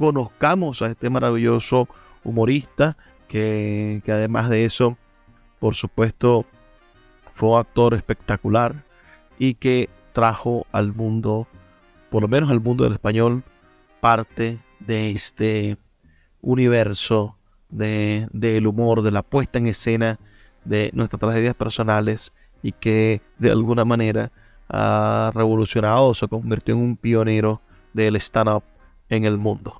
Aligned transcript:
conozcamos 0.00 0.80
a 0.80 0.86
este 0.86 1.10
maravilloso 1.10 1.86
humorista 2.24 2.96
que, 3.28 4.00
que 4.02 4.12
además 4.12 4.48
de 4.48 4.64
eso, 4.64 4.96
por 5.58 5.74
supuesto, 5.74 6.46
fue 7.32 7.50
un 7.50 7.58
actor 7.58 7.92
espectacular 7.92 8.82
y 9.38 9.56
que 9.56 9.90
trajo 10.14 10.66
al 10.72 10.94
mundo, 10.94 11.46
por 12.08 12.22
lo 12.22 12.28
menos 12.28 12.48
al 12.48 12.62
mundo 12.62 12.84
del 12.84 12.94
español, 12.94 13.44
parte 14.00 14.58
de 14.78 15.10
este 15.10 15.76
universo 16.40 17.36
del 17.68 18.30
de, 18.32 18.66
humor, 18.66 19.02
de 19.02 19.10
la 19.10 19.22
puesta 19.22 19.58
en 19.58 19.66
escena 19.66 20.18
de 20.64 20.90
nuestras 20.94 21.20
tragedias 21.20 21.54
personales 21.54 22.32
y 22.62 22.72
que 22.72 23.20
de 23.38 23.50
alguna 23.50 23.84
manera 23.84 24.32
ha 24.66 25.30
revolucionado, 25.34 26.14
se 26.14 26.26
convirtió 26.26 26.72
en 26.74 26.80
un 26.80 26.96
pionero 26.96 27.60
del 27.92 28.16
stand-up 28.16 28.62
en 29.10 29.26
el 29.26 29.36
mundo. 29.36 29.79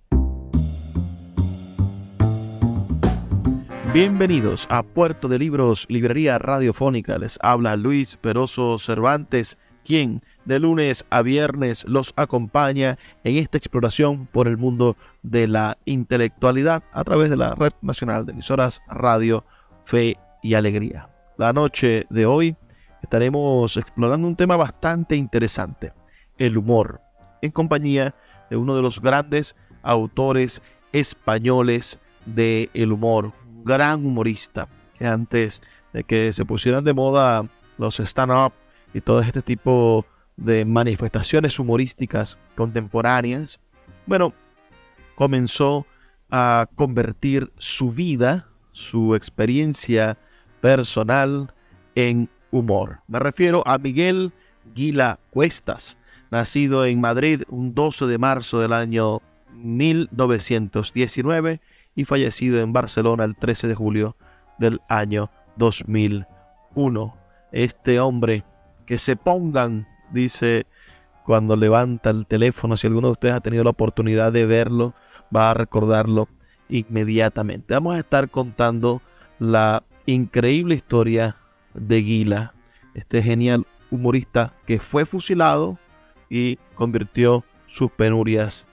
Bienvenidos 3.93 4.67
a 4.69 4.83
Puerto 4.83 5.27
de 5.27 5.37
Libros, 5.37 5.85
Librería 5.89 6.39
Radiofónica. 6.39 7.17
Les 7.17 7.37
habla 7.41 7.75
Luis 7.75 8.15
Peroso 8.15 8.79
Cervantes, 8.79 9.57
quien 9.83 10.23
de 10.45 10.61
lunes 10.61 11.05
a 11.09 11.21
viernes 11.21 11.83
los 11.89 12.13
acompaña 12.15 12.97
en 13.25 13.35
esta 13.35 13.57
exploración 13.57 14.27
por 14.27 14.47
el 14.47 14.55
mundo 14.55 14.95
de 15.23 15.49
la 15.49 15.77
intelectualidad 15.83 16.83
a 16.93 17.03
través 17.03 17.29
de 17.29 17.35
la 17.35 17.53
Red 17.53 17.73
Nacional 17.81 18.25
de 18.25 18.31
Emisoras 18.31 18.81
Radio, 18.87 19.43
Fe 19.83 20.17
y 20.41 20.53
Alegría. 20.53 21.09
La 21.37 21.51
noche 21.51 22.05
de 22.09 22.25
hoy 22.25 22.55
estaremos 23.03 23.75
explorando 23.75 24.25
un 24.25 24.37
tema 24.37 24.55
bastante 24.55 25.17
interesante, 25.17 25.91
el 26.37 26.57
humor, 26.57 27.01
en 27.41 27.51
compañía 27.51 28.15
de 28.49 28.55
uno 28.55 28.73
de 28.73 28.83
los 28.83 29.01
grandes 29.01 29.53
autores 29.83 30.61
españoles 30.93 31.99
del 32.25 32.69
el 32.73 32.93
humor, 32.93 33.33
gran 33.63 34.05
humorista, 34.05 34.67
que 34.97 35.07
antes 35.07 35.61
de 35.93 36.03
que 36.03 36.33
se 36.33 36.45
pusieran 36.45 36.83
de 36.83 36.93
moda 36.93 37.47
los 37.77 37.99
stand-up 37.99 38.53
y 38.93 39.01
todo 39.01 39.21
este 39.21 39.41
tipo 39.41 40.05
de 40.37 40.65
manifestaciones 40.65 41.59
humorísticas 41.59 42.37
contemporáneas, 42.55 43.59
bueno, 44.05 44.33
comenzó 45.15 45.85
a 46.29 46.67
convertir 46.75 47.51
su 47.57 47.91
vida, 47.91 48.47
su 48.71 49.15
experiencia 49.15 50.17
personal 50.61 51.53
en 51.95 52.29
humor. 52.51 52.99
Me 53.07 53.19
refiero 53.19 53.63
a 53.67 53.77
Miguel 53.77 54.31
Guila 54.73 55.19
Cuestas, 55.29 55.97
nacido 56.29 56.85
en 56.85 57.01
Madrid 57.01 57.43
un 57.49 57.75
12 57.75 58.05
de 58.05 58.17
marzo 58.17 58.61
del 58.61 58.73
año 58.73 59.21
1919 59.53 61.59
y 61.95 62.05
fallecido 62.05 62.59
en 62.59 62.73
Barcelona 62.73 63.23
el 63.23 63.35
13 63.35 63.67
de 63.67 63.75
julio 63.75 64.15
del 64.57 64.81
año 64.87 65.29
2001. 65.57 67.17
Este 67.51 67.99
hombre, 67.99 68.43
que 68.85 68.97
se 68.97 69.15
pongan, 69.15 69.87
dice 70.11 70.65
cuando 71.25 71.55
levanta 71.55 72.09
el 72.09 72.25
teléfono, 72.25 72.77
si 72.77 72.87
alguno 72.87 73.07
de 73.07 73.13
ustedes 73.13 73.35
ha 73.35 73.41
tenido 73.41 73.63
la 73.63 73.69
oportunidad 73.69 74.31
de 74.31 74.45
verlo, 74.45 74.93
va 75.35 75.51
a 75.51 75.53
recordarlo 75.53 76.27
inmediatamente. 76.69 77.73
Vamos 77.73 77.95
a 77.95 77.99
estar 77.99 78.29
contando 78.29 79.01
la 79.39 79.83
increíble 80.05 80.75
historia 80.75 81.35
de 81.73 82.01
Guila, 82.01 82.53
este 82.95 83.21
genial 83.21 83.65
humorista 83.91 84.53
que 84.65 84.79
fue 84.79 85.05
fusilado 85.05 85.77
y 86.29 86.57
convirtió 86.75 87.43
sus 87.67 87.91
penurias 87.91 88.67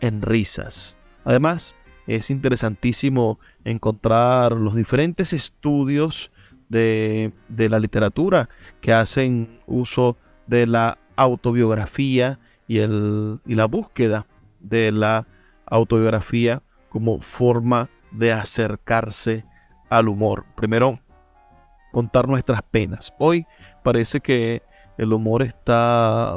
en 0.00 0.22
risas. 0.22 0.96
Además, 1.24 1.74
es 2.06 2.30
interesantísimo 2.30 3.38
encontrar 3.64 4.52
los 4.52 4.74
diferentes 4.74 5.32
estudios 5.32 6.30
de, 6.68 7.32
la 7.48 7.78
literatura 7.78 8.48
que 8.80 8.92
hacen 8.92 9.60
uso 9.66 10.16
de 10.46 10.66
la 10.66 10.98
autobiografía 11.16 12.38
y, 12.66 12.78
el, 12.78 13.40
y 13.46 13.54
la 13.54 13.66
búsqueda 13.66 14.26
de 14.60 14.90
la 14.90 15.26
autobiografía 15.66 16.62
como 16.88 17.20
forma 17.20 17.88
de 18.10 18.32
acercarse 18.32 19.44
al 19.90 20.08
humor. 20.08 20.44
Primero, 20.56 20.98
contar 21.92 22.26
nuestras 22.26 22.62
penas. 22.62 23.12
Hoy 23.18 23.46
parece 23.82 24.20
que 24.20 24.62
el 24.98 25.12
humor 25.12 25.42
está, 25.42 26.36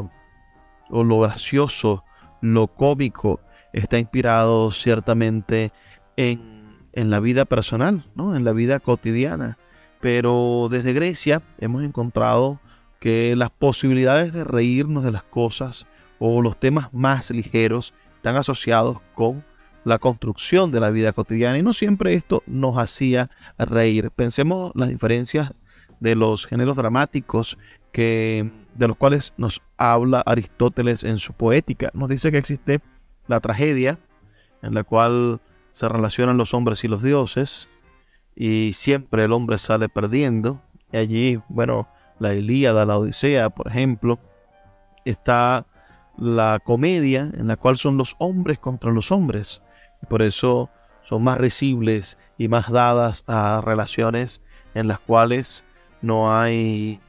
o 0.89 1.03
lo 1.03 1.19
gracioso, 1.21 2.03
lo 2.41 2.67
cómico, 2.67 3.39
está 3.75 3.99
inspirado 3.99 4.71
ciertamente 4.71 5.71
en, 6.15 6.77
en 6.93 7.09
la 7.09 7.19
vida 7.19 7.45
personal, 7.45 8.05
¿no? 8.15 8.35
en 8.35 8.43
la 8.43 8.53
vida 8.53 8.79
cotidiana. 8.79 9.57
Pero 9.99 10.67
desde 10.71 10.93
Grecia 10.93 11.41
hemos 11.59 11.83
encontrado 11.83 12.59
que 12.99 13.35
las 13.35 13.49
posibilidades 13.49 14.33
de 14.33 14.43
reírnos 14.43 15.03
de 15.03 15.11
las 15.11 15.23
cosas 15.23 15.87
o 16.19 16.41
los 16.41 16.59
temas 16.59 16.93
más 16.93 17.31
ligeros 17.31 17.93
están 18.15 18.37
asociados 18.37 19.01
con 19.13 19.43
la 19.83 19.99
construcción 19.99 20.71
de 20.71 20.79
la 20.79 20.89
vida 20.89 21.13
cotidiana 21.13 21.57
y 21.57 21.61
no 21.61 21.73
siempre 21.73 22.15
esto 22.15 22.43
nos 22.47 22.77
hacía 22.77 23.29
reír. 23.57 24.09
Pensemos 24.11 24.71
las 24.73 24.89
diferencias 24.89 25.53
de 25.99 26.15
los 26.15 26.47
géneros 26.47 26.75
dramáticos 26.75 27.57
que 27.91 28.51
de 28.73 28.87
los 28.87 28.97
cuales 28.97 29.33
nos 29.37 29.61
habla 29.77 30.21
Aristóteles 30.25 31.03
en 31.03 31.19
su 31.19 31.33
poética. 31.33 31.91
Nos 31.93 32.09
dice 32.09 32.31
que 32.31 32.37
existe 32.37 32.81
la 33.27 33.39
tragedia 33.39 33.99
en 34.61 34.73
la 34.73 34.83
cual 34.83 35.41
se 35.71 35.89
relacionan 35.89 36.37
los 36.37 36.53
hombres 36.53 36.83
y 36.83 36.87
los 36.87 37.03
dioses 37.03 37.69
y 38.35 38.73
siempre 38.73 39.25
el 39.25 39.31
hombre 39.31 39.57
sale 39.57 39.89
perdiendo. 39.89 40.61
Y 40.91 40.97
allí, 40.97 41.41
bueno, 41.49 41.87
la 42.19 42.33
Ilíada, 42.33 42.85
la 42.85 42.97
Odisea, 42.97 43.49
por 43.49 43.67
ejemplo, 43.67 44.19
está 45.05 45.65
la 46.17 46.59
comedia 46.63 47.29
en 47.33 47.47
la 47.47 47.57
cual 47.57 47.77
son 47.77 47.97
los 47.97 48.15
hombres 48.19 48.59
contra 48.59 48.91
los 48.91 49.11
hombres. 49.11 49.61
Y 50.01 50.05
por 50.05 50.21
eso 50.21 50.69
son 51.03 51.23
más 51.23 51.37
risibles 51.37 52.17
y 52.37 52.47
más 52.47 52.71
dadas 52.71 53.23
a 53.27 53.61
relaciones 53.63 54.41
en 54.73 54.87
las 54.87 54.99
cuales 54.99 55.63
no 56.01 56.33
hay 56.37 56.99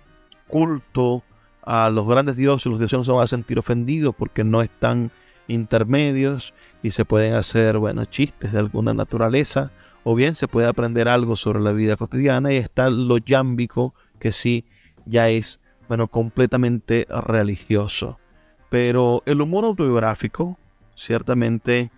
culto 0.49 1.23
a 1.63 1.91
los 1.91 2.07
grandes 2.07 2.37
dioses, 2.37 2.67
los 2.67 2.79
dioses 2.79 2.99
no 2.99 3.05
se 3.05 3.11
van 3.11 3.25
a 3.25 3.27
sentir 3.27 3.59
ofendidos 3.59 4.15
porque 4.17 4.45
no 4.45 4.63
están 4.63 5.11
intermedios 5.49 6.55
y 6.83 6.91
se 6.91 7.05
pueden 7.05 7.35
hacer, 7.35 7.79
bueno, 7.79 8.05
chistes 8.05 8.53
de 8.53 8.59
alguna 8.59 8.95
naturaleza 8.95 9.71
o 10.05 10.15
bien 10.15 10.35
se 10.35 10.49
puede 10.49 10.69
aprender 10.69 11.09
algo 11.09 11.37
sobre 11.37 11.61
la 11.61 11.73
vida 11.73 11.97
cotidiana 11.97 12.53
y 12.53 12.57
está 12.57 12.91
lo 12.91 13.19
yámbico 13.19 13.95
que 14.19 14.33
sí 14.33 14.65
ya 15.05 15.29
es, 15.29 15.61
bueno, 15.89 16.09
completamente 16.09 17.07
religioso. 17.27 18.19
Pero 18.71 19.23
el 19.27 19.41
humor 19.41 19.65
autobiográfico 19.65 20.59
ciertamente 20.95 21.91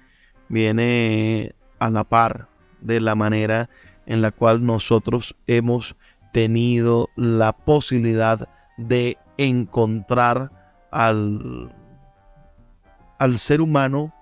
viene 0.49 1.55
a 1.79 1.91
la 1.91 2.05
par 2.05 2.49
de 2.81 3.01
la 3.01 3.15
manera 3.15 3.69
en 4.07 4.23
la 4.23 4.31
cual 4.31 4.65
nosotros 4.65 5.37
hemos 5.47 5.97
tenido 6.33 7.11
la 7.17 7.53
posibilidad 7.53 8.49
de 8.79 9.19
encontrar 9.37 10.51
al, 10.91 11.71
al 13.19 13.39
ser 13.39 13.61
humano 13.61 14.13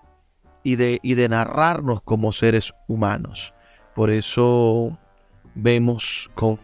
y 0.62 0.76
de, 0.76 0.98
y 1.02 1.14
de 1.14 1.28
narrarnos 1.28 2.02
como 2.02 2.32
seres 2.32 2.74
humanos. 2.88 3.54
Por 3.94 4.10
eso 4.10 4.98
vemos 5.54 6.30
con, 6.34 6.58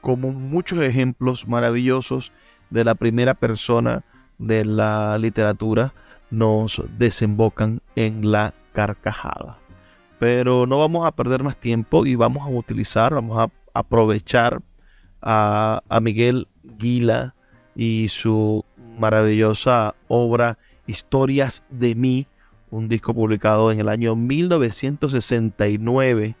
como 0.00 0.32
muchos 0.32 0.80
ejemplos 0.80 1.46
maravillosos 1.46 2.32
de 2.70 2.84
la 2.84 2.94
primera 2.94 3.34
persona 3.34 4.04
de 4.38 4.64
la 4.64 5.18
literatura 5.18 5.92
nos 6.30 6.82
desembocan 6.96 7.82
en 7.96 8.30
la 8.30 8.54
carcajada. 8.72 9.58
Pero 10.18 10.66
no 10.66 10.78
vamos 10.78 11.06
a 11.06 11.12
perder 11.12 11.42
más 11.42 11.56
tiempo 11.56 12.06
y 12.06 12.14
vamos 12.14 12.46
a 12.46 12.50
utilizar, 12.50 13.14
vamos 13.14 13.38
a 13.38 13.50
aprovechar 13.74 14.62
a, 15.20 15.82
a 15.88 16.00
Miguel 16.00 16.48
Guila 16.62 17.34
y 17.74 18.08
su 18.08 18.64
maravillosa 19.00 19.96
obra 20.06 20.58
Historias 20.86 21.64
de 21.70 21.94
mí, 21.94 22.26
un 22.70 22.88
disco 22.88 23.14
publicado 23.14 23.72
en 23.72 23.80
el 23.80 23.88
año 23.88 24.14
1969, 24.16 26.36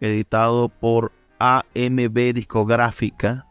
editado 0.00 0.68
por 0.68 1.12
AMB 1.38 2.32
Discográfica 2.32 3.46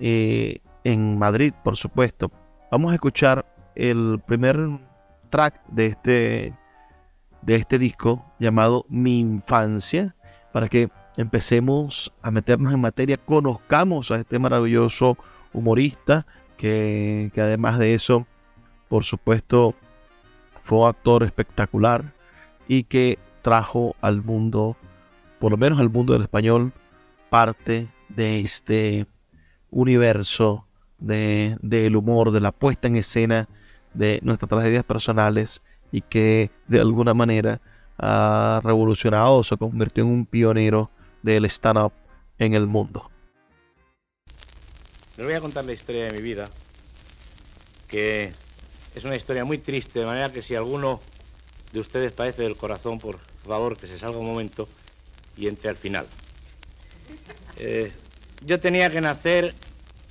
eh, 0.00 0.60
en 0.84 1.18
Madrid, 1.18 1.54
por 1.62 1.76
supuesto. 1.76 2.32
Vamos 2.70 2.92
a 2.92 2.96
escuchar 2.96 3.46
el 3.76 4.20
primer 4.26 4.58
track 5.30 5.64
de 5.68 5.86
este, 5.86 6.52
de 7.42 7.54
este 7.54 7.78
disco 7.78 8.24
llamado 8.38 8.84
Mi 8.88 9.20
Infancia, 9.20 10.14
para 10.52 10.68
que 10.68 10.90
empecemos 11.16 12.12
a 12.22 12.30
meternos 12.30 12.74
en 12.74 12.80
materia, 12.80 13.16
conozcamos 13.16 14.10
a 14.10 14.16
este 14.16 14.38
maravilloso 14.38 15.16
humorista, 15.52 16.26
que, 16.56 17.30
además 17.36 17.78
de 17.78 17.94
eso, 17.94 18.26
por 18.88 19.04
supuesto, 19.04 19.74
fue 20.60 20.78
un 20.80 20.88
actor 20.88 21.22
espectacular 21.22 22.12
y 22.68 22.84
que 22.84 23.18
trajo 23.42 23.94
al 24.00 24.22
mundo, 24.22 24.76
por 25.38 25.52
lo 25.52 25.56
menos 25.56 25.78
al 25.78 25.90
mundo 25.90 26.12
del 26.12 26.22
español, 26.22 26.72
parte 27.30 27.88
de 28.08 28.40
este 28.40 29.06
universo 29.70 30.66
del 30.98 31.58
de, 31.60 31.96
humor, 31.96 32.30
de 32.30 32.40
la 32.40 32.52
puesta 32.52 32.88
en 32.88 32.96
escena 32.96 33.48
de 33.94 34.20
nuestras 34.22 34.48
tragedias 34.48 34.84
personales 34.84 35.62
y 35.92 36.00
que 36.00 36.50
de 36.66 36.80
alguna 36.80 37.14
manera 37.14 37.60
ha 37.98 38.60
revolucionado, 38.62 39.42
se 39.44 39.56
convirtió 39.56 40.04
en 40.04 40.10
un 40.10 40.26
pionero 40.26 40.90
del 41.22 41.44
stand-up 41.46 41.92
en 42.38 42.54
el 42.54 42.66
mundo. 42.66 43.10
Les 45.16 45.24
voy 45.24 45.34
a 45.34 45.40
contar 45.40 45.64
la 45.64 45.72
historia 45.72 46.04
de 46.04 46.12
mi 46.12 46.20
vida, 46.20 46.50
que 47.88 48.34
es 48.94 49.04
una 49.04 49.16
historia 49.16 49.46
muy 49.46 49.56
triste, 49.56 50.00
de 50.00 50.04
manera 50.04 50.30
que 50.30 50.42
si 50.42 50.54
alguno 50.54 51.00
de 51.72 51.80
ustedes 51.80 52.12
padece 52.12 52.42
del 52.42 52.56
corazón, 52.56 52.98
por 53.00 53.18
favor, 53.46 53.78
que 53.78 53.86
se 53.86 53.98
salga 53.98 54.18
un 54.18 54.26
momento 54.26 54.68
y 55.36 55.46
entre 55.46 55.70
al 55.70 55.76
final. 55.76 56.06
Eh, 57.58 57.92
yo 58.44 58.60
tenía 58.60 58.90
que 58.90 59.00
nacer 59.00 59.54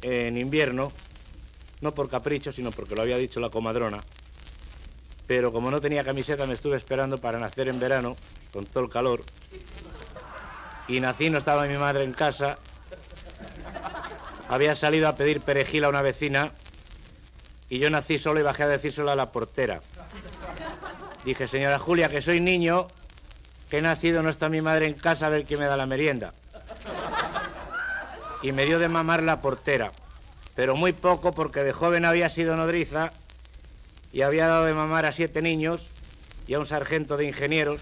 en 0.02 0.40
invierno, 0.40 0.92
no 1.82 1.94
por 1.94 2.10
capricho, 2.10 2.52
sino 2.52 2.72
porque 2.72 2.96
lo 2.96 3.04
había 3.04 3.18
dicho 3.18 3.40
la 3.40 3.52
comadrona, 3.52 4.04
pero 5.28 5.52
como 5.52 5.70
no 5.70 5.82
tenía 5.82 6.04
camiseta 6.04 6.48
me 6.48 6.56
estuve 6.56 6.78
esperando 6.78 7.20
para 7.20 7.38
nacer 7.38 7.70
en 7.70 7.80
verano, 7.80 8.16
con 8.52 8.66
todo 8.66 8.84
el 8.84 8.90
calor, 8.90 9.24
y 10.88 11.00
nací, 11.00 11.30
no 11.30 11.38
estaba 11.38 11.68
mi 11.68 11.78
madre 11.78 12.04
en 12.04 12.14
casa, 12.14 12.58
había 14.50 14.76
salido 14.76 15.08
a 15.08 15.16
pedir 15.16 15.42
perejil 15.42 15.84
a 15.86 15.90
una 15.90 16.02
vecina 16.02 16.52
y 17.70 17.80
yo 17.80 17.90
nací 17.90 18.20
solo 18.20 18.40
y 18.40 18.44
bajé 18.44 18.64
a 18.64 18.68
decírselo 18.68 19.12
a 19.12 19.16
la 19.16 19.32
portera. 19.32 19.82
Dije, 21.24 21.48
señora 21.48 21.80
Julia, 21.80 22.10
que 22.10 22.22
soy 22.22 22.40
niño, 22.40 22.88
que 23.70 23.80
he 23.80 23.82
nacido, 23.82 24.22
no 24.22 24.30
está 24.30 24.50
mi 24.50 24.62
madre 24.62 24.86
en 24.86 24.94
casa 24.94 25.26
a 25.26 25.30
ver 25.30 25.46
quién 25.46 25.60
me 25.60 25.66
da 25.66 25.76
la 25.76 25.88
merienda. 25.88 26.34
Y 28.44 28.52
me 28.52 28.66
dio 28.66 28.78
de 28.78 28.88
mamar 28.88 29.24
la 29.24 29.42
portera, 29.42 29.92
pero 30.56 30.76
muy 30.76 30.94
poco 30.94 31.32
porque 31.32 31.64
de 31.64 31.74
joven 31.74 32.06
había 32.06 32.30
sido 32.30 32.56
nodriza 32.56 33.12
y 34.14 34.22
había 34.22 34.48
dado 34.48 34.66
de 34.66 34.74
mamar 34.74 35.08
a 35.08 35.12
siete 35.12 35.42
niños 35.42 35.88
y 36.48 36.54
a 36.54 36.60
un 36.60 36.68
sargento 36.68 37.18
de 37.18 37.26
ingenieros, 37.26 37.82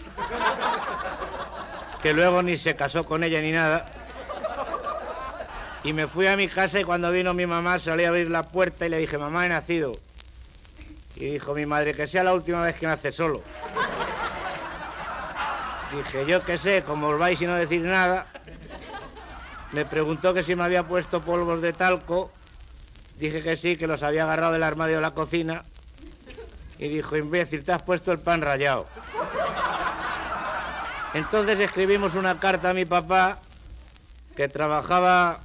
que 2.02 2.14
luego 2.14 2.42
ni 2.42 2.58
se 2.58 2.76
casó 2.78 3.04
con 3.04 3.24
ella 3.24 3.42
ni 3.42 3.52
nada. 3.52 3.86
Y 5.84 5.92
me 5.92 6.08
fui 6.08 6.28
a 6.28 6.38
mi 6.38 6.48
casa 6.48 6.80
y 6.80 6.84
cuando 6.86 7.12
vino 7.12 7.34
mi 7.34 7.46
mamá 7.46 7.78
salí 7.78 8.06
a 8.06 8.10
abrir 8.10 8.32
la 8.32 8.44
puerta 8.44 8.86
y 8.86 8.90
le 8.90 9.00
dije, 9.00 9.18
mamá, 9.18 9.46
he 9.46 9.50
nacido. 9.50 9.92
Y 11.16 11.26
dijo 11.26 11.54
mi 11.54 11.66
madre, 11.66 11.94
que 11.94 12.08
sea 12.08 12.24
la 12.24 12.34
última 12.34 12.62
vez 12.62 12.76
que 12.78 12.88
nace 12.88 13.12
solo. 13.12 13.42
Dije, 15.96 16.26
yo 16.26 16.44
qué 16.44 16.58
sé, 16.58 16.84
como 16.84 17.10
os 17.10 17.20
vais 17.20 17.40
y 17.42 17.46
no 17.46 17.56
decir 17.56 17.82
nada. 17.82 18.26
Me 19.74 19.86
preguntó 19.86 20.34
que 20.34 20.42
si 20.42 20.56
me 20.56 20.64
había 20.64 20.84
puesto 20.84 21.22
polvos 21.22 21.62
de 21.62 21.74
talco. 21.74 22.32
Dije 23.20 23.42
que 23.42 23.58
sí, 23.58 23.76
que 23.76 23.86
los 23.86 24.04
había 24.04 24.24
agarrado 24.24 24.54
del 24.54 24.64
armario 24.64 24.96
de 24.96 25.02
la 25.02 25.12
cocina. 25.12 25.64
Y 26.80 26.88
dijo, 26.88 27.18
imbécil, 27.18 27.64
te 27.64 27.74
has 27.74 27.82
puesto 27.82 28.12
el 28.12 28.20
pan 28.20 28.42
rayado. 28.42 28.88
Entonces 31.14 31.60
escribimos 31.60 32.16
una 32.16 32.40
carta 32.40 32.72
a 32.72 32.74
mi 32.74 32.86
papá, 32.86 33.40
que 34.36 34.48
trabajaba 34.48 35.42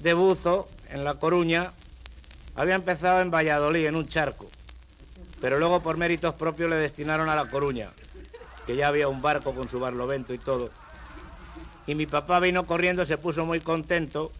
de 0.00 0.14
buzo 0.14 0.68
en 0.90 1.04
La 1.04 1.14
Coruña, 1.14 1.72
había 2.54 2.74
empezado 2.74 3.20
en 3.20 3.30
Valladolid, 3.30 3.86
en 3.86 3.96
un 3.96 4.08
charco, 4.08 4.48
pero 5.40 5.58
luego 5.58 5.80
por 5.80 5.96
méritos 5.96 6.34
propios 6.34 6.70
le 6.70 6.76
destinaron 6.76 7.28
a 7.28 7.36
La 7.36 7.46
Coruña, 7.46 7.90
que 8.66 8.76
ya 8.76 8.88
había 8.88 9.08
un 9.08 9.22
barco 9.22 9.54
con 9.54 9.68
su 9.68 9.80
barlovento 9.80 10.32
y 10.32 10.38
todo. 10.38 10.70
Y 11.86 11.94
mi 11.94 12.06
papá 12.06 12.38
vino 12.40 12.66
corriendo, 12.66 13.06
se 13.06 13.18
puso 13.18 13.46
muy 13.46 13.60
contento, 13.60 14.32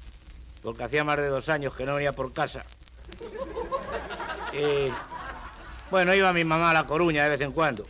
porque 0.63 0.85
hacía 0.85 1.05
más 1.05 1.17
de 1.17 1.29
dos 1.29 1.49
años 1.49 1.75
que 1.75 1.87
no 1.87 1.95
venía 1.95 2.13
por 2.13 2.33
casa. 2.33 2.65
Y 4.53 4.93
bueno, 5.91 6.15
iba 6.15 6.33
mi 6.33 6.45
mamá 6.45 6.71
a 6.71 6.75
La 6.75 6.87
Coruña 6.87 7.25
de 7.25 7.31
vez 7.31 7.41
en 7.41 7.53
cuando. 7.53 7.87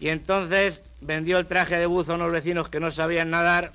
Y 0.00 0.08
entonces 0.08 0.80
vendió 1.00 1.38
el 1.38 1.46
traje 1.46 1.76
de 1.76 1.86
buzo 1.86 2.12
a 2.12 2.14
unos 2.16 2.32
vecinos 2.32 2.68
que 2.68 2.80
no 2.80 2.90
sabían 2.90 3.30
nadar 3.30 3.72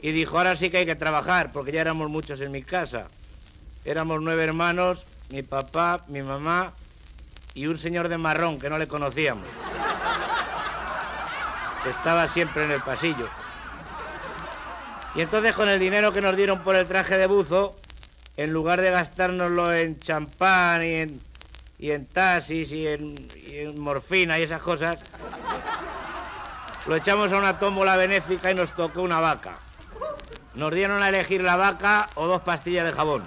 y 0.00 0.12
dijo, 0.12 0.38
ahora 0.38 0.56
sí 0.56 0.70
que 0.70 0.78
hay 0.78 0.86
que 0.86 0.96
trabajar, 0.96 1.52
porque 1.52 1.72
ya 1.72 1.80
éramos 1.80 2.08
muchos 2.08 2.40
en 2.40 2.52
mi 2.52 2.62
casa. 2.62 3.08
Éramos 3.84 4.20
nueve 4.20 4.44
hermanos, 4.44 5.04
mi 5.30 5.42
papá, 5.42 6.04
mi 6.08 6.22
mamá 6.22 6.72
y 7.54 7.66
un 7.66 7.76
señor 7.76 8.08
de 8.08 8.18
marrón 8.18 8.58
que 8.58 8.70
no 8.70 8.78
le 8.78 8.86
conocíamos, 8.86 9.48
que 11.82 11.90
estaba 11.90 12.28
siempre 12.28 12.64
en 12.64 12.70
el 12.70 12.80
pasillo. 12.80 13.28
Y 15.14 15.22
entonces 15.22 15.54
con 15.54 15.68
el 15.68 15.80
dinero 15.80 16.12
que 16.12 16.20
nos 16.20 16.36
dieron 16.36 16.60
por 16.60 16.76
el 16.76 16.86
traje 16.86 17.16
de 17.16 17.26
buzo, 17.26 17.76
en 18.36 18.52
lugar 18.52 18.80
de 18.80 18.90
gastárnoslo 18.90 19.72
en 19.72 19.98
champán 19.98 20.84
y 20.84 20.92
en, 20.94 21.20
y 21.78 21.90
en 21.90 22.06
taxis 22.06 22.70
y 22.70 22.86
en, 22.86 23.28
y 23.34 23.56
en 23.58 23.80
morfina 23.80 24.38
y 24.38 24.42
esas 24.42 24.62
cosas, 24.62 24.96
lo 26.86 26.94
echamos 26.94 27.32
a 27.32 27.38
una 27.38 27.58
tómbola 27.58 27.96
benéfica 27.96 28.52
y 28.52 28.54
nos 28.54 28.72
tocó 28.76 29.02
una 29.02 29.18
vaca. 29.18 29.56
Nos 30.58 30.74
dieron 30.74 31.04
a 31.04 31.08
elegir 31.08 31.40
la 31.40 31.54
vaca 31.54 32.08
o 32.16 32.26
dos 32.26 32.42
pastillas 32.42 32.84
de 32.84 32.92
jabón. 32.92 33.22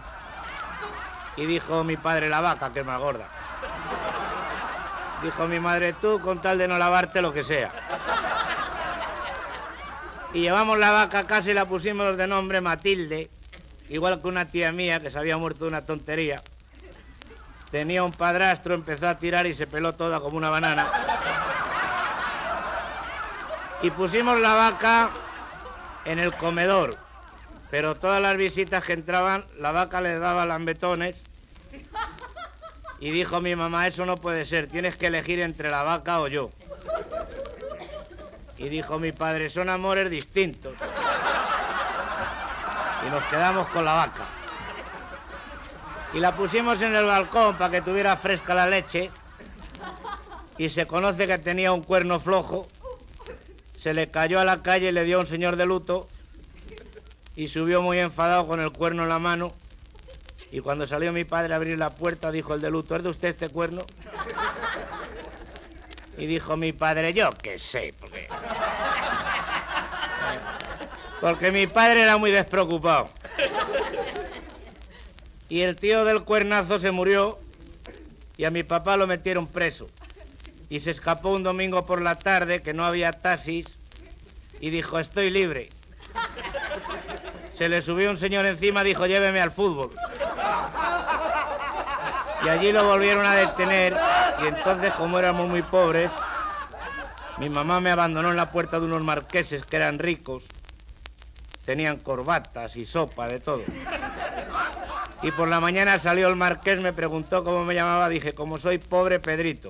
Y 1.37 1.45
dijo 1.45 1.81
mi 1.85 1.95
padre 1.95 2.27
la 2.27 2.41
vaca, 2.41 2.73
que 2.73 2.81
es 2.81 2.85
más 2.85 2.99
gorda. 2.99 3.25
Dijo 5.23 5.47
mi 5.47 5.57
madre 5.57 5.93
tú 5.93 6.19
con 6.19 6.41
tal 6.41 6.57
de 6.57 6.67
no 6.67 6.77
lavarte 6.77 7.21
lo 7.21 7.31
que 7.31 7.45
sea. 7.45 7.71
Y 10.33 10.41
llevamos 10.41 10.77
la 10.77 10.91
vaca 10.91 11.19
a 11.19 11.23
casa 11.25 11.51
y 11.51 11.53
la 11.53 11.63
pusimos 11.63 12.17
de 12.17 12.27
nombre 12.27 12.59
Matilde, 12.59 13.29
igual 13.87 14.21
que 14.21 14.27
una 14.27 14.43
tía 14.43 14.73
mía 14.73 14.99
que 14.99 15.09
se 15.09 15.17
había 15.17 15.37
muerto 15.37 15.63
de 15.63 15.69
una 15.69 15.85
tontería. 15.85 16.41
Tenía 17.71 18.03
un 18.03 18.11
padrastro, 18.11 18.73
empezó 18.73 19.07
a 19.07 19.15
tirar 19.17 19.47
y 19.47 19.55
se 19.55 19.67
peló 19.67 19.93
toda 19.93 20.19
como 20.19 20.35
una 20.35 20.49
banana. 20.49 20.91
Y 23.83 23.89
pusimos 23.91 24.37
la 24.41 24.53
vaca 24.53 25.09
en 26.03 26.19
el 26.19 26.33
comedor, 26.33 26.97
pero 27.71 27.95
todas 27.95 28.21
las 28.21 28.35
visitas 28.35 28.83
que 28.83 28.91
entraban, 28.91 29.45
la 29.57 29.71
vaca 29.71 30.01
les 30.01 30.19
daba 30.19 30.45
lambetones. 30.45 31.15
Y 32.99 33.11
dijo 33.11 33.39
mi 33.39 33.55
mamá, 33.55 33.87
eso 33.87 34.05
no 34.05 34.17
puede 34.17 34.45
ser, 34.45 34.67
tienes 34.67 34.97
que 34.97 35.07
elegir 35.07 35.39
entre 35.39 35.71
la 35.71 35.81
vaca 35.81 36.19
o 36.19 36.27
yo. 36.27 36.51
Y 38.57 38.67
dijo 38.67 38.99
mi 38.99 39.13
padre, 39.13 39.49
son 39.49 39.69
amores 39.69 40.11
distintos. 40.11 40.73
Y 43.07 43.09
nos 43.09 43.23
quedamos 43.23 43.69
con 43.69 43.85
la 43.85 43.93
vaca. 43.93 44.25
Y 46.13 46.19
la 46.19 46.35
pusimos 46.35 46.81
en 46.81 46.93
el 46.93 47.05
balcón 47.05 47.55
para 47.55 47.71
que 47.71 47.81
tuviera 47.81 48.17
fresca 48.17 48.53
la 48.53 48.67
leche. 48.67 49.09
Y 50.57 50.67
se 50.69 50.85
conoce 50.85 51.25
que 51.25 51.37
tenía 51.37 51.71
un 51.71 51.83
cuerno 51.83 52.19
flojo. 52.19 52.67
Se 53.77 53.93
le 53.93 54.11
cayó 54.11 54.41
a 54.41 54.45
la 54.45 54.61
calle 54.61 54.89
y 54.89 54.91
le 54.91 55.05
dio 55.05 55.17
a 55.17 55.21
un 55.21 55.25
señor 55.25 55.55
de 55.55 55.65
luto. 55.65 56.07
Y 57.35 57.47
subió 57.47 57.81
muy 57.81 57.99
enfadado 57.99 58.47
con 58.47 58.59
el 58.59 58.71
cuerno 58.71 59.03
en 59.03 59.09
la 59.09 59.19
mano. 59.19 59.53
Y 60.51 60.59
cuando 60.59 60.85
salió 60.85 61.13
mi 61.13 61.23
padre 61.23 61.53
a 61.53 61.57
abrir 61.57 61.77
la 61.77 61.91
puerta, 61.91 62.31
dijo 62.31 62.53
el 62.53 62.61
de 62.61 62.69
luto, 62.69 62.95
¿es 62.95 63.03
de 63.03 63.09
usted 63.09 63.29
este 63.29 63.49
cuerno? 63.49 63.85
Y 66.17 66.25
dijo 66.25 66.57
mi 66.57 66.73
padre, 66.73 67.13
yo 67.13 67.29
qué 67.41 67.57
sé, 67.57 67.93
porque... 67.99 68.27
Porque 71.21 71.51
mi 71.51 71.67
padre 71.67 72.01
era 72.01 72.17
muy 72.17 72.31
despreocupado. 72.31 73.09
Y 75.47 75.61
el 75.61 75.75
tío 75.75 76.03
del 76.03 76.23
cuernazo 76.23 76.79
se 76.79 76.91
murió 76.91 77.39
y 78.37 78.45
a 78.45 78.51
mi 78.51 78.63
papá 78.63 78.97
lo 78.97 79.05
metieron 79.05 79.47
preso. 79.47 79.87
Y 80.69 80.79
se 80.79 80.91
escapó 80.91 81.29
un 81.29 81.43
domingo 81.43 81.85
por 81.85 82.01
la 82.01 82.17
tarde 82.17 82.61
que 82.61 82.73
no 82.73 82.85
había 82.85 83.11
taxis 83.11 83.67
y 84.59 84.69
dijo, 84.69 84.97
estoy 84.97 85.29
libre. 85.29 85.69
Se 87.61 87.69
le 87.69 87.83
subió 87.83 88.09
un 88.09 88.17
señor 88.17 88.47
encima, 88.47 88.83
dijo, 88.83 89.05
lléveme 89.05 89.39
al 89.39 89.51
fútbol. 89.51 89.91
Y 92.43 92.49
allí 92.49 92.71
lo 92.71 92.85
volvieron 92.85 93.23
a 93.23 93.35
detener 93.35 93.95
y 94.41 94.47
entonces 94.47 94.91
como 94.95 95.19
éramos 95.19 95.47
muy 95.47 95.61
pobres, 95.61 96.09
mi 97.37 97.49
mamá 97.49 97.79
me 97.79 97.91
abandonó 97.91 98.31
en 98.31 98.35
la 98.35 98.49
puerta 98.51 98.79
de 98.79 98.87
unos 98.87 99.03
marqueses 99.03 99.63
que 99.63 99.75
eran 99.75 99.99
ricos. 99.99 100.45
Tenían 101.63 101.97
corbatas 101.97 102.75
y 102.77 102.87
sopa, 102.87 103.27
de 103.27 103.39
todo. 103.39 103.61
Y 105.21 105.29
por 105.29 105.47
la 105.47 105.59
mañana 105.59 105.99
salió 105.99 106.29
el 106.29 106.37
marqués, 106.37 106.81
me 106.81 106.93
preguntó 106.93 107.43
cómo 107.43 107.63
me 107.63 107.75
llamaba, 107.75 108.09
dije, 108.09 108.33
como 108.33 108.57
soy 108.57 108.79
pobre 108.79 109.19
Pedrito. 109.19 109.69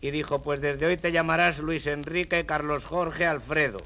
Y 0.00 0.10
dijo, 0.10 0.42
pues 0.42 0.60
desde 0.60 0.86
hoy 0.86 0.96
te 0.96 1.12
llamarás 1.12 1.60
Luis 1.60 1.86
Enrique, 1.86 2.44
Carlos 2.44 2.84
Jorge, 2.84 3.24
Alfredo. 3.24 3.78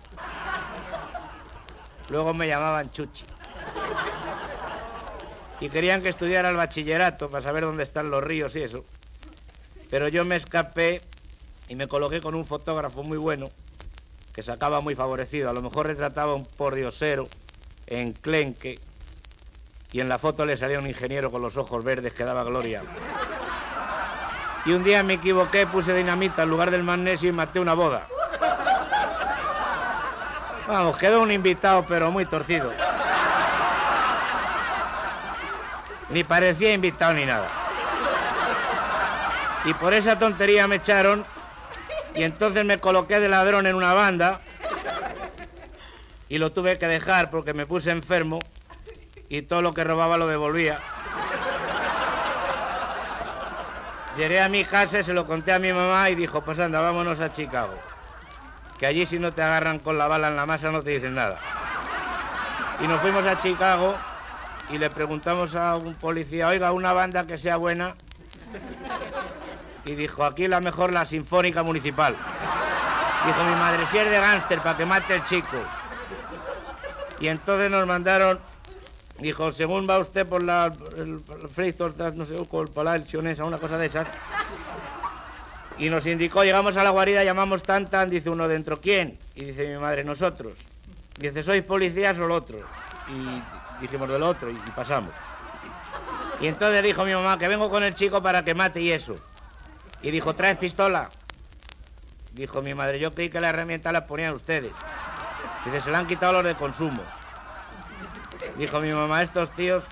Luego 2.10 2.34
me 2.34 2.48
llamaban 2.48 2.90
Chuchi. 2.90 3.24
Y 5.60 5.68
querían 5.68 6.02
que 6.02 6.08
estudiara 6.08 6.50
el 6.50 6.56
bachillerato 6.56 7.30
para 7.30 7.42
saber 7.42 7.64
dónde 7.64 7.84
están 7.84 8.10
los 8.10 8.22
ríos 8.22 8.56
y 8.56 8.62
eso. 8.62 8.84
Pero 9.90 10.08
yo 10.08 10.24
me 10.24 10.36
escapé 10.36 11.02
y 11.68 11.76
me 11.76 11.86
coloqué 11.86 12.20
con 12.20 12.34
un 12.34 12.44
fotógrafo 12.44 13.02
muy 13.02 13.18
bueno 13.18 13.48
que 14.32 14.42
sacaba 14.42 14.80
muy 14.80 14.94
favorecido. 14.94 15.50
A 15.50 15.52
lo 15.52 15.62
mejor 15.62 15.86
retrataba 15.86 16.34
un 16.34 16.46
pordiosero 16.46 17.28
enclenque 17.86 18.78
y 19.92 20.00
en 20.00 20.08
la 20.08 20.18
foto 20.18 20.44
le 20.44 20.56
salía 20.56 20.78
un 20.78 20.86
ingeniero 20.86 21.30
con 21.30 21.42
los 21.42 21.56
ojos 21.56 21.84
verdes 21.84 22.12
que 22.14 22.24
daba 22.24 22.42
gloria. 22.44 22.82
Y 24.64 24.72
un 24.72 24.84
día 24.84 25.02
me 25.02 25.14
equivoqué, 25.14 25.66
puse 25.66 25.94
dinamita 25.94 26.42
en 26.42 26.50
lugar 26.50 26.70
del 26.70 26.82
magnesio 26.82 27.28
y 27.28 27.32
maté 27.32 27.60
una 27.60 27.74
boda. 27.74 28.06
Vamos, 30.70 30.98
quedó 30.98 31.20
un 31.20 31.32
invitado 31.32 31.84
pero 31.84 32.12
muy 32.12 32.26
torcido. 32.26 32.70
Ni 36.10 36.22
parecía 36.22 36.72
invitado 36.72 37.12
ni 37.12 37.26
nada. 37.26 37.48
Y 39.64 39.74
por 39.74 39.92
esa 39.94 40.16
tontería 40.16 40.68
me 40.68 40.76
echaron 40.76 41.26
y 42.14 42.22
entonces 42.22 42.64
me 42.64 42.78
coloqué 42.78 43.18
de 43.18 43.28
ladrón 43.28 43.66
en 43.66 43.74
una 43.74 43.94
banda 43.94 44.42
y 46.28 46.38
lo 46.38 46.52
tuve 46.52 46.78
que 46.78 46.86
dejar 46.86 47.32
porque 47.32 47.52
me 47.52 47.66
puse 47.66 47.90
enfermo 47.90 48.38
y 49.28 49.42
todo 49.42 49.62
lo 49.62 49.74
que 49.74 49.82
robaba 49.82 50.18
lo 50.18 50.28
devolvía. 50.28 50.78
Llegué 54.16 54.40
a 54.40 54.48
mi 54.48 54.64
casa, 54.64 55.02
se 55.02 55.12
lo 55.12 55.26
conté 55.26 55.52
a 55.52 55.58
mi 55.58 55.72
mamá 55.72 56.10
y 56.10 56.14
dijo, 56.14 56.42
pues 56.42 56.60
anda, 56.60 56.80
vámonos 56.80 57.18
a 57.18 57.32
Chicago. 57.32 57.74
Que 58.80 58.86
allí 58.86 59.04
si 59.06 59.18
no 59.18 59.30
te 59.30 59.42
agarran 59.42 59.78
con 59.78 59.98
la 59.98 60.08
bala 60.08 60.28
en 60.28 60.36
la 60.36 60.46
masa 60.46 60.70
no 60.70 60.82
te 60.82 60.90
dicen 60.90 61.14
nada. 61.14 61.38
Y 62.82 62.88
nos 62.88 62.98
fuimos 63.02 63.26
a 63.26 63.38
Chicago 63.38 63.94
y 64.70 64.78
le 64.78 64.88
preguntamos 64.88 65.54
a 65.54 65.76
un 65.76 65.94
policía, 65.94 66.48
oiga, 66.48 66.72
una 66.72 66.94
banda 66.94 67.26
que 67.26 67.36
sea 67.36 67.58
buena. 67.58 67.94
Y 69.84 69.94
dijo, 69.96 70.24
aquí 70.24 70.48
la 70.48 70.60
mejor 70.60 70.92
la 70.92 71.04
Sinfónica 71.04 71.62
Municipal. 71.62 72.16
Dijo 73.26 73.44
mi 73.44 73.56
madre, 73.56 73.84
si 73.90 73.98
es 73.98 74.10
de 74.10 74.18
gánster, 74.18 74.60
para 74.60 74.78
que 74.78 74.86
mate 74.86 75.14
el 75.14 75.24
chico. 75.24 75.58
Y 77.20 77.28
entonces 77.28 77.70
nos 77.70 77.86
mandaron, 77.86 78.40
dijo, 79.18 79.52
según 79.52 79.86
va 79.88 79.98
usted 79.98 80.26
por 80.26 80.42
la, 80.42 80.72
el, 80.96 81.22
el 81.28 82.16
no 82.16 82.24
sé, 82.24 82.34
por 82.46 82.82
la 82.82 82.96
esa, 82.96 83.44
una 83.44 83.58
cosa 83.58 83.76
de 83.76 83.86
esas. 83.86 84.08
Y 85.80 85.88
nos 85.88 86.04
indicó, 86.04 86.44
llegamos 86.44 86.76
a 86.76 86.84
la 86.84 86.90
guarida, 86.90 87.24
llamamos 87.24 87.62
tan 87.62 87.88
tan, 87.88 88.10
dice 88.10 88.28
uno 88.28 88.46
dentro, 88.46 88.78
¿quién? 88.82 89.18
Y 89.34 89.46
dice 89.46 89.66
mi 89.66 89.80
madre, 89.80 90.04
nosotros. 90.04 90.52
Dice, 91.18 91.42
¿sois 91.42 91.62
policías 91.62 92.18
o 92.18 92.26
el 92.26 92.32
otro? 92.32 92.58
Y 93.08 93.80
dijimos 93.80 94.10
del 94.10 94.22
otro 94.22 94.50
y, 94.50 94.54
y 94.54 94.70
pasamos. 94.76 95.12
Y 96.38 96.48
entonces 96.48 96.84
dijo 96.84 97.02
mi 97.06 97.14
mamá 97.14 97.38
que 97.38 97.48
vengo 97.48 97.70
con 97.70 97.82
el 97.82 97.94
chico 97.94 98.22
para 98.22 98.44
que 98.44 98.54
mate 98.54 98.82
y 98.82 98.92
eso. 98.92 99.16
Y 100.02 100.10
dijo, 100.10 100.34
¿traes 100.34 100.58
pistola? 100.58 101.08
Dijo 102.32 102.60
mi 102.60 102.74
madre, 102.74 103.00
yo 103.00 103.14
creí 103.14 103.30
que 103.30 103.40
la 103.40 103.48
herramienta 103.48 103.90
la 103.90 104.06
ponían 104.06 104.34
ustedes. 104.34 104.72
Dice, 105.64 105.80
se 105.80 105.90
la 105.90 106.00
han 106.00 106.06
quitado 106.06 106.34
los 106.34 106.44
de 106.44 106.54
consumo. 106.56 107.02
Dijo 108.58 108.80
mi 108.80 108.92
mamá, 108.92 109.22
estos 109.22 109.50
tíos, 109.52 109.84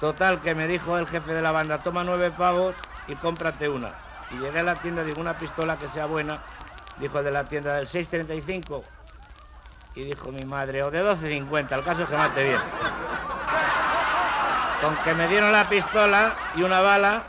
total, 0.00 0.40
que 0.40 0.56
me 0.56 0.66
dijo 0.66 0.98
el 0.98 1.06
jefe 1.06 1.32
de 1.32 1.42
la 1.42 1.52
banda, 1.52 1.78
toma 1.78 2.02
nueve 2.02 2.32
pavos 2.32 2.74
y 3.06 3.14
cómprate 3.14 3.68
una. 3.68 3.92
Y 4.32 4.38
llegué 4.38 4.60
a 4.60 4.62
la 4.62 4.76
tienda, 4.76 5.04
digo, 5.04 5.20
una 5.20 5.36
pistola 5.38 5.78
que 5.78 5.88
sea 5.88 6.06
buena. 6.06 6.40
Dijo 6.98 7.22
de 7.22 7.30
la 7.30 7.44
tienda 7.44 7.76
del 7.76 7.88
635. 7.88 8.84
Y 9.94 10.04
dijo 10.04 10.32
mi 10.32 10.44
madre, 10.44 10.82
o 10.82 10.90
de 10.90 11.04
12.50, 11.04 11.72
el 11.72 11.84
caso 11.84 12.02
es 12.02 12.08
que 12.08 12.16
mate 12.16 12.44
bien. 12.44 12.60
Con 14.80 14.96
que 15.04 15.14
me 15.14 15.28
dieron 15.28 15.52
la 15.52 15.68
pistola 15.68 16.34
y 16.56 16.62
una 16.62 16.80
bala, 16.80 17.24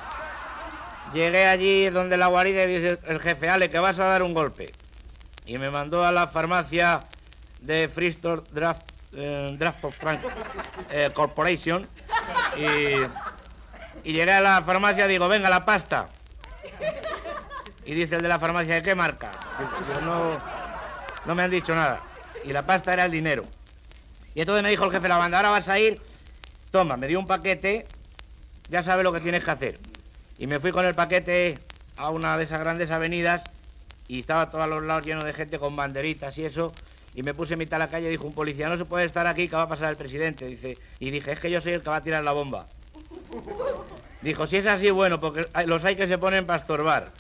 Llegué 1.13 1.45
allí 1.45 1.89
donde 1.89 2.17
la 2.17 2.27
guarida 2.27 2.63
y 2.63 2.67
dice 2.67 2.99
el 3.05 3.19
jefe, 3.19 3.47
Ale, 3.47 3.69
que 3.69 3.77
vas 3.77 3.99
a 3.99 4.05
dar 4.05 4.23
un 4.23 4.33
golpe. 4.33 4.71
Y 5.45 5.59
me 5.59 5.69
mandó 5.69 6.03
a 6.03 6.11
la 6.11 6.27
farmacia 6.27 7.01
de 7.61 7.87
Freestore 7.93 8.41
Draft, 8.51 8.81
eh, 9.15 9.55
Draft 9.59 9.85
Frank, 9.99 10.21
eh, 10.89 11.11
Corporation. 11.13 11.87
Y, 12.57 14.09
llegué 14.09 14.31
a 14.31 14.41
la 14.41 14.63
farmacia 14.63 15.05
y 15.05 15.09
digo, 15.09 15.27
venga, 15.27 15.49
la 15.49 15.63
pasta. 15.63 16.07
Y 17.85 17.93
dice 17.93 18.15
el 18.15 18.21
de 18.21 18.29
la 18.29 18.39
farmacia, 18.39 18.75
¿de 18.75 18.81
qué 18.81 18.95
marca? 18.95 19.31
no, 20.03 20.37
no 21.25 21.35
me 21.35 21.43
han 21.43 21.51
dicho 21.51 21.75
nada. 21.75 22.01
Y 22.43 22.53
la 22.53 22.65
pasta 22.65 22.93
era 22.93 23.05
el 23.05 23.11
dinero. 23.11 23.45
Y 24.35 24.41
entonces 24.41 24.63
me 24.63 24.69
dijo 24.69 24.85
el 24.85 24.91
jefe 24.91 25.03
de 25.03 25.09
la 25.09 25.17
banda, 25.17 25.37
ahora 25.37 25.49
vas 25.49 25.69
a 25.69 25.79
ir, 25.79 26.01
toma, 26.71 26.97
me 26.97 27.07
dio 27.07 27.19
un 27.19 27.27
paquete, 27.27 27.85
ya 28.69 28.83
sabes 28.83 29.03
lo 29.03 29.13
que 29.13 29.19
tienes 29.19 29.43
que 29.43 29.51
hacer. 29.51 29.79
Y 30.37 30.47
me 30.47 30.59
fui 30.59 30.71
con 30.71 30.85
el 30.85 30.95
paquete 30.95 31.55
a 31.97 32.09
una 32.09 32.37
de 32.37 32.45
esas 32.45 32.59
grandes 32.59 32.89
avenidas 32.89 33.43
y 34.07 34.21
estaba 34.21 34.49
todo 34.49 34.63
a 34.63 34.67
los 34.67 34.83
lados 34.83 35.05
lleno 35.05 35.23
de 35.23 35.33
gente 35.33 35.59
con 35.59 35.75
banderitas 35.75 36.37
y 36.37 36.45
eso. 36.45 36.73
Y 37.15 37.21
me 37.21 37.35
puse 37.35 37.53
en 37.53 37.59
mitad 37.59 37.77
de 37.77 37.85
la 37.85 37.91
calle 37.91 38.07
y 38.07 38.11
dijo 38.11 38.25
un 38.25 38.33
policía, 38.33 38.69
no 38.69 38.77
se 38.77 38.85
puede 38.85 39.05
estar 39.05 39.27
aquí, 39.27 39.47
que 39.47 39.55
va 39.55 39.63
a 39.63 39.69
pasar 39.69 39.91
el 39.91 39.97
presidente. 39.97 40.47
Dice, 40.47 40.79
y 40.99 41.11
dije, 41.11 41.31
es 41.31 41.39
que 41.39 41.51
yo 41.51 41.61
soy 41.61 41.73
el 41.73 41.83
que 41.83 41.89
va 41.89 41.97
a 41.97 42.03
tirar 42.03 42.23
la 42.23 42.31
bomba. 42.31 42.65
Dijo, 44.23 44.47
si 44.47 44.57
es 44.57 44.65
así, 44.65 44.89
bueno, 44.89 45.19
porque 45.19 45.45
los 45.65 45.83
hay 45.85 45.95
que 45.95 46.07
se 46.07 46.17
ponen 46.17 46.45
para 46.45 46.59
estorbar. 46.59 47.11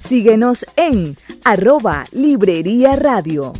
Síguenos 0.00 0.66
en 0.76 1.16
arroba 1.44 2.04
Librería 2.12 2.96
Radio 2.96 3.52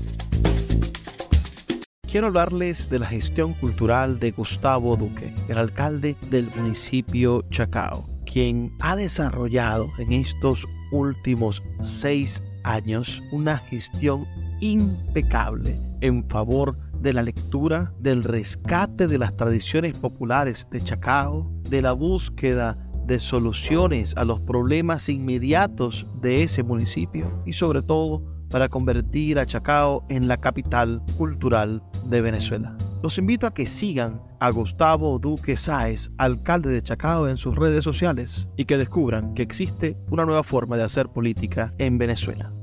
quiero 2.14 2.28
hablarles 2.28 2.88
de 2.88 3.00
la 3.00 3.06
gestión 3.06 3.54
cultural 3.54 4.20
de 4.20 4.30
Gustavo 4.30 4.96
Duque, 4.96 5.34
el 5.48 5.58
alcalde 5.58 6.16
del 6.30 6.48
municipio 6.54 7.44
Chacao, 7.50 8.08
quien 8.24 8.72
ha 8.78 8.94
desarrollado 8.94 9.90
en 9.98 10.12
estos 10.12 10.64
últimos 10.92 11.60
seis 11.80 12.40
años 12.62 13.20
una 13.32 13.58
gestión 13.58 14.28
impecable 14.60 15.76
en 16.02 16.22
favor 16.28 16.76
de 16.76 16.93
la 17.12 17.22
lectura, 17.22 17.92
del 18.00 18.24
rescate 18.24 19.06
de 19.06 19.18
las 19.18 19.36
tradiciones 19.36 19.94
populares 19.94 20.66
de 20.70 20.82
Chacao, 20.82 21.50
de 21.68 21.82
la 21.82 21.92
búsqueda 21.92 22.78
de 23.06 23.20
soluciones 23.20 24.16
a 24.16 24.24
los 24.24 24.40
problemas 24.40 25.08
inmediatos 25.08 26.06
de 26.22 26.42
ese 26.42 26.62
municipio 26.62 27.42
y 27.44 27.52
sobre 27.52 27.82
todo 27.82 28.22
para 28.48 28.68
convertir 28.68 29.38
a 29.38 29.46
Chacao 29.46 30.04
en 30.08 30.28
la 30.28 30.36
capital 30.36 31.02
cultural 31.18 31.82
de 32.06 32.20
Venezuela. 32.20 32.76
Los 33.02 33.18
invito 33.18 33.46
a 33.46 33.52
que 33.52 33.66
sigan 33.66 34.22
a 34.40 34.50
Gustavo 34.50 35.18
Duque 35.18 35.58
Sáez, 35.58 36.10
alcalde 36.16 36.70
de 36.70 36.82
Chacao, 36.82 37.28
en 37.28 37.36
sus 37.36 37.56
redes 37.56 37.84
sociales 37.84 38.48
y 38.56 38.64
que 38.64 38.78
descubran 38.78 39.34
que 39.34 39.42
existe 39.42 39.98
una 40.10 40.24
nueva 40.24 40.42
forma 40.42 40.76
de 40.76 40.84
hacer 40.84 41.08
política 41.08 41.74
en 41.78 41.98
Venezuela. 41.98 42.53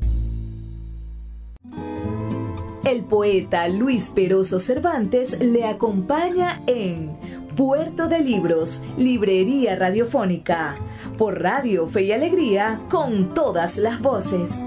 El 2.92 3.06
poeta 3.06 3.70
Luis 3.70 4.12
Peroso 4.14 4.60
Cervantes 4.60 5.40
le 5.42 5.64
acompaña 5.64 6.62
en 6.68 7.18
Puerto 7.56 8.10
de 8.10 8.20
Libros, 8.20 8.84
Librería 8.98 9.78
Radiofónica, 9.78 10.76
por 11.18 11.42
Radio 11.42 11.88
Fe 11.88 12.02
y 12.02 12.12
Alegría, 12.12 12.82
con 12.90 13.34
todas 13.34 13.78
las 13.78 14.02
voces. 14.02 14.60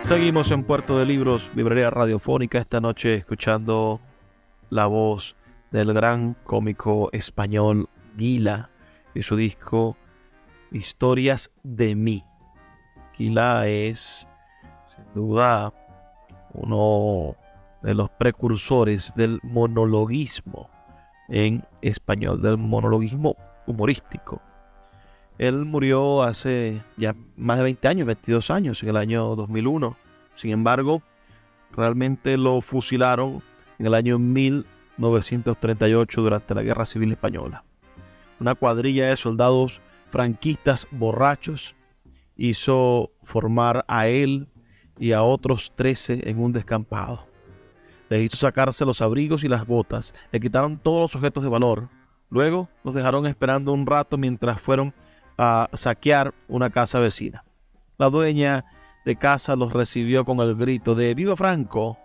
Seguimos 0.00 0.50
en 0.50 0.64
Puerto 0.64 0.98
de 0.98 1.06
Libros, 1.06 1.52
librería 1.54 1.88
radiofónica, 1.88 2.58
esta 2.58 2.80
noche 2.80 3.14
escuchando 3.14 4.00
la 4.70 4.88
voz 4.88 5.36
del 5.70 5.94
gran 5.94 6.34
cómico 6.42 7.10
español 7.12 7.88
Gila 8.18 8.70
y 9.14 9.22
su 9.22 9.36
disco 9.36 9.96
Historias 10.72 11.52
de 11.62 11.94
mí. 11.94 12.24
Gila 13.16 13.68
es, 13.68 14.26
sin 14.94 15.04
duda, 15.14 15.72
uno 16.54 17.36
de 17.82 17.94
los 17.94 18.10
precursores 18.10 19.12
del 19.16 19.40
monologuismo 19.42 20.70
en 21.28 21.64
español, 21.80 22.42
del 22.42 22.58
monologuismo 22.58 23.36
humorístico. 23.66 24.40
Él 25.38 25.64
murió 25.64 26.22
hace 26.22 26.82
ya 26.96 27.16
más 27.36 27.58
de 27.58 27.64
20 27.64 27.88
años, 27.88 28.06
22 28.06 28.50
años, 28.50 28.82
en 28.82 28.90
el 28.90 28.96
año 28.96 29.34
2001. 29.34 29.96
Sin 30.34 30.50
embargo, 30.50 31.02
realmente 31.72 32.36
lo 32.36 32.60
fusilaron 32.60 33.42
en 33.78 33.86
el 33.86 33.94
año 33.94 34.18
1938 34.18 36.22
durante 36.22 36.54
la 36.54 36.62
Guerra 36.62 36.86
Civil 36.86 37.12
Española. 37.12 37.64
Una 38.40 38.54
cuadrilla 38.54 39.08
de 39.08 39.16
soldados 39.16 39.80
franquistas 40.10 40.86
borrachos 40.90 41.74
hizo 42.36 43.12
formar 43.22 43.84
a 43.88 44.08
él 44.08 44.48
y 44.98 45.12
a 45.12 45.22
otros 45.22 45.72
13 45.74 46.28
en 46.28 46.38
un 46.38 46.52
descampado. 46.52 47.26
Les 48.08 48.22
hizo 48.22 48.36
sacarse 48.36 48.84
los 48.84 49.00
abrigos 49.00 49.42
y 49.44 49.48
las 49.48 49.66
botas, 49.66 50.14
le 50.30 50.40
quitaron 50.40 50.78
todos 50.78 51.00
los 51.00 51.16
objetos 51.16 51.42
de 51.42 51.48
valor. 51.48 51.88
Luego 52.30 52.68
los 52.84 52.94
dejaron 52.94 53.26
esperando 53.26 53.72
un 53.72 53.86
rato 53.86 54.16
mientras 54.16 54.60
fueron 54.60 54.94
a 55.38 55.68
saquear 55.74 56.34
una 56.48 56.70
casa 56.70 57.00
vecina. 57.00 57.44
La 57.98 58.10
dueña 58.10 58.64
de 59.04 59.16
casa 59.16 59.56
los 59.56 59.72
recibió 59.72 60.24
con 60.24 60.40
el 60.40 60.54
grito 60.54 60.94
de 60.94 61.14
Viva 61.14 61.36
Franco, 61.36 61.98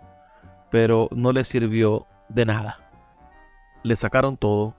pero 0.70 1.08
no 1.12 1.32
le 1.32 1.44
sirvió 1.44 2.06
de 2.28 2.44
nada. 2.44 2.90
Le 3.82 3.96
sacaron 3.96 4.36
todo 4.36 4.74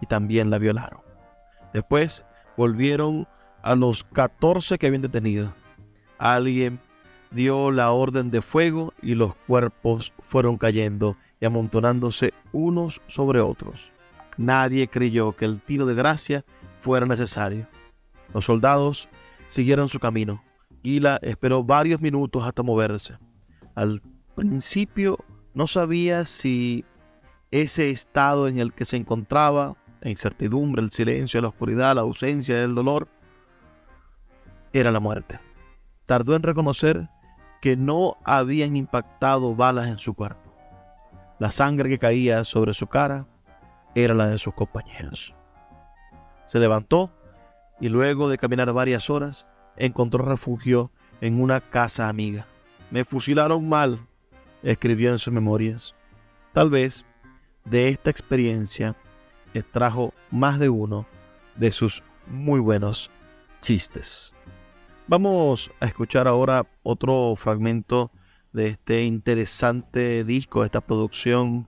y 0.00 0.06
también 0.06 0.50
la 0.50 0.58
violaron. 0.58 1.00
Después 1.72 2.24
volvieron 2.56 3.28
a 3.62 3.74
los 3.74 4.04
14 4.04 4.78
que 4.78 4.86
habían 4.86 5.02
detenido. 5.02 5.54
Alguien 6.18 6.80
dio 7.30 7.70
la 7.70 7.92
orden 7.92 8.30
de 8.30 8.42
fuego 8.42 8.92
y 9.02 9.14
los 9.14 9.34
cuerpos 9.34 10.12
fueron 10.20 10.56
cayendo 10.56 11.16
y 11.40 11.46
amontonándose 11.46 12.32
unos 12.52 13.00
sobre 13.06 13.40
otros. 13.40 13.92
Nadie 14.36 14.88
creyó 14.88 15.32
que 15.32 15.44
el 15.44 15.60
tiro 15.60 15.86
de 15.86 15.94
gracia 15.94 16.44
fuera 16.78 17.06
necesario. 17.06 17.66
Los 18.34 18.44
soldados 18.44 19.08
siguieron 19.48 19.88
su 19.88 19.98
camino. 19.98 20.42
Gila 20.82 21.18
esperó 21.22 21.62
varios 21.62 22.00
minutos 22.00 22.42
hasta 22.44 22.62
moverse. 22.62 23.18
Al 23.74 24.02
principio 24.34 25.18
no 25.54 25.66
sabía 25.66 26.24
si 26.24 26.84
ese 27.50 27.90
estado 27.90 28.48
en 28.48 28.58
el 28.58 28.72
que 28.72 28.84
se 28.84 28.96
encontraba, 28.96 29.76
la 30.00 30.10
incertidumbre, 30.10 30.82
el 30.82 30.92
silencio, 30.92 31.42
la 31.42 31.48
oscuridad, 31.48 31.94
la 31.94 32.02
ausencia 32.02 32.58
del 32.58 32.74
dolor, 32.74 33.08
era 34.72 34.90
la 34.92 35.00
muerte. 35.00 35.38
Tardó 36.06 36.34
en 36.34 36.42
reconocer 36.42 37.08
que 37.60 37.76
no 37.76 38.16
habían 38.24 38.76
impactado 38.76 39.54
balas 39.54 39.88
en 39.88 39.98
su 39.98 40.14
cuerpo. 40.14 40.54
La 41.38 41.50
sangre 41.50 41.88
que 41.88 41.98
caía 41.98 42.44
sobre 42.44 42.74
su 42.74 42.86
cara 42.86 43.26
era 43.94 44.14
la 44.14 44.28
de 44.28 44.38
sus 44.38 44.54
compañeros. 44.54 45.34
Se 46.46 46.58
levantó 46.58 47.10
y 47.80 47.88
luego 47.88 48.28
de 48.28 48.38
caminar 48.38 48.72
varias 48.72 49.10
horas 49.10 49.46
encontró 49.76 50.24
refugio 50.24 50.90
en 51.20 51.40
una 51.40 51.60
casa 51.60 52.08
amiga. 52.08 52.46
Me 52.90 53.04
fusilaron 53.04 53.68
mal, 53.68 54.06
escribió 54.62 55.12
en 55.12 55.18
sus 55.18 55.32
memorias. 55.32 55.94
Tal 56.52 56.70
vez 56.70 57.04
de 57.64 57.88
esta 57.88 58.10
experiencia 58.10 58.96
extrajo 59.54 60.12
más 60.30 60.58
de 60.58 60.68
uno 60.68 61.06
de 61.56 61.72
sus 61.72 62.02
muy 62.26 62.60
buenos 62.60 63.10
chistes. 63.60 64.34
Vamos 65.10 65.72
a 65.80 65.86
escuchar 65.86 66.28
ahora 66.28 66.68
otro 66.84 67.34
fragmento 67.34 68.12
de 68.52 68.68
este 68.68 69.02
interesante 69.02 70.22
disco, 70.22 70.60
de 70.60 70.66
esta 70.66 70.80
producción, 70.80 71.66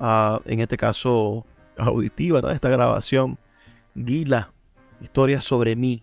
ah, 0.00 0.40
en 0.46 0.60
este 0.60 0.78
caso 0.78 1.44
auditiva, 1.76 2.50
esta 2.50 2.70
grabación 2.70 3.38
Gila, 3.94 4.54
historia 5.02 5.42
sobre 5.42 5.76
mí. 5.76 6.02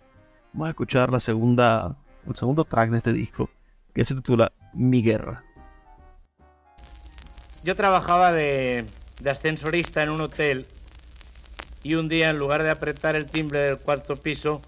Vamos 0.52 0.68
a 0.68 0.70
escuchar 0.70 1.10
la 1.10 1.18
segunda, 1.18 1.96
el 2.28 2.36
segundo 2.36 2.64
track 2.64 2.90
de 2.90 2.98
este 2.98 3.12
disco, 3.14 3.50
que 3.92 4.04
se 4.04 4.14
titula 4.14 4.52
Mi 4.72 5.02
Guerra. 5.02 5.42
Yo 7.64 7.74
trabajaba 7.74 8.30
de 8.30 8.86
ascensorista 9.28 10.04
en 10.04 10.10
un 10.10 10.20
hotel 10.20 10.68
y 11.82 11.94
un 11.96 12.08
día 12.08 12.30
en 12.30 12.38
lugar 12.38 12.62
de 12.62 12.70
apretar 12.70 13.16
el 13.16 13.26
timbre 13.26 13.58
del 13.58 13.78
cuarto 13.78 14.14
piso, 14.14 14.62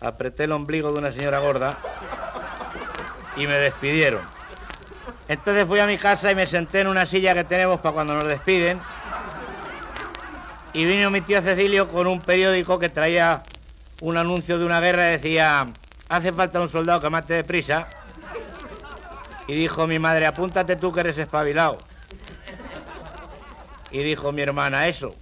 apreté 0.00 0.44
el 0.44 0.52
ombligo 0.52 0.92
de 0.92 0.98
una 0.98 1.12
señora 1.12 1.38
gorda 1.38 1.78
y 3.36 3.46
me 3.46 3.54
despidieron. 3.54 4.22
Entonces 5.28 5.66
fui 5.66 5.78
a 5.80 5.86
mi 5.86 5.98
casa 5.98 6.30
y 6.30 6.34
me 6.34 6.46
senté 6.46 6.80
en 6.80 6.88
una 6.88 7.06
silla 7.06 7.34
que 7.34 7.44
tenemos 7.44 7.80
para 7.80 7.94
cuando 7.94 8.14
nos 8.14 8.26
despiden 8.26 8.80
y 10.74 10.84
vino 10.84 11.10
mi 11.10 11.20
tío 11.20 11.40
Cecilio 11.40 11.88
con 11.88 12.08
un 12.08 12.20
periódico 12.20 12.80
que 12.80 12.88
traía 12.88 13.44
un 14.00 14.16
anuncio 14.16 14.58
de 14.58 14.66
una 14.66 14.80
guerra 14.80 15.08
y 15.08 15.12
decía, 15.12 15.66
hace 16.08 16.32
falta 16.32 16.60
un 16.60 16.68
soldado 16.68 17.00
que 17.00 17.10
mate 17.10 17.34
deprisa. 17.34 17.86
Y 19.46 19.54
dijo 19.54 19.86
mi 19.86 20.00
madre, 20.00 20.26
apúntate 20.26 20.74
tú 20.74 20.92
que 20.92 21.00
eres 21.00 21.16
espabilado. 21.16 21.78
Y 23.92 23.98
dijo 23.98 24.32
mi 24.32 24.42
hermana, 24.42 24.88
eso. 24.88 25.14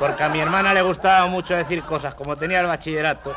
Porque 0.00 0.24
a 0.24 0.30
mi 0.30 0.40
hermana 0.40 0.72
le 0.72 0.80
gustaba 0.80 1.26
mucho 1.26 1.54
decir 1.54 1.82
cosas, 1.82 2.14
como 2.14 2.34
tenía 2.34 2.62
el 2.62 2.66
bachillerato. 2.66 3.36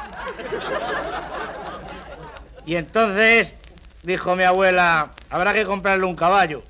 Y 2.65 2.77
entonces 2.77 3.53
dijo 4.01 4.37
mi 4.37 4.43
abuela, 4.43 5.09
habrá 5.29 5.53
que 5.53 5.65
comprarle 5.65 6.05
un 6.05 6.15
caballo. 6.15 6.63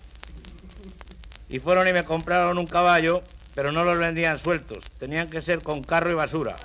Y 1.48 1.60
fueron 1.60 1.88
y 1.88 1.94
me 1.94 2.04
compraron 2.04 2.58
un 2.58 2.66
caballo, 2.66 3.22
pero 3.54 3.72
no 3.72 3.84
los 3.86 4.00
vendían 4.00 4.40
sueltos. 4.40 4.84
Tenían 5.00 5.30
que 5.30 5.44
ser 5.44 5.62
con 5.62 5.84
carro 5.84 6.10
y 6.10 6.16
basura. 6.16 6.56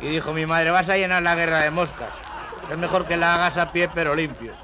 Y 0.00 0.08
dijo 0.08 0.32
mi 0.32 0.46
madre, 0.46 0.70
vas 0.70 0.88
a 0.88 0.96
llenar 0.96 1.22
la 1.22 1.34
guerra 1.34 1.60
de 1.60 1.70
moscas. 1.70 2.08
Es 2.72 2.78
mejor 2.78 3.04
que 3.04 3.18
la 3.18 3.34
hagas 3.34 3.58
a 3.58 3.70
pie, 3.70 3.90
pero 3.94 4.14
limpio. 4.14 4.54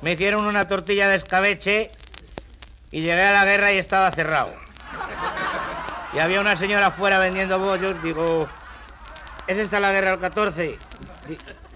Me 0.00 0.12
hicieron 0.12 0.46
una 0.46 0.66
tortilla 0.66 1.08
de 1.08 1.16
escabeche 1.16 1.90
y 2.90 3.02
llegué 3.02 3.22
a 3.22 3.32
la 3.32 3.44
guerra 3.44 3.70
y 3.70 3.76
estaba 3.76 4.10
cerrado. 4.12 4.64
Y 6.14 6.18
había 6.18 6.40
una 6.40 6.56
señora 6.56 6.86
afuera 6.86 7.18
vendiendo 7.18 7.58
bollos. 7.58 8.00
Digo, 8.02 8.48
¿es 9.46 9.58
esta 9.58 9.80
la 9.80 9.92
guerra 9.92 10.10
del 10.10 10.20
14? 10.20 10.78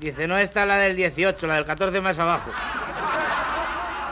Dice, 0.01 0.29
no, 0.29 0.39
esta 0.39 0.65
la 0.65 0.77
del 0.77 0.97
18, 0.97 1.47
la 1.47 1.57
del 1.57 1.67
14 1.67 2.01
más 2.01 2.19
abajo 2.19 2.51